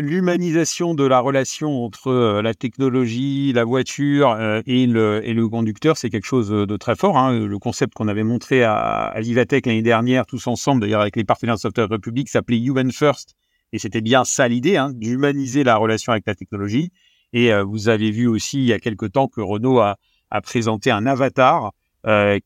l'humanisation 0.00 0.94
de 0.94 1.04
la 1.04 1.20
relation 1.20 1.84
entre 1.84 2.08
euh, 2.08 2.42
la 2.42 2.54
technologie, 2.54 3.52
la 3.52 3.64
voiture 3.64 4.30
euh, 4.32 4.60
et, 4.66 4.86
le, 4.86 5.26
et 5.26 5.32
le 5.32 5.48
conducteur, 5.48 5.96
c'est 5.96 6.10
quelque 6.10 6.26
chose 6.26 6.50
de 6.50 6.76
très 6.76 6.96
fort. 6.96 7.16
Hein. 7.16 7.38
Le 7.38 7.58
concept 7.58 7.94
qu'on 7.94 8.08
avait 8.08 8.24
montré 8.24 8.62
à, 8.62 8.74
à 8.74 9.20
l'Ivatech 9.20 9.66
l'année 9.66 9.82
dernière, 9.82 10.26
tous 10.26 10.46
ensemble, 10.46 10.82
d'ailleurs 10.82 11.00
avec 11.00 11.16
les 11.16 11.24
partenaires 11.24 11.56
de 11.56 11.60
Software 11.60 11.88
Republic, 11.88 12.28
s'appelait 12.28 12.58
Human 12.58 12.92
First. 12.92 13.36
Et 13.72 13.78
c'était 13.78 14.00
bien 14.00 14.24
ça 14.24 14.48
l'idée, 14.48 14.76
hein, 14.76 14.92
d'humaniser 14.94 15.64
la 15.64 15.76
relation 15.76 16.12
avec 16.12 16.26
la 16.26 16.34
technologie. 16.34 16.90
Et 17.32 17.52
euh, 17.52 17.64
vous 17.64 17.88
avez 17.88 18.10
vu 18.10 18.26
aussi 18.26 18.58
il 18.58 18.64
y 18.64 18.72
a 18.72 18.78
quelque 18.78 19.06
temps 19.06 19.28
que 19.28 19.40
Renault 19.40 19.80
a, 19.80 19.96
a 20.30 20.40
présenté 20.40 20.90
un 20.90 21.06
avatar 21.06 21.72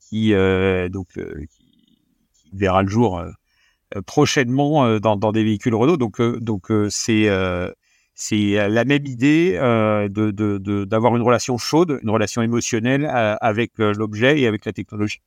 qui, 0.01 0.33
donc, 0.91 1.09
qui, 1.13 1.63
verra 2.53 2.83
le 2.83 2.89
jour 2.89 3.19
euh, 3.19 3.31
prochainement 4.07 4.85
euh, 4.85 4.99
dans, 4.99 5.17
des 5.33 5.45
véhicules 5.45 5.75
Renault. 5.75 5.97
Donc, 5.97 6.21
euh, 6.21 6.39
donc 6.41 6.69
c'est 6.91 7.29
c'est 8.15 8.69
la 8.69 8.85
même 8.85 9.07
idée 9.07 9.59
euh, 9.61 10.09
de 10.09 10.85
d'avoir 10.85 11.17
une 11.17 11.23
relation 11.23 11.59
chaude, 11.59 11.99
une 12.03 12.11
relation 12.11 12.43
émotionnelle 12.43 13.09
avec 13.41 13.73
l'objet 13.79 14.41
et 14.41 14.47
avec 14.47 14.65
la 14.65 14.73
technologie. 14.73 15.21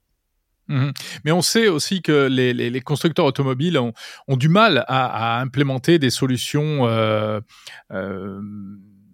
Mmh. 0.68 0.90
Mais 1.24 1.32
on 1.32 1.42
sait 1.42 1.68
aussi 1.68 2.02
que 2.02 2.28
les, 2.28 2.82
constructeurs 2.82 3.26
automobiles 3.26 3.78
ont, 3.78 3.94
du 4.38 4.50
mal 4.50 4.84
à, 4.88 5.40
implémenter 5.40 6.00
des 6.00 6.10
solutions 6.10 6.88
euh, 6.88 7.40
euh, 7.92 8.42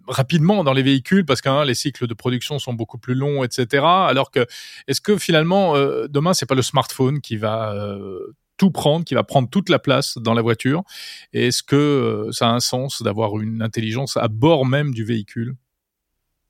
rapidement 0.08 0.64
dans 0.64 0.72
les 0.72 0.82
véhicules 0.82 1.24
parce 1.26 1.40
que 1.40 1.48
hein, 1.48 1.64
les 1.64 1.74
cycles 1.74 2.06
de 2.06 2.14
production 2.14 2.58
sont 2.58 2.72
beaucoup 2.72 2.98
plus 2.98 3.14
longs, 3.14 3.44
etc. 3.44 3.84
Alors 3.84 4.30
que 4.30 4.46
est-ce 4.88 5.00
que 5.00 5.16
finalement 5.18 5.76
euh, 5.76 6.06
demain 6.08 6.32
c'est 6.34 6.46
pas 6.46 6.54
le 6.54 6.62
smartphone 6.62 7.20
qui 7.20 7.36
va 7.36 7.74
tout 8.62 8.70
prendre, 8.70 9.04
qui 9.04 9.14
va 9.14 9.24
prendre 9.24 9.48
toute 9.50 9.68
la 9.70 9.80
place 9.80 10.18
dans 10.18 10.34
la 10.34 10.42
voiture 10.42 10.84
Est-ce 11.32 11.64
que 11.64 11.74
euh, 11.74 12.30
ça 12.30 12.46
a 12.48 12.52
un 12.52 12.60
sens 12.60 13.02
d'avoir 13.02 13.40
une 13.40 13.60
intelligence 13.60 14.16
à 14.16 14.28
bord 14.28 14.66
même 14.66 14.94
du 14.94 15.04
véhicule? 15.04 15.56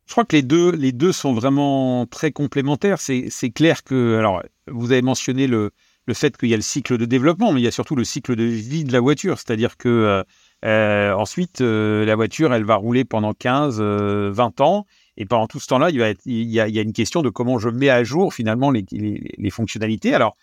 Je 0.05 0.13
crois 0.13 0.27
que 0.27 0.37
les 0.37 0.43
deux, 0.43 0.73
les 0.73 0.93
deux 0.93 1.13
sont 1.13 1.33
vraiment 1.33 2.05
très 2.05 2.31
complémentaires. 2.31 3.01
C'est 3.01 3.51
clair 3.55 3.83
que, 3.83 4.19
alors, 4.19 4.43
vous 4.67 4.93
avez 4.93 5.01
mentionné 5.01 5.47
le, 5.47 5.71
le 6.05 6.13
fait 6.13 6.37
qu'il 6.37 6.51
y 6.51 6.53
a 6.53 6.57
le 6.57 6.63
cycle 6.63 6.99
de 6.99 7.07
développement, 7.07 7.51
mais 7.51 7.63
il 7.63 7.65
y 7.65 7.69
a 7.69 7.71
surtout 7.71 7.97
le 7.97 8.05
cycle 8.05 8.37
de 8.37 8.45
vie 8.45 8.85
de 8.85 8.93
la 8.93 9.01
voiture. 9.01 9.39
C'est-à-dire 9.39 9.79
que 9.79 9.89
euh, 9.89 10.23
euh 10.67 11.15
ensuite, 11.15 11.63
la 11.63 12.15
voiture, 12.15 12.53
elle 12.53 12.65
va 12.65 12.75
rouler 12.75 13.07
pendant 13.07 13.33
15, 13.33 13.79
euh, 13.81 14.31
20 14.35 14.61
ans. 14.61 14.85
Et 15.17 15.25
pendant 15.25 15.47
tout 15.47 15.61
ce 15.61 15.67
temps-là, 15.69 15.89
il, 15.89 16.17
il, 16.27 16.51
y 16.51 16.61
a, 16.61 16.69
il 16.69 16.75
y 16.75 16.79
a 16.79 16.83
une 16.83 16.93
question 16.93 17.23
de 17.23 17.31
comment 17.31 17.59
je 17.59 17.71
mets 17.71 17.89
à 17.89 18.05
jour 18.05 18.35
finalement 18.35 18.71
les, 18.71 18.85
les, 18.93 19.33
les 19.39 19.51
fonctionnalités. 19.51 20.13
Alors, 20.13 20.37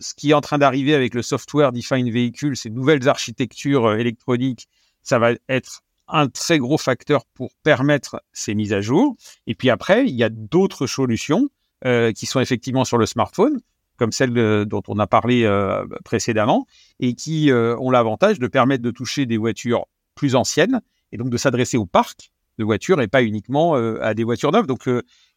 ce 0.00 0.14
qui 0.14 0.30
est 0.30 0.34
en 0.34 0.40
train 0.40 0.58
d'arriver 0.58 0.94
avec 0.94 1.14
le 1.14 1.22
software 1.22 1.72
defined 1.72 2.12
vehicle, 2.12 2.56
ces 2.56 2.70
nouvelles 2.70 3.08
architectures 3.08 3.86
euh, 3.86 3.96
électroniques, 3.96 4.68
ça 5.02 5.18
va 5.18 5.32
être 5.48 5.82
un 6.08 6.28
très 6.28 6.58
gros 6.58 6.78
facteur 6.78 7.24
pour 7.34 7.50
permettre 7.62 8.22
ces 8.32 8.54
mises 8.54 8.72
à 8.72 8.80
jour. 8.80 9.16
Et 9.46 9.54
puis 9.54 9.70
après, 9.70 10.06
il 10.06 10.14
y 10.14 10.22
a 10.22 10.28
d'autres 10.28 10.86
solutions 10.86 11.48
euh, 11.84 12.12
qui 12.12 12.26
sont 12.26 12.40
effectivement 12.40 12.84
sur 12.84 12.98
le 12.98 13.06
smartphone, 13.06 13.60
comme 13.96 14.12
celle 14.12 14.66
dont 14.66 14.82
on 14.88 14.98
a 14.98 15.06
parlé 15.06 15.44
euh, 15.44 15.84
précédemment, 16.04 16.66
et 17.00 17.14
qui 17.14 17.50
ont 17.50 17.90
l'avantage 17.90 18.38
de 18.38 18.46
permettre 18.46 18.82
de 18.82 18.90
toucher 18.90 19.26
des 19.26 19.38
voitures 19.38 19.86
plus 20.14 20.36
anciennes, 20.36 20.80
et 21.12 21.16
donc 21.16 21.30
de 21.30 21.36
s'adresser 21.36 21.76
au 21.76 21.86
parc 21.86 22.30
de 22.58 22.64
voitures 22.64 23.00
et 23.00 23.08
pas 23.08 23.22
uniquement 23.22 23.74
à 23.74 24.14
des 24.14 24.22
voitures 24.22 24.52
neuves. 24.52 24.66
Donc, 24.66 24.88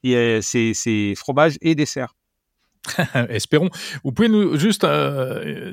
c'est 0.03 1.13
fromage 1.15 1.57
et 1.61 1.73
dessert. 1.73 2.13
Espérons. 3.29 3.69
Vous 4.03 4.11
pouvez 4.11 4.29
nous 4.29 4.57
juste 4.57 4.85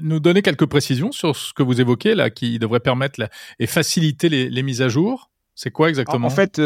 nous 0.03 0.21
donner 0.21 0.43
quelques 0.43 0.67
précisions 0.67 1.13
sur 1.13 1.37
ce 1.37 1.53
que 1.53 1.63
vous 1.63 1.81
évoquez 1.81 2.15
là, 2.15 2.31
qui 2.31 2.59
devrait 2.59 2.81
permettre 2.81 3.29
et 3.59 3.67
faciliter 3.67 4.29
les, 4.29 4.63
mises 4.63 4.83
à 4.83 4.89
jour? 4.89 5.31
C'est 5.55 5.71
quoi 5.71 5.89
exactement? 5.89 6.27
En 6.27 6.31
fait, 6.31 6.61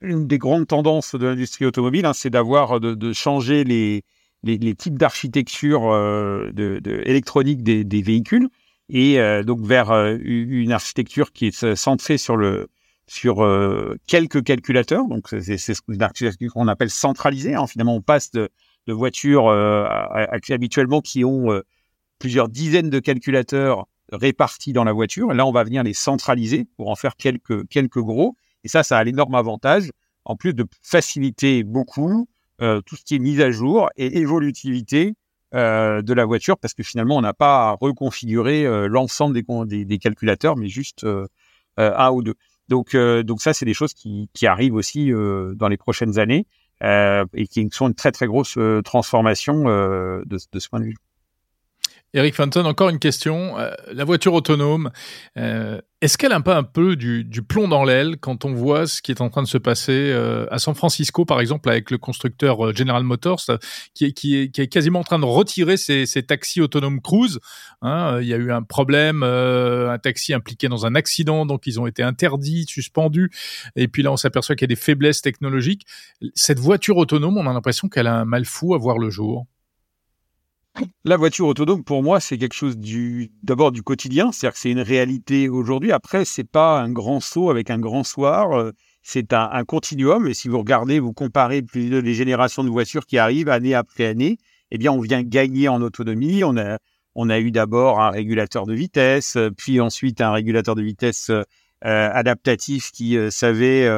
une 0.00 0.26
des 0.26 0.38
grandes 0.38 0.66
tendances 0.66 1.14
de 1.14 1.26
l'industrie 1.26 1.64
automobile, 1.64 2.06
hein, 2.06 2.12
c'est 2.12 2.30
d'avoir 2.30 2.80
de, 2.80 3.12
changer 3.12 3.64
les, 3.64 4.04
les, 4.42 4.74
types 4.74 4.98
d'architecture 4.98 5.90
euh, 5.92 6.50
électronique 7.04 7.62
des, 7.62 8.02
véhicules 8.02 8.48
et 8.88 9.20
euh, 9.20 9.42
donc 9.42 9.60
vers 9.60 9.90
euh, 9.90 10.16
une 10.20 10.72
architecture 10.72 11.32
qui 11.32 11.46
est 11.46 11.74
centrée 11.74 12.18
sur 12.18 12.36
le 12.36 12.68
sur 13.10 13.36
quelques 14.06 14.44
calculateurs. 14.44 15.08
Donc 15.08 15.28
c'est 15.30 15.56
une 15.88 16.02
architecture 16.02 16.52
qu'on 16.52 16.68
appelle 16.68 16.90
centralisée. 16.90 17.54
Hein. 17.54 17.66
Finalement, 17.66 17.96
on 17.96 18.02
passe 18.02 18.30
de, 18.32 18.50
de 18.88 18.92
voitures 18.92 19.48
habituellement 20.50 21.00
qui 21.00 21.24
ont 21.24 21.62
plusieurs 22.18 22.48
dizaines 22.48 22.90
de 22.90 22.98
calculateurs 22.98 23.86
répartis 24.12 24.72
dans 24.72 24.84
la 24.84 24.92
voiture. 24.92 25.32
là, 25.32 25.46
on 25.46 25.52
va 25.52 25.64
venir 25.64 25.82
les 25.82 25.94
centraliser 25.94 26.66
pour 26.76 26.88
en 26.90 26.96
faire 26.96 27.16
quelques 27.16 28.00
gros. 28.00 28.36
Et 28.64 28.68
ça, 28.68 28.82
ça 28.82 28.98
a 28.98 29.04
l'énorme 29.04 29.34
avantage, 29.34 29.90
en 30.24 30.36
plus 30.36 30.54
de 30.54 30.66
faciliter 30.82 31.62
beaucoup 31.62 32.28
euh, 32.60 32.80
tout 32.80 32.96
ce 32.96 33.04
qui 33.04 33.16
est 33.16 33.20
mise 33.20 33.40
à 33.40 33.50
jour 33.50 33.88
et 33.96 34.18
évolutivité 34.18 35.14
euh, 35.54 36.02
de 36.02 36.12
la 36.12 36.24
voiture, 36.24 36.58
parce 36.58 36.74
que 36.74 36.82
finalement, 36.82 37.16
on 37.16 37.20
n'a 37.20 37.34
pas 37.34 37.68
à 37.68 37.76
reconfigurer 37.80 38.66
euh, 38.66 38.88
l'ensemble 38.88 39.40
des, 39.66 39.84
des, 39.84 39.98
calculateurs, 39.98 40.56
mais 40.56 40.68
juste 40.68 41.06
un 41.76 42.10
ou 42.10 42.22
deux. 42.22 42.34
Donc, 42.68 42.96
donc 42.96 43.40
ça, 43.40 43.54
c'est 43.54 43.64
des 43.64 43.74
choses 43.74 43.94
qui 43.94 44.46
arrivent 44.46 44.74
aussi 44.74 45.10
dans 45.10 45.68
les 45.68 45.76
prochaines 45.76 46.18
années 46.18 46.44
et 46.82 47.46
qui 47.48 47.68
sont 47.72 47.88
une 47.88 47.94
très 47.94 48.12
très 48.12 48.26
grosse 48.26 48.58
transformation 48.84 49.64
de, 49.64 50.24
de 50.26 50.58
ce 50.58 50.68
point 50.68 50.80
de 50.80 50.86
vue. 50.86 50.96
Eric 52.14 52.34
Fenton, 52.34 52.64
encore 52.64 52.88
une 52.88 52.98
question. 52.98 53.56
la 53.92 54.04
voiture 54.04 54.32
autonome, 54.32 54.90
est-ce 56.00 56.16
qu'elle 56.16 56.32
a 56.32 56.40
pas 56.40 56.56
un 56.56 56.62
peu 56.62 56.94
du, 56.94 57.42
plomb 57.42 57.66
dans 57.66 57.82
l'aile 57.82 58.18
quand 58.18 58.44
on 58.44 58.54
voit 58.54 58.86
ce 58.86 59.02
qui 59.02 59.10
est 59.10 59.20
en 59.20 59.30
train 59.30 59.42
de 59.42 59.48
se 59.48 59.58
passer 59.58 60.12
euh, 60.12 60.46
à 60.48 60.60
San 60.60 60.76
Francisco, 60.76 61.24
par 61.24 61.40
exemple, 61.40 61.68
avec 61.68 61.90
le 61.90 61.98
constructeur 61.98 62.66
euh, 62.66 62.72
General 62.72 63.02
Motors, 63.02 63.42
qui 63.94 64.04
est, 64.04 64.12
qui, 64.12 64.36
est, 64.36 64.68
quasiment 64.68 65.00
en 65.00 65.04
train 65.04 65.18
de 65.18 65.24
retirer 65.24 65.76
ses, 65.76 66.06
taxis 66.22 66.60
autonomes 66.60 67.00
Cruise. 67.00 67.40
Hein, 67.82 68.14
euh, 68.14 68.22
il 68.22 68.28
y 68.28 68.34
a 68.34 68.36
eu 68.36 68.52
un 68.52 68.62
problème, 68.62 69.24
un 69.24 69.98
taxi 69.98 70.32
impliqué 70.32 70.68
dans 70.68 70.86
un 70.86 70.94
accident, 70.94 71.46
donc 71.46 71.66
ils 71.66 71.80
ont 71.80 71.88
été 71.88 72.04
interdits, 72.04 72.64
suspendus. 72.68 73.30
Et 73.74 73.88
puis 73.88 74.04
là, 74.04 74.12
on 74.12 74.16
s'aperçoit 74.16 74.54
qu'il 74.54 74.70
y 74.70 74.70
a 74.70 74.74
des 74.74 74.80
faiblesses 74.80 75.20
technologiques. 75.20 75.84
Cette 76.34 76.60
voiture 76.60 76.96
autonome, 76.96 77.38
on 77.38 77.46
a 77.48 77.52
l'impression 77.52 77.88
qu'elle 77.88 78.06
a 78.06 78.14
un 78.14 78.24
mal 78.24 78.44
fou 78.44 78.74
à 78.74 78.78
voir 78.78 78.98
le 78.98 79.10
jour. 79.10 79.46
La 81.04 81.16
voiture 81.16 81.46
autonome, 81.46 81.84
pour 81.84 82.02
moi, 82.02 82.20
c'est 82.20 82.38
quelque 82.38 82.54
chose 82.54 82.76
d'abord 83.42 83.72
du 83.72 83.82
quotidien, 83.82 84.32
c'est-à-dire 84.32 84.54
que 84.54 84.60
c'est 84.60 84.70
une 84.70 84.80
réalité 84.80 85.48
aujourd'hui. 85.48 85.92
Après, 85.92 86.24
c'est 86.24 86.44
pas 86.44 86.80
un 86.80 86.90
grand 86.90 87.20
saut 87.20 87.50
avec 87.50 87.70
un 87.70 87.78
grand 87.78 88.04
soir, 88.04 88.52
euh, 88.52 88.72
c'est 89.02 89.32
un, 89.32 89.64
continuum. 89.64 90.28
Et 90.28 90.34
si 90.34 90.48
vous 90.48 90.58
regardez, 90.58 91.00
vous 91.00 91.12
comparez 91.12 91.62
plus 91.62 92.02
les 92.02 92.14
générations 92.14 92.62
de 92.64 92.68
voitures 92.68 93.06
qui 93.06 93.18
arrivent 93.18 93.48
année 93.48 93.74
après 93.74 94.06
année, 94.06 94.38
eh 94.70 94.78
bien, 94.78 94.92
on 94.92 95.00
vient 95.00 95.22
gagner 95.22 95.68
en 95.68 95.80
autonomie. 95.80 96.42
On 96.44 96.56
a, 97.30 97.40
eu 97.40 97.50
d'abord 97.50 98.00
un 98.00 98.10
régulateur 98.10 98.66
de 98.66 98.74
vitesse, 98.74 99.38
puis 99.56 99.80
ensuite 99.80 100.20
un 100.20 100.32
régulateur 100.32 100.74
de 100.74 100.82
vitesse 100.82 101.30
euh, 101.30 101.42
adaptatif 101.82 102.90
qui 102.92 103.16
euh, 103.16 103.30
savait 103.30 103.88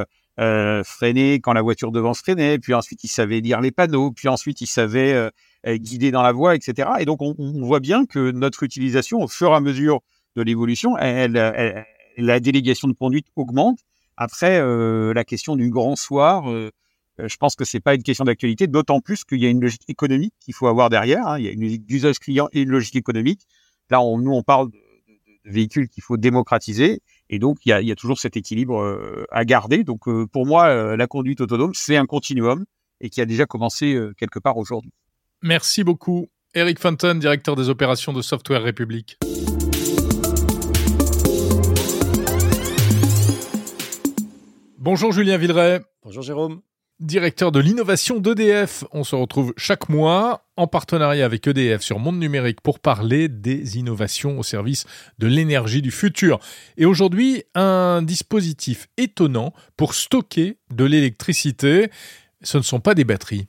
freiner 0.84 1.40
quand 1.40 1.52
la 1.52 1.60
voiture 1.60 1.92
devant 1.92 2.14
se 2.14 2.20
freinait, 2.20 2.58
puis 2.58 2.72
ensuite 2.72 3.04
il 3.04 3.08
savait 3.08 3.40
lire 3.40 3.60
les 3.60 3.72
panneaux, 3.72 4.10
puis 4.10 4.28
ensuite 4.28 4.62
il 4.62 4.66
savait 4.66 5.30
guidé 5.66 6.10
dans 6.10 6.22
la 6.22 6.32
voie, 6.32 6.54
etc. 6.54 6.88
Et 7.00 7.04
donc, 7.04 7.20
on, 7.22 7.34
voit 7.62 7.80
bien 7.80 8.06
que 8.06 8.30
notre 8.30 8.62
utilisation, 8.62 9.20
au 9.22 9.28
fur 9.28 9.50
et 9.50 9.54
à 9.54 9.60
mesure 9.60 10.00
de 10.36 10.42
l'évolution, 10.42 10.96
elle, 10.96 11.36
la 12.16 12.40
délégation 12.40 12.88
de 12.88 12.92
conduite 12.92 13.26
augmente. 13.36 13.78
Après, 14.16 14.60
euh, 14.60 15.14
la 15.14 15.24
question 15.24 15.56
du 15.56 15.70
grand 15.70 15.96
soir, 15.96 16.50
euh, 16.50 16.70
je 17.18 17.36
pense 17.36 17.56
que 17.56 17.64
c'est 17.64 17.80
pas 17.80 17.94
une 17.94 18.02
question 18.02 18.24
d'actualité, 18.24 18.66
d'autant 18.66 19.00
plus 19.00 19.24
qu'il 19.24 19.40
y 19.40 19.46
a 19.46 19.48
une 19.48 19.60
logique 19.60 19.88
économique 19.88 20.34
qu'il 20.40 20.54
faut 20.54 20.66
avoir 20.66 20.90
derrière. 20.90 21.26
Hein. 21.26 21.38
Il 21.38 21.44
y 21.44 21.48
a 21.48 21.52
une 21.52 21.62
logique 21.62 21.86
d'usage 21.86 22.18
client 22.18 22.48
et 22.52 22.62
une 22.62 22.70
logique 22.70 22.96
économique. 22.96 23.46
Là, 23.90 24.00
on, 24.00 24.18
nous, 24.18 24.32
on 24.32 24.42
parle 24.42 24.70
de, 24.70 24.78
véhicules 25.46 25.88
qu'il 25.88 26.02
faut 26.02 26.18
démocratiser. 26.18 27.00
Et 27.30 27.38
donc, 27.38 27.64
il 27.64 27.70
y 27.70 27.72
a, 27.72 27.80
il 27.80 27.88
y 27.88 27.92
a 27.92 27.96
toujours 27.96 28.18
cet 28.18 28.36
équilibre 28.36 28.78
euh, 28.80 29.24
à 29.30 29.44
garder. 29.44 29.84
Donc, 29.84 30.02
pour 30.30 30.46
moi, 30.46 30.96
la 30.96 31.06
conduite 31.06 31.40
autonome, 31.40 31.72
c'est 31.74 31.96
un 31.96 32.06
continuum 32.06 32.66
et 33.00 33.08
qui 33.08 33.22
a 33.22 33.24
déjà 33.24 33.46
commencé 33.46 33.98
quelque 34.18 34.38
part 34.38 34.58
aujourd'hui. 34.58 34.92
Merci 35.42 35.84
beaucoup. 35.84 36.28
Eric 36.54 36.78
Fenton, 36.78 37.14
directeur 37.14 37.56
des 37.56 37.68
opérations 37.68 38.12
de 38.12 38.22
Software 38.22 38.62
République. 38.62 39.18
Bonjour 44.78 45.12
Julien 45.12 45.36
Villeray. 45.36 45.80
Bonjour 46.02 46.22
Jérôme. 46.22 46.60
Directeur 46.98 47.52
de 47.52 47.60
l'innovation 47.60 48.18
d'EDF. 48.18 48.84
On 48.92 49.04
se 49.04 49.16
retrouve 49.16 49.54
chaque 49.56 49.88
mois 49.88 50.46
en 50.56 50.66
partenariat 50.66 51.24
avec 51.24 51.46
EDF 51.46 51.80
sur 51.80 51.98
Monde 51.98 52.18
Numérique 52.18 52.60
pour 52.60 52.78
parler 52.78 53.28
des 53.28 53.78
innovations 53.78 54.38
au 54.38 54.42
service 54.42 54.84
de 55.18 55.26
l'énergie 55.26 55.80
du 55.80 55.90
futur. 55.90 56.40
Et 56.76 56.84
aujourd'hui, 56.84 57.44
un 57.54 58.02
dispositif 58.02 58.88
étonnant 58.98 59.54
pour 59.78 59.94
stocker 59.94 60.58
de 60.70 60.84
l'électricité. 60.84 61.90
Ce 62.42 62.58
ne 62.58 62.62
sont 62.62 62.80
pas 62.80 62.94
des 62.94 63.04
batteries. 63.04 63.48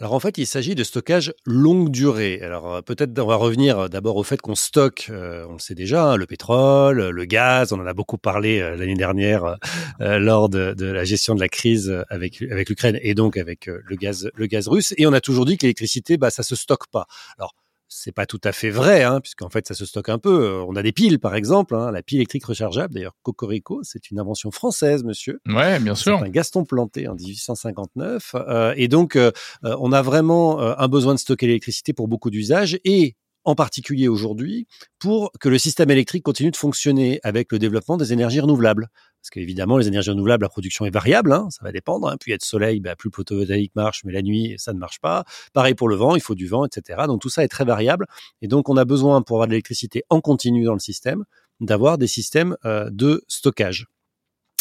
Alors 0.00 0.12
en 0.12 0.18
fait, 0.18 0.38
il 0.38 0.46
s'agit 0.46 0.74
de 0.74 0.82
stockage 0.82 1.32
longue 1.46 1.88
durée. 1.88 2.40
Alors 2.42 2.74
euh, 2.74 2.82
peut-être 2.82 3.16
on 3.16 3.26
va 3.26 3.36
revenir 3.36 3.78
euh, 3.78 3.88
d'abord 3.88 4.16
au 4.16 4.24
fait 4.24 4.40
qu'on 4.40 4.56
stocke, 4.56 5.06
euh, 5.08 5.46
on 5.48 5.52
le 5.52 5.58
sait 5.60 5.76
déjà, 5.76 6.04
hein, 6.04 6.16
le 6.16 6.26
pétrole, 6.26 7.10
le 7.10 7.24
gaz. 7.26 7.72
On 7.72 7.80
en 7.80 7.86
a 7.86 7.94
beaucoup 7.94 8.18
parlé 8.18 8.58
l'année 8.58 8.96
dernière 8.96 9.56
lors 10.00 10.48
de, 10.48 10.74
la 10.80 11.04
gestion 11.04 11.36
de 11.36 11.40
la 11.40 11.48
crise 11.48 11.94
avec 12.08 12.42
avec 12.42 12.68
l'Ukraine 12.68 12.98
et 13.02 13.14
donc 13.14 13.36
avec 13.36 13.66
le 13.66 13.96
gaz 13.96 14.30
le 14.34 14.46
gaz 14.46 14.66
russe. 14.66 14.94
Et 14.98 15.06
on 15.06 15.12
a 15.12 15.20
toujours 15.20 15.44
dit 15.44 15.56
que 15.56 15.62
l'électricité, 15.62 16.16
bah 16.16 16.30
ça 16.30 16.42
se 16.42 16.56
stocke 16.56 16.88
pas. 16.90 17.06
Alors 17.38 17.54
c'est 17.96 18.12
pas 18.12 18.26
tout 18.26 18.40
à 18.42 18.52
fait 18.52 18.70
vrai, 18.70 19.04
hein, 19.04 19.20
puisqu'en 19.20 19.48
fait, 19.48 19.68
ça 19.68 19.74
se 19.74 19.86
stocke 19.86 20.08
un 20.08 20.18
peu. 20.18 20.46
Euh, 20.46 20.64
on 20.66 20.74
a 20.74 20.82
des 20.82 20.90
piles, 20.90 21.20
par 21.20 21.36
exemple, 21.36 21.76
hein, 21.76 21.92
la 21.92 22.02
pile 22.02 22.18
électrique 22.18 22.44
rechargeable. 22.44 22.92
D'ailleurs, 22.92 23.14
Cocorico, 23.22 23.80
c'est 23.84 24.10
une 24.10 24.18
invention 24.18 24.50
française, 24.50 25.04
monsieur. 25.04 25.40
Ouais, 25.46 25.78
bien 25.78 25.94
sûr. 25.94 26.18
Un 26.18 26.28
Gaston 26.28 26.64
Planté 26.64 27.06
en 27.06 27.14
1859. 27.14 28.34
Euh, 28.34 28.74
et 28.76 28.88
donc, 28.88 29.14
euh, 29.14 29.30
on 29.62 29.92
a 29.92 30.02
vraiment 30.02 30.60
un 30.60 30.88
besoin 30.88 31.14
de 31.14 31.20
stocker 31.20 31.46
l'électricité 31.46 31.92
pour 31.92 32.08
beaucoup 32.08 32.30
d'usages. 32.30 32.78
Et 32.84 33.16
en 33.44 33.54
particulier 33.54 34.08
aujourd'hui, 34.08 34.66
pour 34.98 35.30
que 35.40 35.48
le 35.48 35.58
système 35.58 35.90
électrique 35.90 36.22
continue 36.22 36.50
de 36.50 36.56
fonctionner 36.56 37.20
avec 37.22 37.52
le 37.52 37.58
développement 37.58 37.96
des 37.96 38.12
énergies 38.12 38.40
renouvelables. 38.40 38.88
Parce 39.20 39.30
qu'évidemment, 39.30 39.78
les 39.78 39.88
énergies 39.88 40.10
renouvelables, 40.10 40.44
la 40.44 40.48
production 40.48 40.84
est 40.84 40.90
variable, 40.90 41.32
hein, 41.32 41.48
ça 41.50 41.64
va 41.64 41.72
dépendre. 41.72 42.08
Hein. 42.08 42.16
Plus 42.18 42.30
il 42.30 42.32
y 42.32 42.34
a 42.34 42.38
de 42.38 42.42
soleil, 42.42 42.80
bah, 42.80 42.96
plus 42.96 43.08
le 43.10 43.16
photovoltaïque 43.16 43.74
marche, 43.74 44.02
mais 44.04 44.12
la 44.12 44.22
nuit, 44.22 44.54
ça 44.58 44.72
ne 44.72 44.78
marche 44.78 45.00
pas. 45.00 45.24
Pareil 45.52 45.74
pour 45.74 45.88
le 45.88 45.96
vent, 45.96 46.14
il 46.14 46.20
faut 46.20 46.34
du 46.34 46.46
vent, 46.46 46.66
etc. 46.66 47.04
Donc 47.06 47.22
tout 47.22 47.30
ça 47.30 47.42
est 47.42 47.48
très 47.48 47.64
variable. 47.64 48.06
Et 48.42 48.48
donc 48.48 48.68
on 48.68 48.76
a 48.76 48.84
besoin, 48.84 49.22
pour 49.22 49.36
avoir 49.36 49.46
de 49.46 49.52
l'électricité 49.52 50.02
en 50.10 50.20
continu 50.20 50.64
dans 50.64 50.74
le 50.74 50.78
système, 50.78 51.24
d'avoir 51.60 51.98
des 51.98 52.06
systèmes 52.06 52.56
euh, 52.64 52.90
de 52.90 53.24
stockage. 53.28 53.86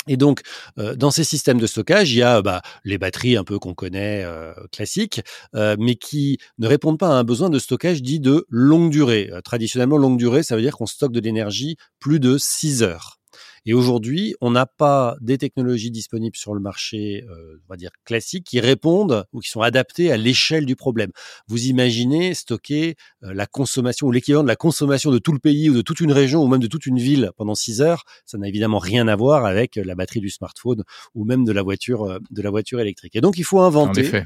Et 0.07 0.17
donc, 0.17 0.41
euh, 0.79 0.95
dans 0.95 1.11
ces 1.11 1.23
systèmes 1.23 1.59
de 1.59 1.67
stockage, 1.67 2.11
il 2.11 2.17
y 2.17 2.23
a 2.23 2.41
bah, 2.41 2.61
les 2.83 2.97
batteries 2.97 3.37
un 3.37 3.43
peu 3.43 3.59
qu'on 3.59 3.73
connaît 3.73 4.23
euh, 4.25 4.53
classiques, 4.71 5.21
euh, 5.55 5.75
mais 5.79 5.95
qui 5.95 6.37
ne 6.57 6.67
répondent 6.67 6.99
pas 6.99 7.09
à 7.09 7.13
un 7.13 7.23
besoin 7.23 7.49
de 7.49 7.59
stockage 7.59 8.01
dit 8.01 8.19
de 8.19 8.45
longue 8.49 8.89
durée. 8.91 9.29
traditionnellement, 9.43 9.97
longue 9.97 10.17
durée, 10.17 10.43
ça 10.43 10.55
veut 10.55 10.61
dire 10.61 10.75
qu'on 10.75 10.85
stocke 10.85 11.13
de 11.13 11.19
l'énergie 11.19 11.77
plus 11.99 12.19
de 12.19 12.37
6 12.37 12.83
heures. 12.83 13.19
Et 13.65 13.73
aujourd'hui, 13.73 14.35
on 14.41 14.51
n'a 14.51 14.65
pas 14.65 15.15
des 15.21 15.37
technologies 15.37 15.91
disponibles 15.91 16.35
sur 16.35 16.53
le 16.53 16.59
marché, 16.59 17.23
euh, 17.29 17.61
on 17.67 17.73
va 17.73 17.77
dire 17.77 17.91
classiques, 18.03 18.45
qui 18.45 18.59
répondent 18.59 19.25
ou 19.31 19.39
qui 19.39 19.49
sont 19.49 19.61
adaptées 19.61 20.11
à 20.11 20.17
l'échelle 20.17 20.65
du 20.65 20.75
problème. 20.75 21.11
Vous 21.47 21.65
imaginez 21.65 22.33
stocker 22.33 22.95
euh, 23.23 23.33
la 23.33 23.45
consommation 23.45 24.07
ou 24.07 24.11
l'équivalent 24.11 24.43
de 24.43 24.49
la 24.49 24.57
consommation 24.57 25.11
de 25.11 25.17
tout 25.17 25.31
le 25.31 25.39
pays 25.39 25.69
ou 25.69 25.73
de 25.73 25.81
toute 25.81 26.01
une 26.01 26.11
région 26.11 26.43
ou 26.43 26.47
même 26.47 26.59
de 26.59 26.67
toute 26.67 26.85
une 26.85 26.99
ville 26.99 27.31
pendant 27.37 27.55
6 27.55 27.81
heures, 27.81 28.03
ça 28.25 28.37
n'a 28.37 28.47
évidemment 28.47 28.79
rien 28.79 29.07
à 29.07 29.15
voir 29.15 29.45
avec 29.45 29.77
la 29.77 29.95
batterie 29.95 30.19
du 30.19 30.29
smartphone 30.29 30.83
ou 31.15 31.23
même 31.23 31.45
de 31.45 31.51
la 31.51 31.61
voiture, 31.61 32.03
euh, 32.03 32.19
de 32.31 32.41
la 32.41 32.49
voiture 32.49 32.81
électrique. 32.81 33.15
Et 33.15 33.21
donc, 33.21 33.37
il 33.37 33.43
faut 33.43 33.61
inventer 33.61 34.23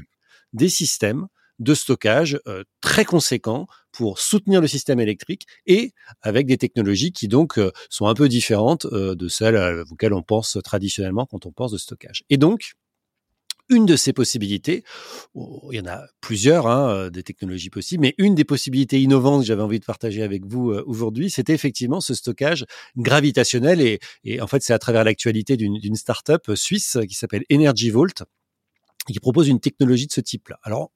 des 0.52 0.68
systèmes 0.68 1.28
de 1.58 1.74
stockage 1.74 2.40
très 2.80 3.04
conséquent 3.04 3.66
pour 3.92 4.18
soutenir 4.18 4.60
le 4.60 4.66
système 4.66 5.00
électrique 5.00 5.46
et 5.66 5.92
avec 6.22 6.46
des 6.46 6.58
technologies 6.58 7.12
qui 7.12 7.28
donc 7.28 7.60
sont 7.90 8.06
un 8.06 8.14
peu 8.14 8.28
différentes 8.28 8.86
de 8.86 9.28
celles 9.28 9.84
auxquelles 9.90 10.14
on 10.14 10.22
pense 10.22 10.58
traditionnellement 10.62 11.26
quand 11.26 11.46
on 11.46 11.52
pense 11.52 11.72
de 11.72 11.78
stockage. 11.78 12.22
Et 12.30 12.36
donc, 12.36 12.74
une 13.70 13.86
de 13.86 13.96
ces 13.96 14.12
possibilités, 14.12 14.82
oh, 15.34 15.68
il 15.72 15.76
y 15.76 15.80
en 15.80 15.86
a 15.86 16.06
plusieurs 16.20 16.66
hein, 16.66 16.90
euh, 16.90 17.10
des 17.10 17.22
technologies 17.22 17.70
possibles, 17.70 18.02
mais 18.02 18.14
une 18.18 18.34
des 18.34 18.44
possibilités 18.44 19.00
innovantes 19.00 19.42
que 19.42 19.46
j'avais 19.46 19.62
envie 19.62 19.80
de 19.80 19.84
partager 19.84 20.22
avec 20.22 20.44
vous 20.46 20.70
euh, 20.70 20.82
aujourd'hui, 20.86 21.30
c'était 21.30 21.52
effectivement 21.52 22.00
ce 22.00 22.14
stockage 22.14 22.64
gravitationnel 22.96 23.80
et, 23.80 23.98
et 24.24 24.40
en 24.40 24.46
fait 24.46 24.62
c'est 24.62 24.72
à 24.72 24.78
travers 24.78 25.04
l'actualité 25.04 25.56
d'une 25.56 25.96
start-up 25.96 26.50
suisse 26.54 26.98
qui 27.08 27.14
s'appelle 27.14 27.44
Energy 27.52 27.90
Vault 27.90 28.24
qui 29.06 29.20
propose 29.20 29.48
une 29.48 29.60
technologie 29.60 30.06
de 30.06 30.12
ce 30.12 30.20
type-là. 30.20 30.58
Alors 30.62 30.90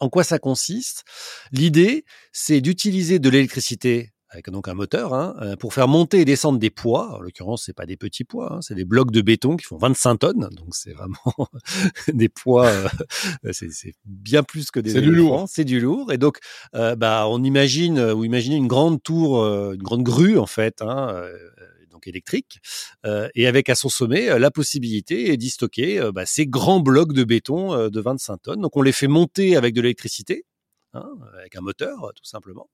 en 0.00 0.08
quoi 0.08 0.24
ça 0.24 0.38
consiste 0.38 1.04
L'idée, 1.52 2.04
c'est 2.32 2.60
d'utiliser 2.60 3.18
de 3.18 3.28
l'électricité 3.28 4.12
avec 4.30 4.50
donc 4.50 4.68
un 4.68 4.74
moteur, 4.74 5.14
hein, 5.14 5.34
euh, 5.40 5.56
pour 5.56 5.72
faire 5.72 5.88
monter 5.88 6.20
et 6.20 6.24
descendre 6.24 6.58
des 6.58 6.70
poids. 6.70 7.16
En 7.16 7.20
l'occurrence, 7.20 7.64
c'est 7.64 7.72
pas 7.72 7.86
des 7.86 7.96
petits 7.96 8.24
poids, 8.24 8.54
hein, 8.54 8.58
c'est 8.60 8.74
des 8.74 8.84
blocs 8.84 9.10
de 9.10 9.20
béton 9.20 9.56
qui 9.56 9.64
font 9.64 9.76
25 9.76 10.16
tonnes, 10.16 10.48
donc 10.52 10.74
c'est 10.74 10.92
vraiment 10.92 11.48
des 12.12 12.28
poids. 12.28 12.66
Euh, 12.66 13.52
c'est 13.52 13.94
bien 14.04 14.42
plus 14.42 14.70
que 14.70 14.80
des. 14.80 14.90
C'est 14.90 15.00
du 15.00 15.12
lourd. 15.12 15.46
C'est 15.48 15.64
du 15.64 15.80
lourd, 15.80 16.12
et 16.12 16.18
donc, 16.18 16.38
euh, 16.74 16.96
bah, 16.96 17.26
on 17.28 17.42
imagine 17.44 18.00
ou 18.00 18.24
imaginez 18.24 18.56
une 18.56 18.66
grande 18.66 19.02
tour, 19.02 19.44
une 19.46 19.82
grande 19.82 20.02
grue 20.02 20.38
en 20.38 20.46
fait, 20.46 20.82
hein, 20.82 21.24
donc 21.96 22.06
électrique, 22.06 22.58
et 23.34 23.46
avec 23.46 23.68
à 23.68 23.74
son 23.74 23.88
sommet 23.88 24.38
la 24.38 24.50
possibilité 24.50 25.36
d'y 25.36 25.50
stocker 25.50 26.10
bah, 26.12 26.26
ces 26.26 26.46
grands 26.46 26.80
blocs 26.80 27.12
de 27.12 27.24
béton 27.24 27.88
de 27.88 28.00
25 28.00 28.42
tonnes. 28.42 28.60
Donc 28.60 28.76
on 28.76 28.82
les 28.82 28.92
fait 28.92 29.06
monter 29.06 29.56
avec 29.56 29.74
de 29.74 29.80
l'électricité 29.80 30.44
Hein, 30.96 31.10
avec 31.38 31.56
un 31.56 31.60
moteur 31.60 32.12
tout 32.14 32.24
simplement. 32.24 32.70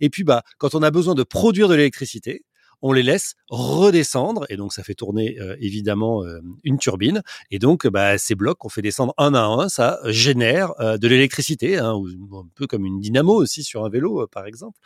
Et 0.00 0.10
puis 0.10 0.24
bah 0.24 0.42
quand 0.58 0.74
on 0.74 0.82
a 0.82 0.90
besoin 0.90 1.14
de 1.14 1.22
produire 1.22 1.68
de 1.68 1.74
l'électricité, 1.74 2.44
on 2.82 2.92
les 2.92 3.02
laisse 3.02 3.34
redescendre 3.48 4.44
et 4.50 4.56
donc 4.56 4.72
ça 4.74 4.82
fait 4.82 4.94
tourner 4.94 5.38
euh, 5.40 5.56
évidemment 5.58 6.24
euh, 6.24 6.40
une 6.64 6.78
turbine 6.78 7.22
et 7.50 7.58
donc 7.58 7.86
bah, 7.86 8.18
ces 8.18 8.34
blocs 8.34 8.58
qu'on 8.58 8.68
fait 8.68 8.82
descendre 8.82 9.14
un 9.16 9.32
à 9.34 9.44
un, 9.44 9.68
ça 9.68 10.00
génère 10.06 10.72
euh, 10.80 10.98
de 10.98 11.08
l'électricité, 11.08 11.78
hein, 11.78 11.94
un 11.94 12.48
peu 12.56 12.66
comme 12.66 12.84
une 12.84 13.00
dynamo 13.00 13.34
aussi 13.34 13.62
sur 13.62 13.84
un 13.84 13.88
vélo 13.88 14.26
par 14.26 14.46
exemple. 14.46 14.78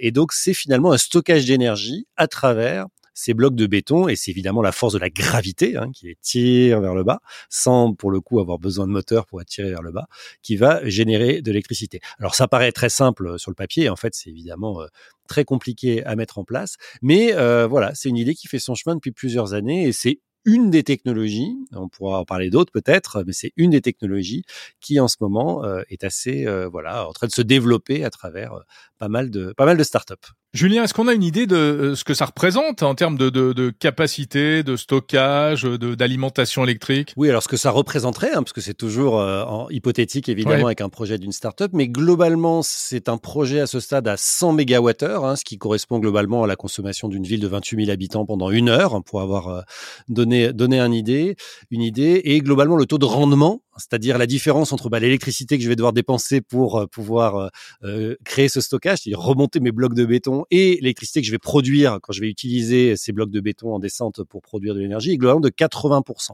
et 0.00 0.10
donc 0.10 0.32
c'est 0.32 0.54
finalement 0.54 0.92
un 0.92 0.98
stockage 0.98 1.44
d'énergie 1.44 2.06
à 2.16 2.28
travers 2.28 2.86
ces 3.14 3.34
blocs 3.34 3.54
de 3.54 3.66
béton, 3.66 4.08
et 4.08 4.16
c'est 4.16 4.30
évidemment 4.30 4.62
la 4.62 4.72
force 4.72 4.94
de 4.94 4.98
la 4.98 5.10
gravité 5.10 5.76
hein, 5.76 5.90
qui 5.92 6.06
les 6.06 6.16
tire 6.20 6.80
vers 6.80 6.94
le 6.94 7.04
bas, 7.04 7.20
sans 7.48 7.94
pour 7.94 8.10
le 8.10 8.20
coup 8.20 8.40
avoir 8.40 8.58
besoin 8.58 8.86
de 8.86 8.92
moteur 8.92 9.26
pour 9.26 9.44
tiré 9.44 9.70
vers 9.70 9.82
le 9.82 9.92
bas, 9.92 10.06
qui 10.42 10.56
va 10.56 10.86
générer 10.88 11.42
de 11.42 11.50
l'électricité. 11.50 12.00
Alors 12.18 12.34
ça 12.34 12.48
paraît 12.48 12.72
très 12.72 12.88
simple 12.88 13.28
euh, 13.28 13.38
sur 13.38 13.50
le 13.50 13.54
papier, 13.54 13.88
en 13.88 13.96
fait 13.96 14.14
c'est 14.14 14.30
évidemment 14.30 14.82
euh, 14.82 14.86
très 15.28 15.44
compliqué 15.44 16.04
à 16.04 16.16
mettre 16.16 16.38
en 16.38 16.44
place, 16.44 16.76
mais 17.02 17.34
euh, 17.34 17.66
voilà, 17.66 17.94
c'est 17.94 18.08
une 18.08 18.16
idée 18.16 18.34
qui 18.34 18.48
fait 18.48 18.58
son 18.58 18.74
chemin 18.74 18.94
depuis 18.94 19.12
plusieurs 19.12 19.54
années, 19.54 19.86
et 19.86 19.92
c'est 19.92 20.20
une 20.44 20.70
des 20.70 20.82
technologies, 20.82 21.56
on 21.72 21.88
pourra 21.88 22.18
en 22.18 22.24
parler 22.24 22.50
d'autres 22.50 22.72
peut-être, 22.72 23.22
mais 23.24 23.32
c'est 23.32 23.52
une 23.56 23.70
des 23.70 23.80
technologies 23.80 24.44
qui 24.80 24.98
en 24.98 25.06
ce 25.06 25.16
moment 25.20 25.62
est 25.88 26.02
assez 26.02 26.46
voilà 26.66 27.06
en 27.06 27.12
train 27.12 27.28
de 27.28 27.32
se 27.32 27.42
développer 27.42 28.04
à 28.04 28.10
travers 28.10 28.52
pas 28.98 29.08
mal 29.08 29.30
de 29.30 29.52
pas 29.56 29.66
mal 29.66 29.76
de 29.76 29.84
startups. 29.84 30.32
Julien, 30.54 30.84
est-ce 30.84 30.92
qu'on 30.92 31.08
a 31.08 31.14
une 31.14 31.22
idée 31.22 31.46
de 31.46 31.56
euh, 31.56 31.94
ce 31.94 32.04
que 32.04 32.12
ça 32.12 32.26
représente 32.26 32.82
en 32.82 32.94
termes 32.94 33.16
de, 33.16 33.30
de, 33.30 33.54
de 33.54 33.70
capacité, 33.70 34.62
de 34.62 34.76
stockage, 34.76 35.62
d'alimentation 35.64 36.62
électrique? 36.62 37.14
Oui, 37.16 37.30
alors 37.30 37.42
ce 37.42 37.48
que 37.48 37.56
ça 37.56 37.70
représenterait, 37.70 38.32
hein, 38.34 38.42
parce 38.42 38.52
que 38.52 38.60
c'est 38.60 38.74
toujours 38.74 39.18
euh, 39.18 39.44
en 39.44 39.70
hypothétique 39.70 40.28
évidemment 40.28 40.66
avec 40.66 40.82
un 40.82 40.90
projet 40.90 41.16
d'une 41.16 41.32
start-up, 41.32 41.70
mais 41.72 41.88
globalement 41.88 42.60
c'est 42.60 43.08
un 43.08 43.16
projet 43.16 43.60
à 43.60 43.66
ce 43.66 43.80
stade 43.80 44.06
à 44.06 44.18
100 44.18 44.52
mégawattheures, 44.52 45.24
hein, 45.24 45.36
ce 45.36 45.44
qui 45.44 45.56
correspond 45.56 46.00
globalement 46.00 46.44
à 46.44 46.46
la 46.46 46.56
consommation 46.56 47.08
d'une 47.08 47.24
ville 47.24 47.40
de 47.40 47.48
28 47.48 47.86
000 47.86 47.90
habitants 47.90 48.26
pendant 48.26 48.50
une 48.50 48.68
heure, 48.68 48.94
hein, 48.94 49.00
pour 49.00 49.22
avoir 49.22 49.48
euh, 49.48 49.62
donné 50.10 50.52
donné 50.52 50.78
un 50.78 50.92
idée, 50.92 51.36
une 51.70 51.80
idée, 51.80 52.20
et 52.24 52.40
globalement 52.40 52.76
le 52.76 52.84
taux 52.84 52.98
de 52.98 53.06
rendement 53.06 53.62
c'est-à-dire 53.76 54.18
la 54.18 54.26
différence 54.26 54.72
entre 54.72 54.88
bah, 54.88 55.00
l'électricité 55.00 55.56
que 55.56 55.64
je 55.64 55.68
vais 55.68 55.76
devoir 55.76 55.92
dépenser 55.92 56.40
pour 56.40 56.78
euh, 56.80 56.86
pouvoir 56.86 57.36
euh, 57.36 57.48
euh, 57.84 58.16
créer 58.24 58.48
ce 58.48 58.60
stockage, 58.60 59.00
c'est-à-dire 59.02 59.20
remonter 59.20 59.60
mes 59.60 59.72
blocs 59.72 59.94
de 59.94 60.04
béton, 60.04 60.44
et 60.50 60.78
l'électricité 60.80 61.20
que 61.20 61.26
je 61.26 61.32
vais 61.32 61.38
produire 61.38 61.98
quand 62.02 62.12
je 62.12 62.20
vais 62.20 62.28
utiliser 62.28 62.96
ces 62.96 63.12
blocs 63.12 63.30
de 63.30 63.40
béton 63.40 63.74
en 63.74 63.78
descente 63.78 64.22
pour 64.24 64.42
produire 64.42 64.74
de 64.74 64.80
l'énergie, 64.80 65.12
est 65.12 65.16
globalement 65.16 65.40
de 65.40 65.48
80%. 65.48 66.30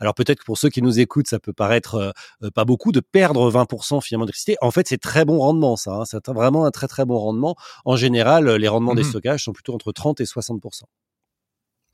Alors 0.00 0.14
peut-être 0.14 0.40
que 0.40 0.44
pour 0.44 0.58
ceux 0.58 0.68
qui 0.68 0.82
nous 0.82 1.00
écoutent, 1.00 1.28
ça 1.28 1.38
peut 1.38 1.52
paraître 1.52 2.12
pas 2.54 2.64
beaucoup 2.64 2.92
de 2.92 3.00
perdre 3.00 3.50
20% 3.50 4.02
finalement 4.02 4.24
d'électricité. 4.24 4.56
En 4.60 4.70
fait, 4.70 4.88
c'est 4.88 5.00
très 5.00 5.24
bon 5.24 5.38
rendement, 5.38 5.76
ça. 5.76 5.92
Hein. 5.92 6.04
C'est 6.04 6.28
vraiment 6.28 6.64
un 6.64 6.70
très 6.70 6.88
très 6.88 7.04
bon 7.04 7.18
rendement. 7.18 7.56
En 7.84 7.96
général, 7.96 8.50
les 8.50 8.68
rendements 8.68 8.94
des 8.94 9.02
mmh 9.02 9.06
stockages 9.06 9.44
sont 9.44 9.52
plutôt 9.52 9.74
entre 9.74 9.92
30 9.92 10.20
et 10.20 10.24
60%. 10.24 10.82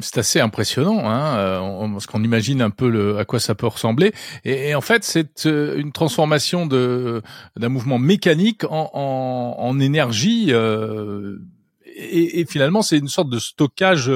C'est 0.01 0.18
assez 0.18 0.38
impressionnant, 0.38 1.11
hein, 1.11 1.36
euh, 1.38 1.88
parce 1.88 2.07
qu'on 2.07 2.22
imagine 2.22 2.62
un 2.62 2.70
peu 2.70 2.88
le, 2.88 3.18
à 3.18 3.24
quoi 3.24 3.40
ça 3.40 3.57
peut 3.57 3.66
ressembler. 3.66 4.12
Et, 4.44 4.76
en 4.76 4.80
fait, 4.80 5.03
c'est 5.03 5.46
euh, 5.46 5.76
une 5.76 5.90
transformation 5.90 6.66
de 6.66 7.20
d'un 7.57 7.68
mouvement 7.68 7.99
mécanique 7.99 8.62
en, 8.64 8.90
en, 8.94 9.57
en 9.59 9.80
énergie. 9.80 10.46
Euh, 10.51 11.38
et, 11.84 12.40
et, 12.40 12.46
finalement, 12.46 12.82
c'est 12.82 12.99
une 12.99 13.09
sorte 13.09 13.28
de 13.28 13.40
stockage. 13.40 14.12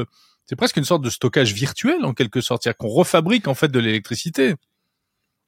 C'est 0.47 0.55
presque 0.55 0.77
une 0.77 0.85
sorte 0.85 1.03
de 1.03 1.11
stockage 1.11 1.53
virtuel 1.53 2.05
en 2.05 2.15
quelque 2.15 2.41
sorte, 2.41 2.63
c'est-à-dire 2.63 2.79
qu'on 2.79 2.89
refabrique 2.89 3.49
en 3.49 3.55
fait 3.55 3.69
de 3.69 3.81
l'électricité. 3.81 4.55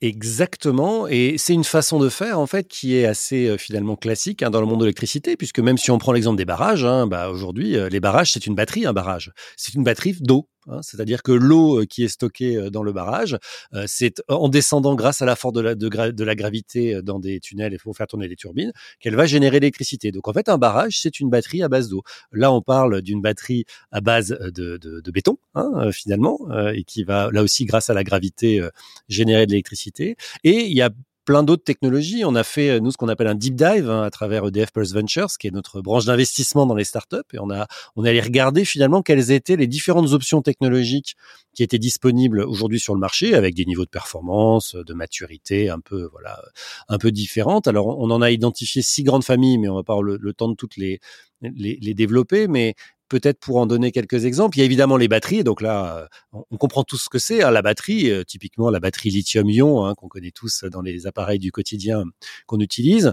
Exactement, 0.05 1.07
et 1.09 1.37
c'est 1.39 1.55
une 1.55 1.65
façon 1.65 1.99
de 1.99 2.11
faire 2.11 2.39
en 2.39 2.47
fait 2.47 2.69
qui 2.69 2.95
est 2.95 3.07
assez 3.07 3.47
euh, 3.49 3.57
finalement 3.57 3.97
classique 3.97 4.43
hein, 4.43 4.51
dans 4.51 4.61
le 4.61 4.67
monde 4.67 4.81
de 4.81 4.85
l'électricité, 4.85 5.35
puisque 5.35 5.61
même 5.61 5.79
si 5.79 5.91
on 5.91 5.97
prend 5.97 6.13
l'exemple 6.13 6.37
des 6.37 6.45
barrages, 6.45 6.85
hein, 6.85 7.07
bah, 7.07 7.31
aujourd'hui 7.31 7.75
euh, 7.75 7.89
les 7.89 8.01
barrages 8.01 8.31
c'est 8.33 8.47
une 8.47 8.55
batterie, 8.55 8.85
un 8.85 8.93
barrage, 8.93 9.33
c'est 9.57 9.73
une 9.73 9.83
batterie 9.83 10.15
d'eau. 10.21 10.47
Hein, 10.67 10.81
c'est-à-dire 10.83 11.23
que 11.23 11.33
l'eau 11.33 11.81
euh, 11.81 11.87
qui 11.87 12.05
est 12.05 12.09
stockée 12.09 12.57
euh, 12.57 12.71
dans 12.71 12.83
le 12.83 12.93
barrage, 12.93 13.37
euh, 13.75 13.85
c'est 13.87 14.23
en 14.29 14.49
descendant 14.49 14.95
grâce 14.95 15.23
à 15.23 15.27
la 15.27 15.37
force 15.37 15.55
de 15.55 15.61
la, 15.61 15.75
de, 15.75 16.25
la 16.25 16.35
gravité 16.35 17.03
dans 17.03 17.19
des 17.19 17.41
tunnels 17.41 17.75
et 17.75 17.79
pour 17.79 17.97
faire 17.97 18.07
tourner 18.07 18.29
les 18.29 18.37
turbines 18.37 18.73
qu'elle 19.01 19.17
va 19.17 19.27
générer 19.27 19.61
l'électricité. 19.61 20.13
Donc 20.13 20.29
en 20.29 20.33
fait, 20.33 20.49
un 20.49 20.59
barrage, 20.59 20.99
c'est 21.01 21.21
une 21.21 21.31
batterie 21.31 21.63
à 21.63 21.69
base 21.69 21.89
d'eau. 21.89 22.03
Là, 22.33 22.53
on 22.53 22.63
parle 22.63 23.03
d'une 23.03 23.21
batterie 23.21 23.65
à 23.93 24.01
base 24.01 24.29
de, 24.29 24.77
de, 24.79 25.11
béton, 25.11 25.39
hein, 25.55 25.93
finalement, 25.93 26.39
et 26.73 26.83
qui 26.85 27.05
va 27.05 27.31
là 27.31 27.43
aussi, 27.43 27.65
grâce 27.65 27.91
à 27.91 27.95
la 27.95 28.03
gravité, 28.03 28.61
générer 29.09 29.47
de 29.47 29.53
l'électricité. 29.53 30.17
Et 30.43 30.65
il 30.67 30.73
y 30.73 30.83
a 30.83 30.91
plein 31.25 31.43
d'autres 31.43 31.65
technologies. 31.65 32.25
On 32.25 32.35
a 32.35 32.45
fait, 32.45 32.71
euh, 32.71 32.81
nous, 32.81 32.91
ce 32.91 32.97
qu'on 32.97 33.09
appelle 33.09 33.27
un 33.27 33.35
deep 33.35 33.55
dive 33.55 33.91
hein, 33.91 34.03
à 34.03 34.11
travers 34.11 34.47
EDF 34.47 34.73
Pulse 34.73 34.93
Ventures, 34.93 35.29
qui 35.39 35.47
est 35.47 35.51
notre 35.51 35.81
branche 35.81 36.05
d'investissement 36.05 36.67
dans 36.67 36.75
les 36.75 36.85
startups. 36.85 37.17
Et 37.33 37.39
on 37.39 37.51
a, 37.51 37.67
on 37.97 38.05
est 38.05 38.11
allé 38.11 38.21
regarder 38.21 38.65
finalement 38.65 39.03
quelles 39.03 39.31
étaient 39.31 39.57
les 39.57 39.67
différentes 39.67 40.13
options 40.13 40.43
technologiques 40.43 41.17
qui 41.55 41.63
étaient 41.63 41.79
disponibles 41.79 42.41
aujourd'hui 42.41 42.81
sur 42.81 42.95
le 42.95 43.01
marché 43.01 43.35
avec 43.35 43.55
des 43.55 43.65
niveaux 43.65 43.85
de 43.85 43.91
performance, 43.91 44.75
de 44.75 44.95
maturité 44.95 45.71
un 45.71 45.81
peu, 45.81 46.09
voilà, 46.13 46.43
un 46.89 46.99
peu 46.99 47.11
différentes. 47.11 47.69
Alors, 47.69 47.99
on 47.99 48.11
en 48.11 48.23
a 48.23 48.31
identifié 48.31 48.83
six 48.83 49.03
grandes 49.03 49.25
familles, 49.25 49.59
mais 49.59 49.69
on 49.69 49.77
va 49.77 49.83
pas 49.83 49.95
avoir 49.95 50.03
le, 50.03 50.33
temps 50.35 50.49
de 50.49 50.55
toutes 50.55 50.77
les, 50.77 51.01
les, 51.43 51.79
les, 51.81 51.95
développer, 51.95 52.49
mais 52.49 52.75
peut-être 53.09 53.39
pour 53.39 53.57
en 53.57 53.67
donner 53.67 53.93
quelques 53.93 54.25
exemples, 54.25 54.57
il 54.57 54.61
y 54.61 54.63
a 54.63 54.65
évidemment 54.65 54.97
les 54.97 55.09
batteries. 55.09 55.45
Donc 55.45 55.61
là, 55.61 56.09
euh, 56.33 56.41
on 56.51 56.57
comprend 56.57 56.85
tout 56.85 56.97
ce 56.97 57.09
que 57.09 57.19
c'est. 57.19 57.43
Hein, 57.43 57.51
la 57.51 57.63
batterie, 57.63 58.11
euh, 58.11 58.25
typiquement 58.25 58.71
la 58.71 58.81
batterie 58.81 59.11
lithium-ion 59.11 59.85
hein, 59.85 59.95
qu'on 59.95 60.09
connaît 60.09 60.33
tous 60.33 60.65
dans 60.65 60.83
les 60.83 61.07
appareils 61.07 61.39
du 61.39 61.53
quotidien 61.53 62.05
qu'on 62.47 62.61
utilise. 62.61 63.13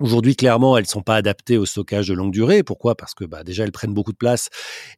Aujourd'hui, 0.00 0.34
clairement, 0.34 0.76
elles 0.76 0.88
sont 0.88 1.02
pas 1.02 1.14
adaptées 1.14 1.56
au 1.56 1.66
stockage 1.66 2.08
de 2.08 2.14
longue 2.14 2.32
durée. 2.32 2.64
Pourquoi? 2.64 2.96
Parce 2.96 3.14
que 3.14 3.24
bah, 3.24 3.44
déjà, 3.44 3.62
elles 3.62 3.70
prennent 3.70 3.94
beaucoup 3.94 4.10
de 4.10 4.16
place. 4.16 4.48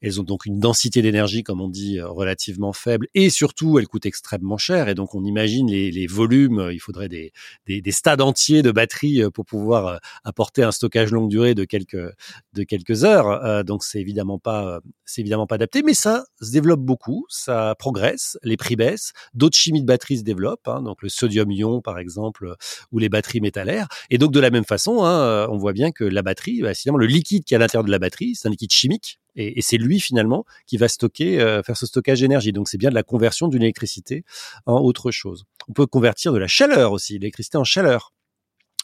Elles 0.01 0.23
ont 0.23 0.25
donc 0.25 0.47
une 0.47 0.59
densité 0.59 1.03
d'énergie, 1.03 1.43
comme 1.43 1.61
on 1.61 1.69
dit, 1.69 1.99
euh, 1.99 2.09
relativement 2.09 2.73
faible. 2.73 3.07
Et 3.13 3.29
surtout, 3.29 3.79
elles 3.79 3.89
coûtent 3.89 4.07
extrêmement 4.07 4.57
cher. 4.57 4.89
Et 4.89 4.95
donc, 4.95 5.15
on 5.15 5.23
imagine 5.23 5.71
les, 5.71 6.07
volumes. 6.07 6.71
Il 6.73 6.79
faudrait 6.79 7.11
des, 7.11 7.33
des, 7.67 7.83
des, 7.83 7.93
stades 7.93 8.23
entiers 8.23 8.63
de 8.63 8.71
batteries 8.71 9.23
euh, 9.23 9.29
pour 9.29 9.45
pouvoir 9.45 9.87
euh, 9.87 9.97
apporter 10.25 10.63
un 10.63 10.73
stockage 10.73 11.13
longue 11.13 11.29
durée 11.29 11.55
de 11.55 11.65
quelques, 11.65 13.05
heures. 13.05 13.65
donc, 13.65 13.85
c'est 13.85 14.01
évidemment 14.01 14.39
pas, 14.39 14.81
évidemment 15.19 15.47
pas 15.47 15.57
adapté. 15.57 15.83
Mais 15.83 15.93
ça 15.93 16.25
se 16.41 16.53
développe 16.53 16.81
beaucoup. 16.81 17.27
Ça 17.29 17.75
progresse. 17.79 18.39
Les 18.43 18.57
prix 18.57 18.77
baissent. 18.77 19.13
D'autres 19.35 19.59
chimies 19.59 19.83
de 19.83 19.87
batteries 19.87 20.19
se 20.19 20.25
développent. 20.25 20.69
Hein, 20.69 20.81
donc, 20.81 21.03
le 21.03 21.11
sodium-ion, 21.11 21.83
par 21.83 21.99
exemple, 21.99 22.55
ou 22.93 22.99
les 22.99 23.11
batteries 23.11 23.43
métallaires. 23.43 23.89
Et 24.09 24.17
donc, 24.17 24.33
de 24.33 24.41
la 24.41 24.49
même 24.49 24.65
façon, 24.65 24.86
Hein, 24.89 25.21
euh, 25.21 25.49
on 25.51 25.57
voit 25.57 25.73
bien 25.73 25.91
que 25.91 26.05
la 26.05 26.23
batterie, 26.23 26.63
bah, 26.63 26.75
finalement, 26.75 26.99
le 26.99 27.07
liquide 27.07 27.45
qui 27.45 27.55
est 27.55 27.57
à 27.57 27.59
l'intérieur 27.59 27.85
de 27.85 27.91
la 27.91 27.99
batterie, 27.99 28.35
c'est 28.35 28.49
un 28.49 28.51
liquide 28.51 28.73
chimique, 28.73 29.21
et, 29.35 29.61
c'est 29.63 29.77
lui 29.77 30.01
finalement 30.01 30.45
qui 30.67 30.77
va 30.77 30.89
stocker, 30.89 31.41
euh, 31.41 31.63
faire 31.63 31.77
ce 31.77 31.87
stockage 31.87 32.21
d'énergie. 32.21 32.53
Donc 32.53 32.69
c'est 32.69 32.79
bien 32.79 32.91
de 32.91 32.95
la 32.95 33.03
conversion 33.03 33.49
d'une 33.49 33.63
électricité 33.63 34.25
en 34.65 34.81
autre 34.81 35.11
chose. 35.11 35.45
On 35.69 35.73
peut 35.73 35.87
convertir 35.87 36.33
de 36.33 36.39
la 36.39 36.49
chaleur 36.49 36.93
aussi, 36.93 37.15
l'électricité 37.15 37.59
en 37.59 37.65
chaleur 37.65 38.13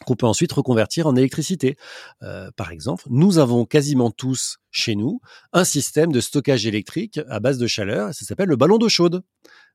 qu'on 0.05 0.15
peut 0.15 0.25
ensuite 0.25 0.51
reconvertir 0.51 1.07
en 1.07 1.15
électricité. 1.15 1.77
Euh, 2.23 2.51
par 2.57 2.71
exemple, 2.71 3.05
nous 3.09 3.37
avons 3.37 3.65
quasiment 3.65 4.11
tous 4.11 4.57
chez 4.69 4.95
nous 4.95 5.21
un 5.53 5.63
système 5.63 6.11
de 6.11 6.19
stockage 6.19 6.65
électrique 6.65 7.19
à 7.29 7.39
base 7.39 7.57
de 7.57 7.67
chaleur, 7.67 8.13
ça 8.13 8.25
s'appelle 8.25 8.49
le 8.49 8.57
ballon 8.57 8.77
d'eau 8.77 8.89
chaude. 8.89 9.23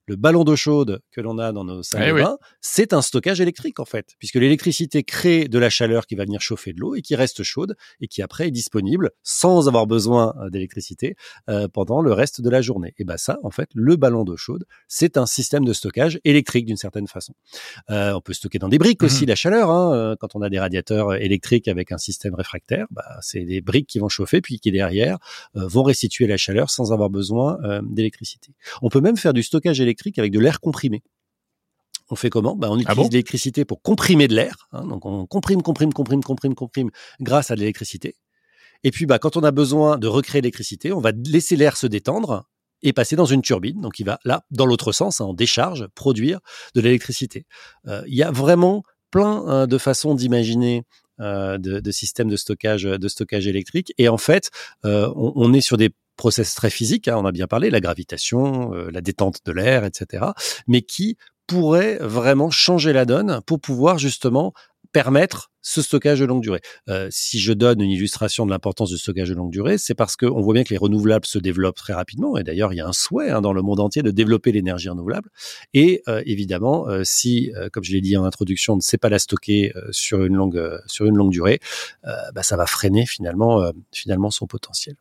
Le 0.09 0.17
ballon 0.17 0.43
d'eau 0.43 0.57
chaude 0.57 1.01
que 1.13 1.21
l'on 1.21 1.39
a 1.39 1.53
dans 1.53 1.65
nos 1.65 1.83
salles 1.83 2.05
eh 2.09 2.13
de 2.13 2.23
bain, 2.23 2.39
c'est 2.63 2.95
un 2.95 3.03
stockage 3.03 3.43
électrique 3.43 3.79
en 3.79 3.85
fait, 3.85 4.15
puisque 4.19 4.37
l'électricité 4.37 5.03
crée 5.03 5.49
de 5.49 5.59
la 5.59 5.69
chaleur 5.69 6.07
qui 6.07 6.15
va 6.15 6.25
venir 6.25 6.41
chauffer 6.41 6.73
de 6.73 6.81
l'eau 6.81 6.95
et 6.95 7.03
qui 7.03 7.15
reste 7.15 7.43
chaude 7.43 7.77
et 8.01 8.09
qui 8.09 8.23
après 8.23 8.49
est 8.49 8.51
disponible 8.51 9.11
sans 9.23 9.69
avoir 9.69 9.87
besoin 9.87 10.35
euh, 10.41 10.49
d'électricité 10.49 11.15
euh, 11.51 11.69
pendant 11.69 12.01
le 12.01 12.13
reste 12.13 12.41
de 12.41 12.49
la 12.49 12.63
journée. 12.63 12.95
Et 12.97 13.05
ben 13.05 13.19
ça, 13.19 13.39
en 13.43 13.51
fait, 13.51 13.69
le 13.75 13.97
ballon 13.97 14.25
d'eau 14.25 14.39
chaude, 14.39 14.65
c'est 14.89 15.19
un 15.19 15.27
système 15.27 15.65
de 15.67 15.75
stockage 15.75 16.19
électrique 16.25 16.65
d'une 16.65 16.79
certaine 16.79 17.07
façon. 17.07 17.35
Euh, 17.91 18.15
on 18.15 18.23
peut 18.23 18.33
stocker 18.33 18.59
dans 18.59 18.69
des 18.69 18.79
briques 18.79 19.03
aussi 19.03 19.25
mmh 19.25 19.29
la 19.29 19.35
chaleur. 19.35 19.71
Hein, 19.71 20.17
quand 20.21 20.35
on 20.37 20.41
a 20.41 20.49
des 20.49 20.59
radiateurs 20.59 21.15
électriques 21.15 21.69
avec 21.69 21.93
un 21.93 21.99
système 21.99 22.35
réfractaire, 22.35 22.87
bah, 22.91 23.05
c'est 23.21 23.45
des 23.45 23.61
briques 23.61 23.89
qui 23.89 23.99
vont 23.99 24.09
chauffer 24.09 24.41
puis 24.41 24.59
qui 24.59 24.73
derrière 24.73 25.19
vont 25.55 25.83
restituer 25.83 26.27
la 26.27 26.39
chaleur 26.39 26.71
sans 26.71 26.93
avoir 26.95 27.11
besoin 27.11 27.59
d'électricité. 27.83 28.55
On 28.81 28.89
peut 28.89 29.03
même 29.03 29.19
faire 29.19 29.35
du 29.35 29.43
stockage 29.43 29.83
électrique 29.83 29.98
avec 30.17 30.33
de 30.33 30.39
l'air 30.39 30.61
comprimé. 30.61 31.03
On 32.11 32.17
fait 32.17 32.31
comment? 32.31 32.57
Ben, 32.57 32.69
On 32.71 32.79
ah 32.87 32.93
utilise 32.93 33.11
l'électricité 33.11 33.65
pour 33.65 33.83
comprimer 33.83 34.29
de 34.29 34.35
l'air. 34.35 34.69
Hein. 34.73 34.87
donc 34.87 35.05
on 35.05 35.27
comprime, 35.27 35.63
comprime, 35.63 35.93
comprime, 35.93 36.23
comprime, 36.23 36.55
comprime 36.55 36.91
grâce 37.21 37.51
à 37.51 37.55
de 37.55 37.61
l'électricité. 37.61 38.17
Et 38.85 38.91
puis 38.91 39.07
bah, 39.07 39.19
quand 39.19 39.37
on 39.37 39.43
a 39.43 39.51
besoin 39.51 39.99
de 39.99 40.07
recréer 40.07 40.41
l'électricité, 40.41 40.93
on 40.93 41.01
va 41.01 41.13
laisser 41.13 41.57
l'air 41.57 41.77
se 41.77 41.87
détendre 41.87 42.45
et 42.83 42.93
passer 42.93 43.17
dans 43.17 43.27
une 43.27 43.43
turbine. 43.43 43.81
Donc 43.81 43.99
il 43.99 44.05
va 44.05 44.19
là, 44.25 44.45
dans 44.51 44.67
l'autre 44.67 44.93
sens, 44.93 45.21
hein, 45.21 45.27
en 45.27 45.35
décharge, 45.35 45.87
produire 45.95 46.41
de 46.75 46.81
l'électricité. 46.81 47.45
Euh, 47.87 48.03
il 48.07 48.15
y 48.15 48.23
a 48.23 48.31
vraiment 48.31 48.83
plein 49.11 49.45
hein, 49.47 49.67
de 49.67 49.79
façons 49.79 50.15
d'imaginer 50.15 50.85
euh, 51.21 51.59
de, 51.59 51.91
systèmes 51.91 52.29
de 52.29 52.37
stockage, 52.37 52.85
de 52.85 53.09
stockage 53.09 53.49
électrique. 53.49 53.93
Et 53.99 54.09
en 54.09 54.19
fait, 54.19 54.51
euh, 54.85 55.13
on, 55.17 55.53
est 55.53 55.61
sur 55.61 55.77
des 55.77 55.91
process 56.19 56.55
très 56.55 56.69
physiques, 56.69 57.09
hein, 57.09 57.17
on 57.17 57.25
a 57.25 57.33
bien 57.33 57.47
parlé, 57.47 57.71
la 57.71 57.81
gravitation, 57.81 58.75
euh, 58.75 58.91
la 58.91 59.01
détente 59.01 59.39
de 59.47 59.53
l'air, 59.53 59.85
etc., 59.85 60.27
mais 60.67 60.83
qui 60.83 61.17
pourrait 61.47 61.97
vraiment 62.03 62.51
changer 62.51 62.93
la 62.93 63.07
donne 63.07 63.41
pour 63.47 63.59
pouvoir 63.59 63.97
justement 63.99 64.53
permettre 64.93 65.51
ce 65.61 65.83
stockage 65.83 66.21
de 66.21 66.25
longue 66.25 66.43
durée. 66.43 66.61
Euh, 66.89 67.09
si 67.11 67.39
je 67.39 67.53
donne 67.53 67.81
une 67.81 67.91
illustration 67.91 68.47
de 68.47 68.51
l'importance 68.51 68.91
du 68.91 68.97
stockage 68.97 69.29
de 69.29 69.35
longue 69.35 69.51
durée, 69.51 69.77
c'est 69.77 69.95
parce 69.95 70.17
qu'on 70.17 70.41
voit 70.41 70.55
bien 70.55 70.65
que 70.65 70.71
les 70.71 70.79
renouvelables 70.79 71.27
se 71.27 71.39
développent 71.39 71.77
très 71.77 71.93
rapidement. 71.93 72.39
Et 72.39 72.43
d'ailleurs, 72.43 72.73
il 72.73 72.77
y 72.77 72.81
a 72.81 72.87
un 72.87 72.93
souhait 72.93 73.31
hein, 73.31 73.41
dans 73.43 73.53
le 73.53 73.61
monde 73.63 73.81
entier 73.81 74.03
de 74.03 74.11
développer 74.11 74.51
l'énergie 74.51 74.89
renouvelable. 74.89 75.31
Et 75.75 76.03
euh, 76.09 76.23
évidemment, 76.27 76.87
si, 77.05 77.53
comme 77.73 77.85
je 77.85 77.93
l'ai 77.93 78.01
dit 78.01 78.17
en 78.17 78.25
introduction, 78.25 78.75
on 78.75 78.77
ne 78.77 78.83
sait 78.83 78.99
pas 78.99 79.11
la 79.11 79.19
stocker 79.19 79.73
sur 79.91 80.25
une 80.25 80.35
longue 80.35 80.81
sur 80.87 81.05
une 81.05 81.17
longue 81.17 81.33
durée, 81.33 81.61
bah, 82.03 82.43
ça 82.43 82.57
va 82.57 82.67
freiner 82.67 83.05
finalement 83.07 83.71
finalement 83.93 84.31
son 84.31 84.47
potentiel. 84.47 84.97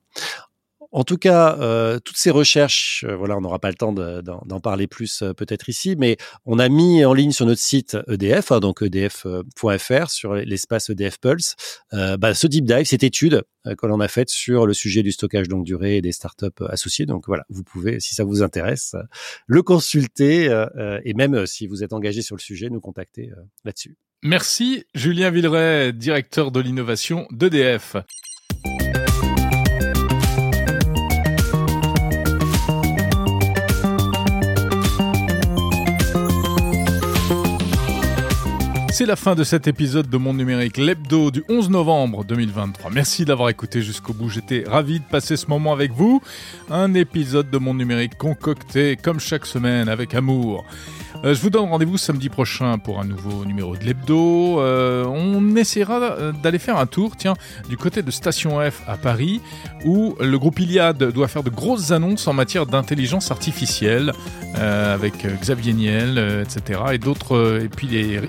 En 0.92 1.04
tout 1.04 1.18
cas, 1.18 1.58
euh, 1.60 2.00
toutes 2.00 2.18
ces 2.18 2.32
recherches, 2.32 3.06
euh, 3.08 3.16
voilà, 3.16 3.38
on 3.38 3.42
n'aura 3.42 3.60
pas 3.60 3.70
le 3.70 3.76
temps 3.76 3.94
d'en 3.94 4.60
parler 4.60 4.88
plus 4.88 5.22
euh, 5.22 5.34
peut-être 5.34 5.70
ici, 5.70 5.96
mais 5.98 6.18
on 6.46 6.60
a 6.60 6.70
mis 6.70 7.04
en 7.06 7.14
ligne 7.14 7.32
sur 7.32 7.46
notre 7.46 7.62
site 7.62 7.98
EDF, 8.08 8.52
hein, 8.52 8.60
donc 8.60 8.82
edf.fr, 8.82 10.10
sur 10.10 10.34
l'espace 10.36 10.90
EDF 10.90 11.20
Pulse, 11.20 11.56
bah, 11.92 12.34
ce 12.34 12.48
deep 12.48 12.66
dive, 12.66 12.86
cette 12.86 13.04
étude 13.04 13.44
que 13.78 13.86
l'on 13.86 14.00
a 14.00 14.08
faite 14.08 14.30
sur 14.30 14.66
le 14.66 14.74
sujet 14.74 15.04
du 15.04 15.12
stockage 15.12 15.48
longue 15.50 15.66
durée 15.66 15.98
et 15.98 16.02
des 16.02 16.12
startups 16.12 16.64
associées. 16.70 17.06
Donc 17.06 17.26
voilà, 17.28 17.44
vous 17.50 17.64
pouvez, 17.64 18.00
si 18.00 18.16
ça 18.16 18.24
vous 18.24 18.44
intéresse, 18.44 18.96
le 19.46 19.62
consulter 19.62 20.46
et 21.04 21.14
même 21.14 21.46
si 21.46 21.68
vous 21.68 21.84
êtes 21.84 21.94
engagé 21.94 22.22
sur 22.22 22.36
le 22.36 22.42
sujet, 22.42 22.70
nous 22.70 22.80
contacter 22.80 23.30
là-dessus. 23.66 23.96
Merci 24.24 24.86
Julien 24.96 25.32
Villeray, 25.32 25.94
directeur 25.94 26.52
de 26.52 26.60
l'innovation 26.60 27.28
d'EDF. 27.32 27.98
C'est 38.98 39.06
la 39.06 39.16
fin 39.16 39.36
de 39.36 39.44
cet 39.44 39.68
épisode 39.68 40.10
de 40.10 40.18
Monde 40.18 40.38
Numérique, 40.38 40.78
l'hebdo 40.78 41.30
du 41.30 41.44
11 41.50 41.70
novembre 41.70 42.26
2023. 42.26 42.90
Merci 42.90 43.26
d'avoir 43.26 43.50
écouté 43.50 43.84
jusqu'au 43.84 44.12
bout. 44.12 44.28
J'étais 44.28 44.64
ravi 44.66 45.02
de 45.02 45.06
passer 45.06 45.38
ce 45.38 45.46
moment 45.46 45.72
avec 45.72 45.92
vous. 45.92 46.20
Un 46.72 46.96
épisode 46.96 47.52
de 47.52 47.60
Monde 47.60 47.78
Numérique 47.78 48.18
concocté 48.18 48.96
comme 48.96 49.20
chaque 49.20 49.46
semaine 49.46 49.88
avec 49.88 50.16
amour. 50.16 50.66
Euh, 51.24 51.34
je 51.34 51.42
vous 51.42 51.50
donne 51.50 51.66
rendez-vous 51.66 51.98
samedi 51.98 52.30
prochain 52.30 52.78
pour 52.78 53.00
un 53.00 53.06
nouveau 53.06 53.44
numéro 53.44 53.76
de 53.76 53.84
l'hebdo. 53.84 54.60
Euh, 54.60 55.04
on 55.06 55.56
essaiera 55.56 56.00
euh, 56.02 56.32
d'aller 56.32 56.60
faire 56.60 56.78
un 56.78 56.86
tour, 56.86 57.16
tiens, 57.18 57.34
du 57.70 57.78
côté 57.78 58.04
de 58.04 58.12
Station 58.12 58.60
F 58.60 58.84
à 58.88 58.98
Paris, 58.98 59.42
où 59.84 60.16
le 60.20 60.38
groupe 60.38 60.60
Iliad 60.60 60.98
doit 60.98 61.28
faire 61.28 61.44
de 61.44 61.50
grosses 61.50 61.92
annonces 61.92 62.28
en 62.28 62.34
matière 62.34 62.66
d'intelligence 62.66 63.32
artificielle, 63.32 64.14
avec 64.56 65.14
Xavier 65.40 65.74
Niel, 65.74 66.42
etc. 66.42 66.82
Et 66.94 66.98
d'autres, 66.98 67.62
et 67.64 67.70
puis 67.70 67.88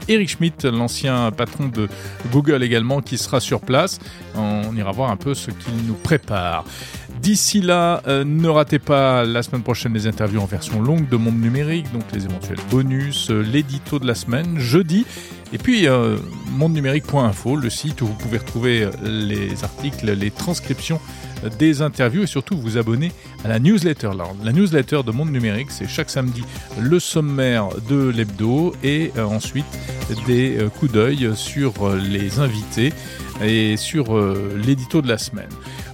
Eric 0.09 0.29
Schmidt, 0.29 0.69
l'ancien 0.71 1.31
patron 1.31 1.69
de 1.69 1.89
Google 2.31 2.63
également, 2.63 3.01
qui 3.01 3.17
sera 3.17 3.41
sur 3.41 3.61
place. 3.61 3.99
On 4.35 4.77
ira 4.77 4.93
voir 4.93 5.11
un 5.11 5.17
peu 5.17 5.33
ce 5.33 5.51
qu'il 5.51 5.75
nous 5.87 5.95
prépare. 5.95 6.65
D'ici 7.21 7.61
là, 7.61 8.01
euh, 8.07 8.25
ne 8.25 8.49
ratez 8.49 8.79
pas 8.79 9.25
la 9.25 9.43
semaine 9.43 9.63
prochaine 9.63 9.93
les 9.93 10.07
interviews 10.07 10.41
en 10.41 10.47
version 10.47 10.81
longue 10.81 11.09
de 11.09 11.17
Monde 11.17 11.41
Numérique, 11.41 11.91
donc 11.93 12.05
les 12.13 12.25
éventuels 12.25 12.61
bonus, 12.71 13.31
euh, 13.31 13.41
l'édito 13.41 13.99
de 13.99 14.07
la 14.07 14.15
semaine, 14.15 14.59
jeudi. 14.59 15.05
Et 15.53 15.59
puis, 15.59 15.89
euh, 15.89 16.17
mondenumérique.info, 16.53 17.57
le 17.57 17.71
site 17.71 18.03
où 18.03 18.07
vous 18.07 18.15
pouvez 18.15 18.39
retrouver 18.39 18.89
les 19.03 19.65
articles, 19.65 20.11
les 20.13 20.31
transcriptions 20.31 21.01
des 21.59 21.83
interviews 21.83 22.23
et 22.23 22.27
surtout 22.27 22.57
vous 22.57 22.79
abonner 22.79 23.13
à 23.45 23.49
la 23.49 23.59
newsletter. 23.59 24.11
la 24.45 24.53
newsletter 24.53 25.03
de 25.05 25.11
Monde 25.11 25.31
Numérique, 25.31 25.71
c'est 25.71 25.89
chaque 25.89 26.11
samedi 26.11 26.43
le 26.81 26.99
sommaire 26.99 27.69
de 27.89 28.09
l'hebdo 28.09 28.75
et 28.83 29.13
ensuite 29.19 29.67
des 30.27 30.59
coups 30.79 30.93
d'œil 30.93 31.31
sur 31.35 31.73
les 31.95 32.39
invités 32.39 32.93
et 33.43 33.77
sur 33.77 34.19
l'édito 34.57 35.03
de 35.03 35.09
la 35.09 35.19
semaine. 35.19 35.51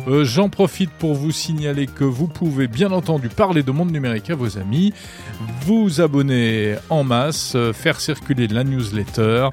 Euh, 0.06 0.24
j'en 0.24 0.48
profite 0.48 0.90
pour 0.90 1.14
vous 1.14 1.30
signaler 1.30 1.86
que 1.86 2.04
vous 2.04 2.26
pouvez 2.26 2.68
bien 2.68 2.92
entendu 2.92 3.28
parler 3.28 3.62
de 3.62 3.70
monde 3.70 3.90
numérique 3.90 4.30
à 4.30 4.34
vos 4.34 4.58
amis, 4.58 4.92
vous 5.62 6.00
abonner 6.00 6.76
en 6.90 7.04
masse, 7.04 7.54
euh, 7.54 7.72
faire 7.72 8.00
circuler 8.00 8.46
la 8.48 8.64
newsletter. 8.64 9.48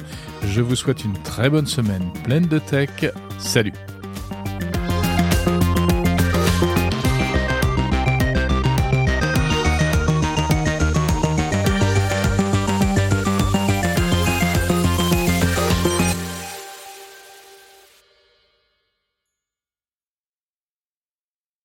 Je 0.47 0.61
vous 0.61 0.75
souhaite 0.75 1.05
une 1.05 1.17
très 1.23 1.49
bonne 1.49 1.67
semaine 1.67 2.11
pleine 2.23 2.47
de 2.47 2.59
tech. 2.59 2.89
Salut 3.37 3.73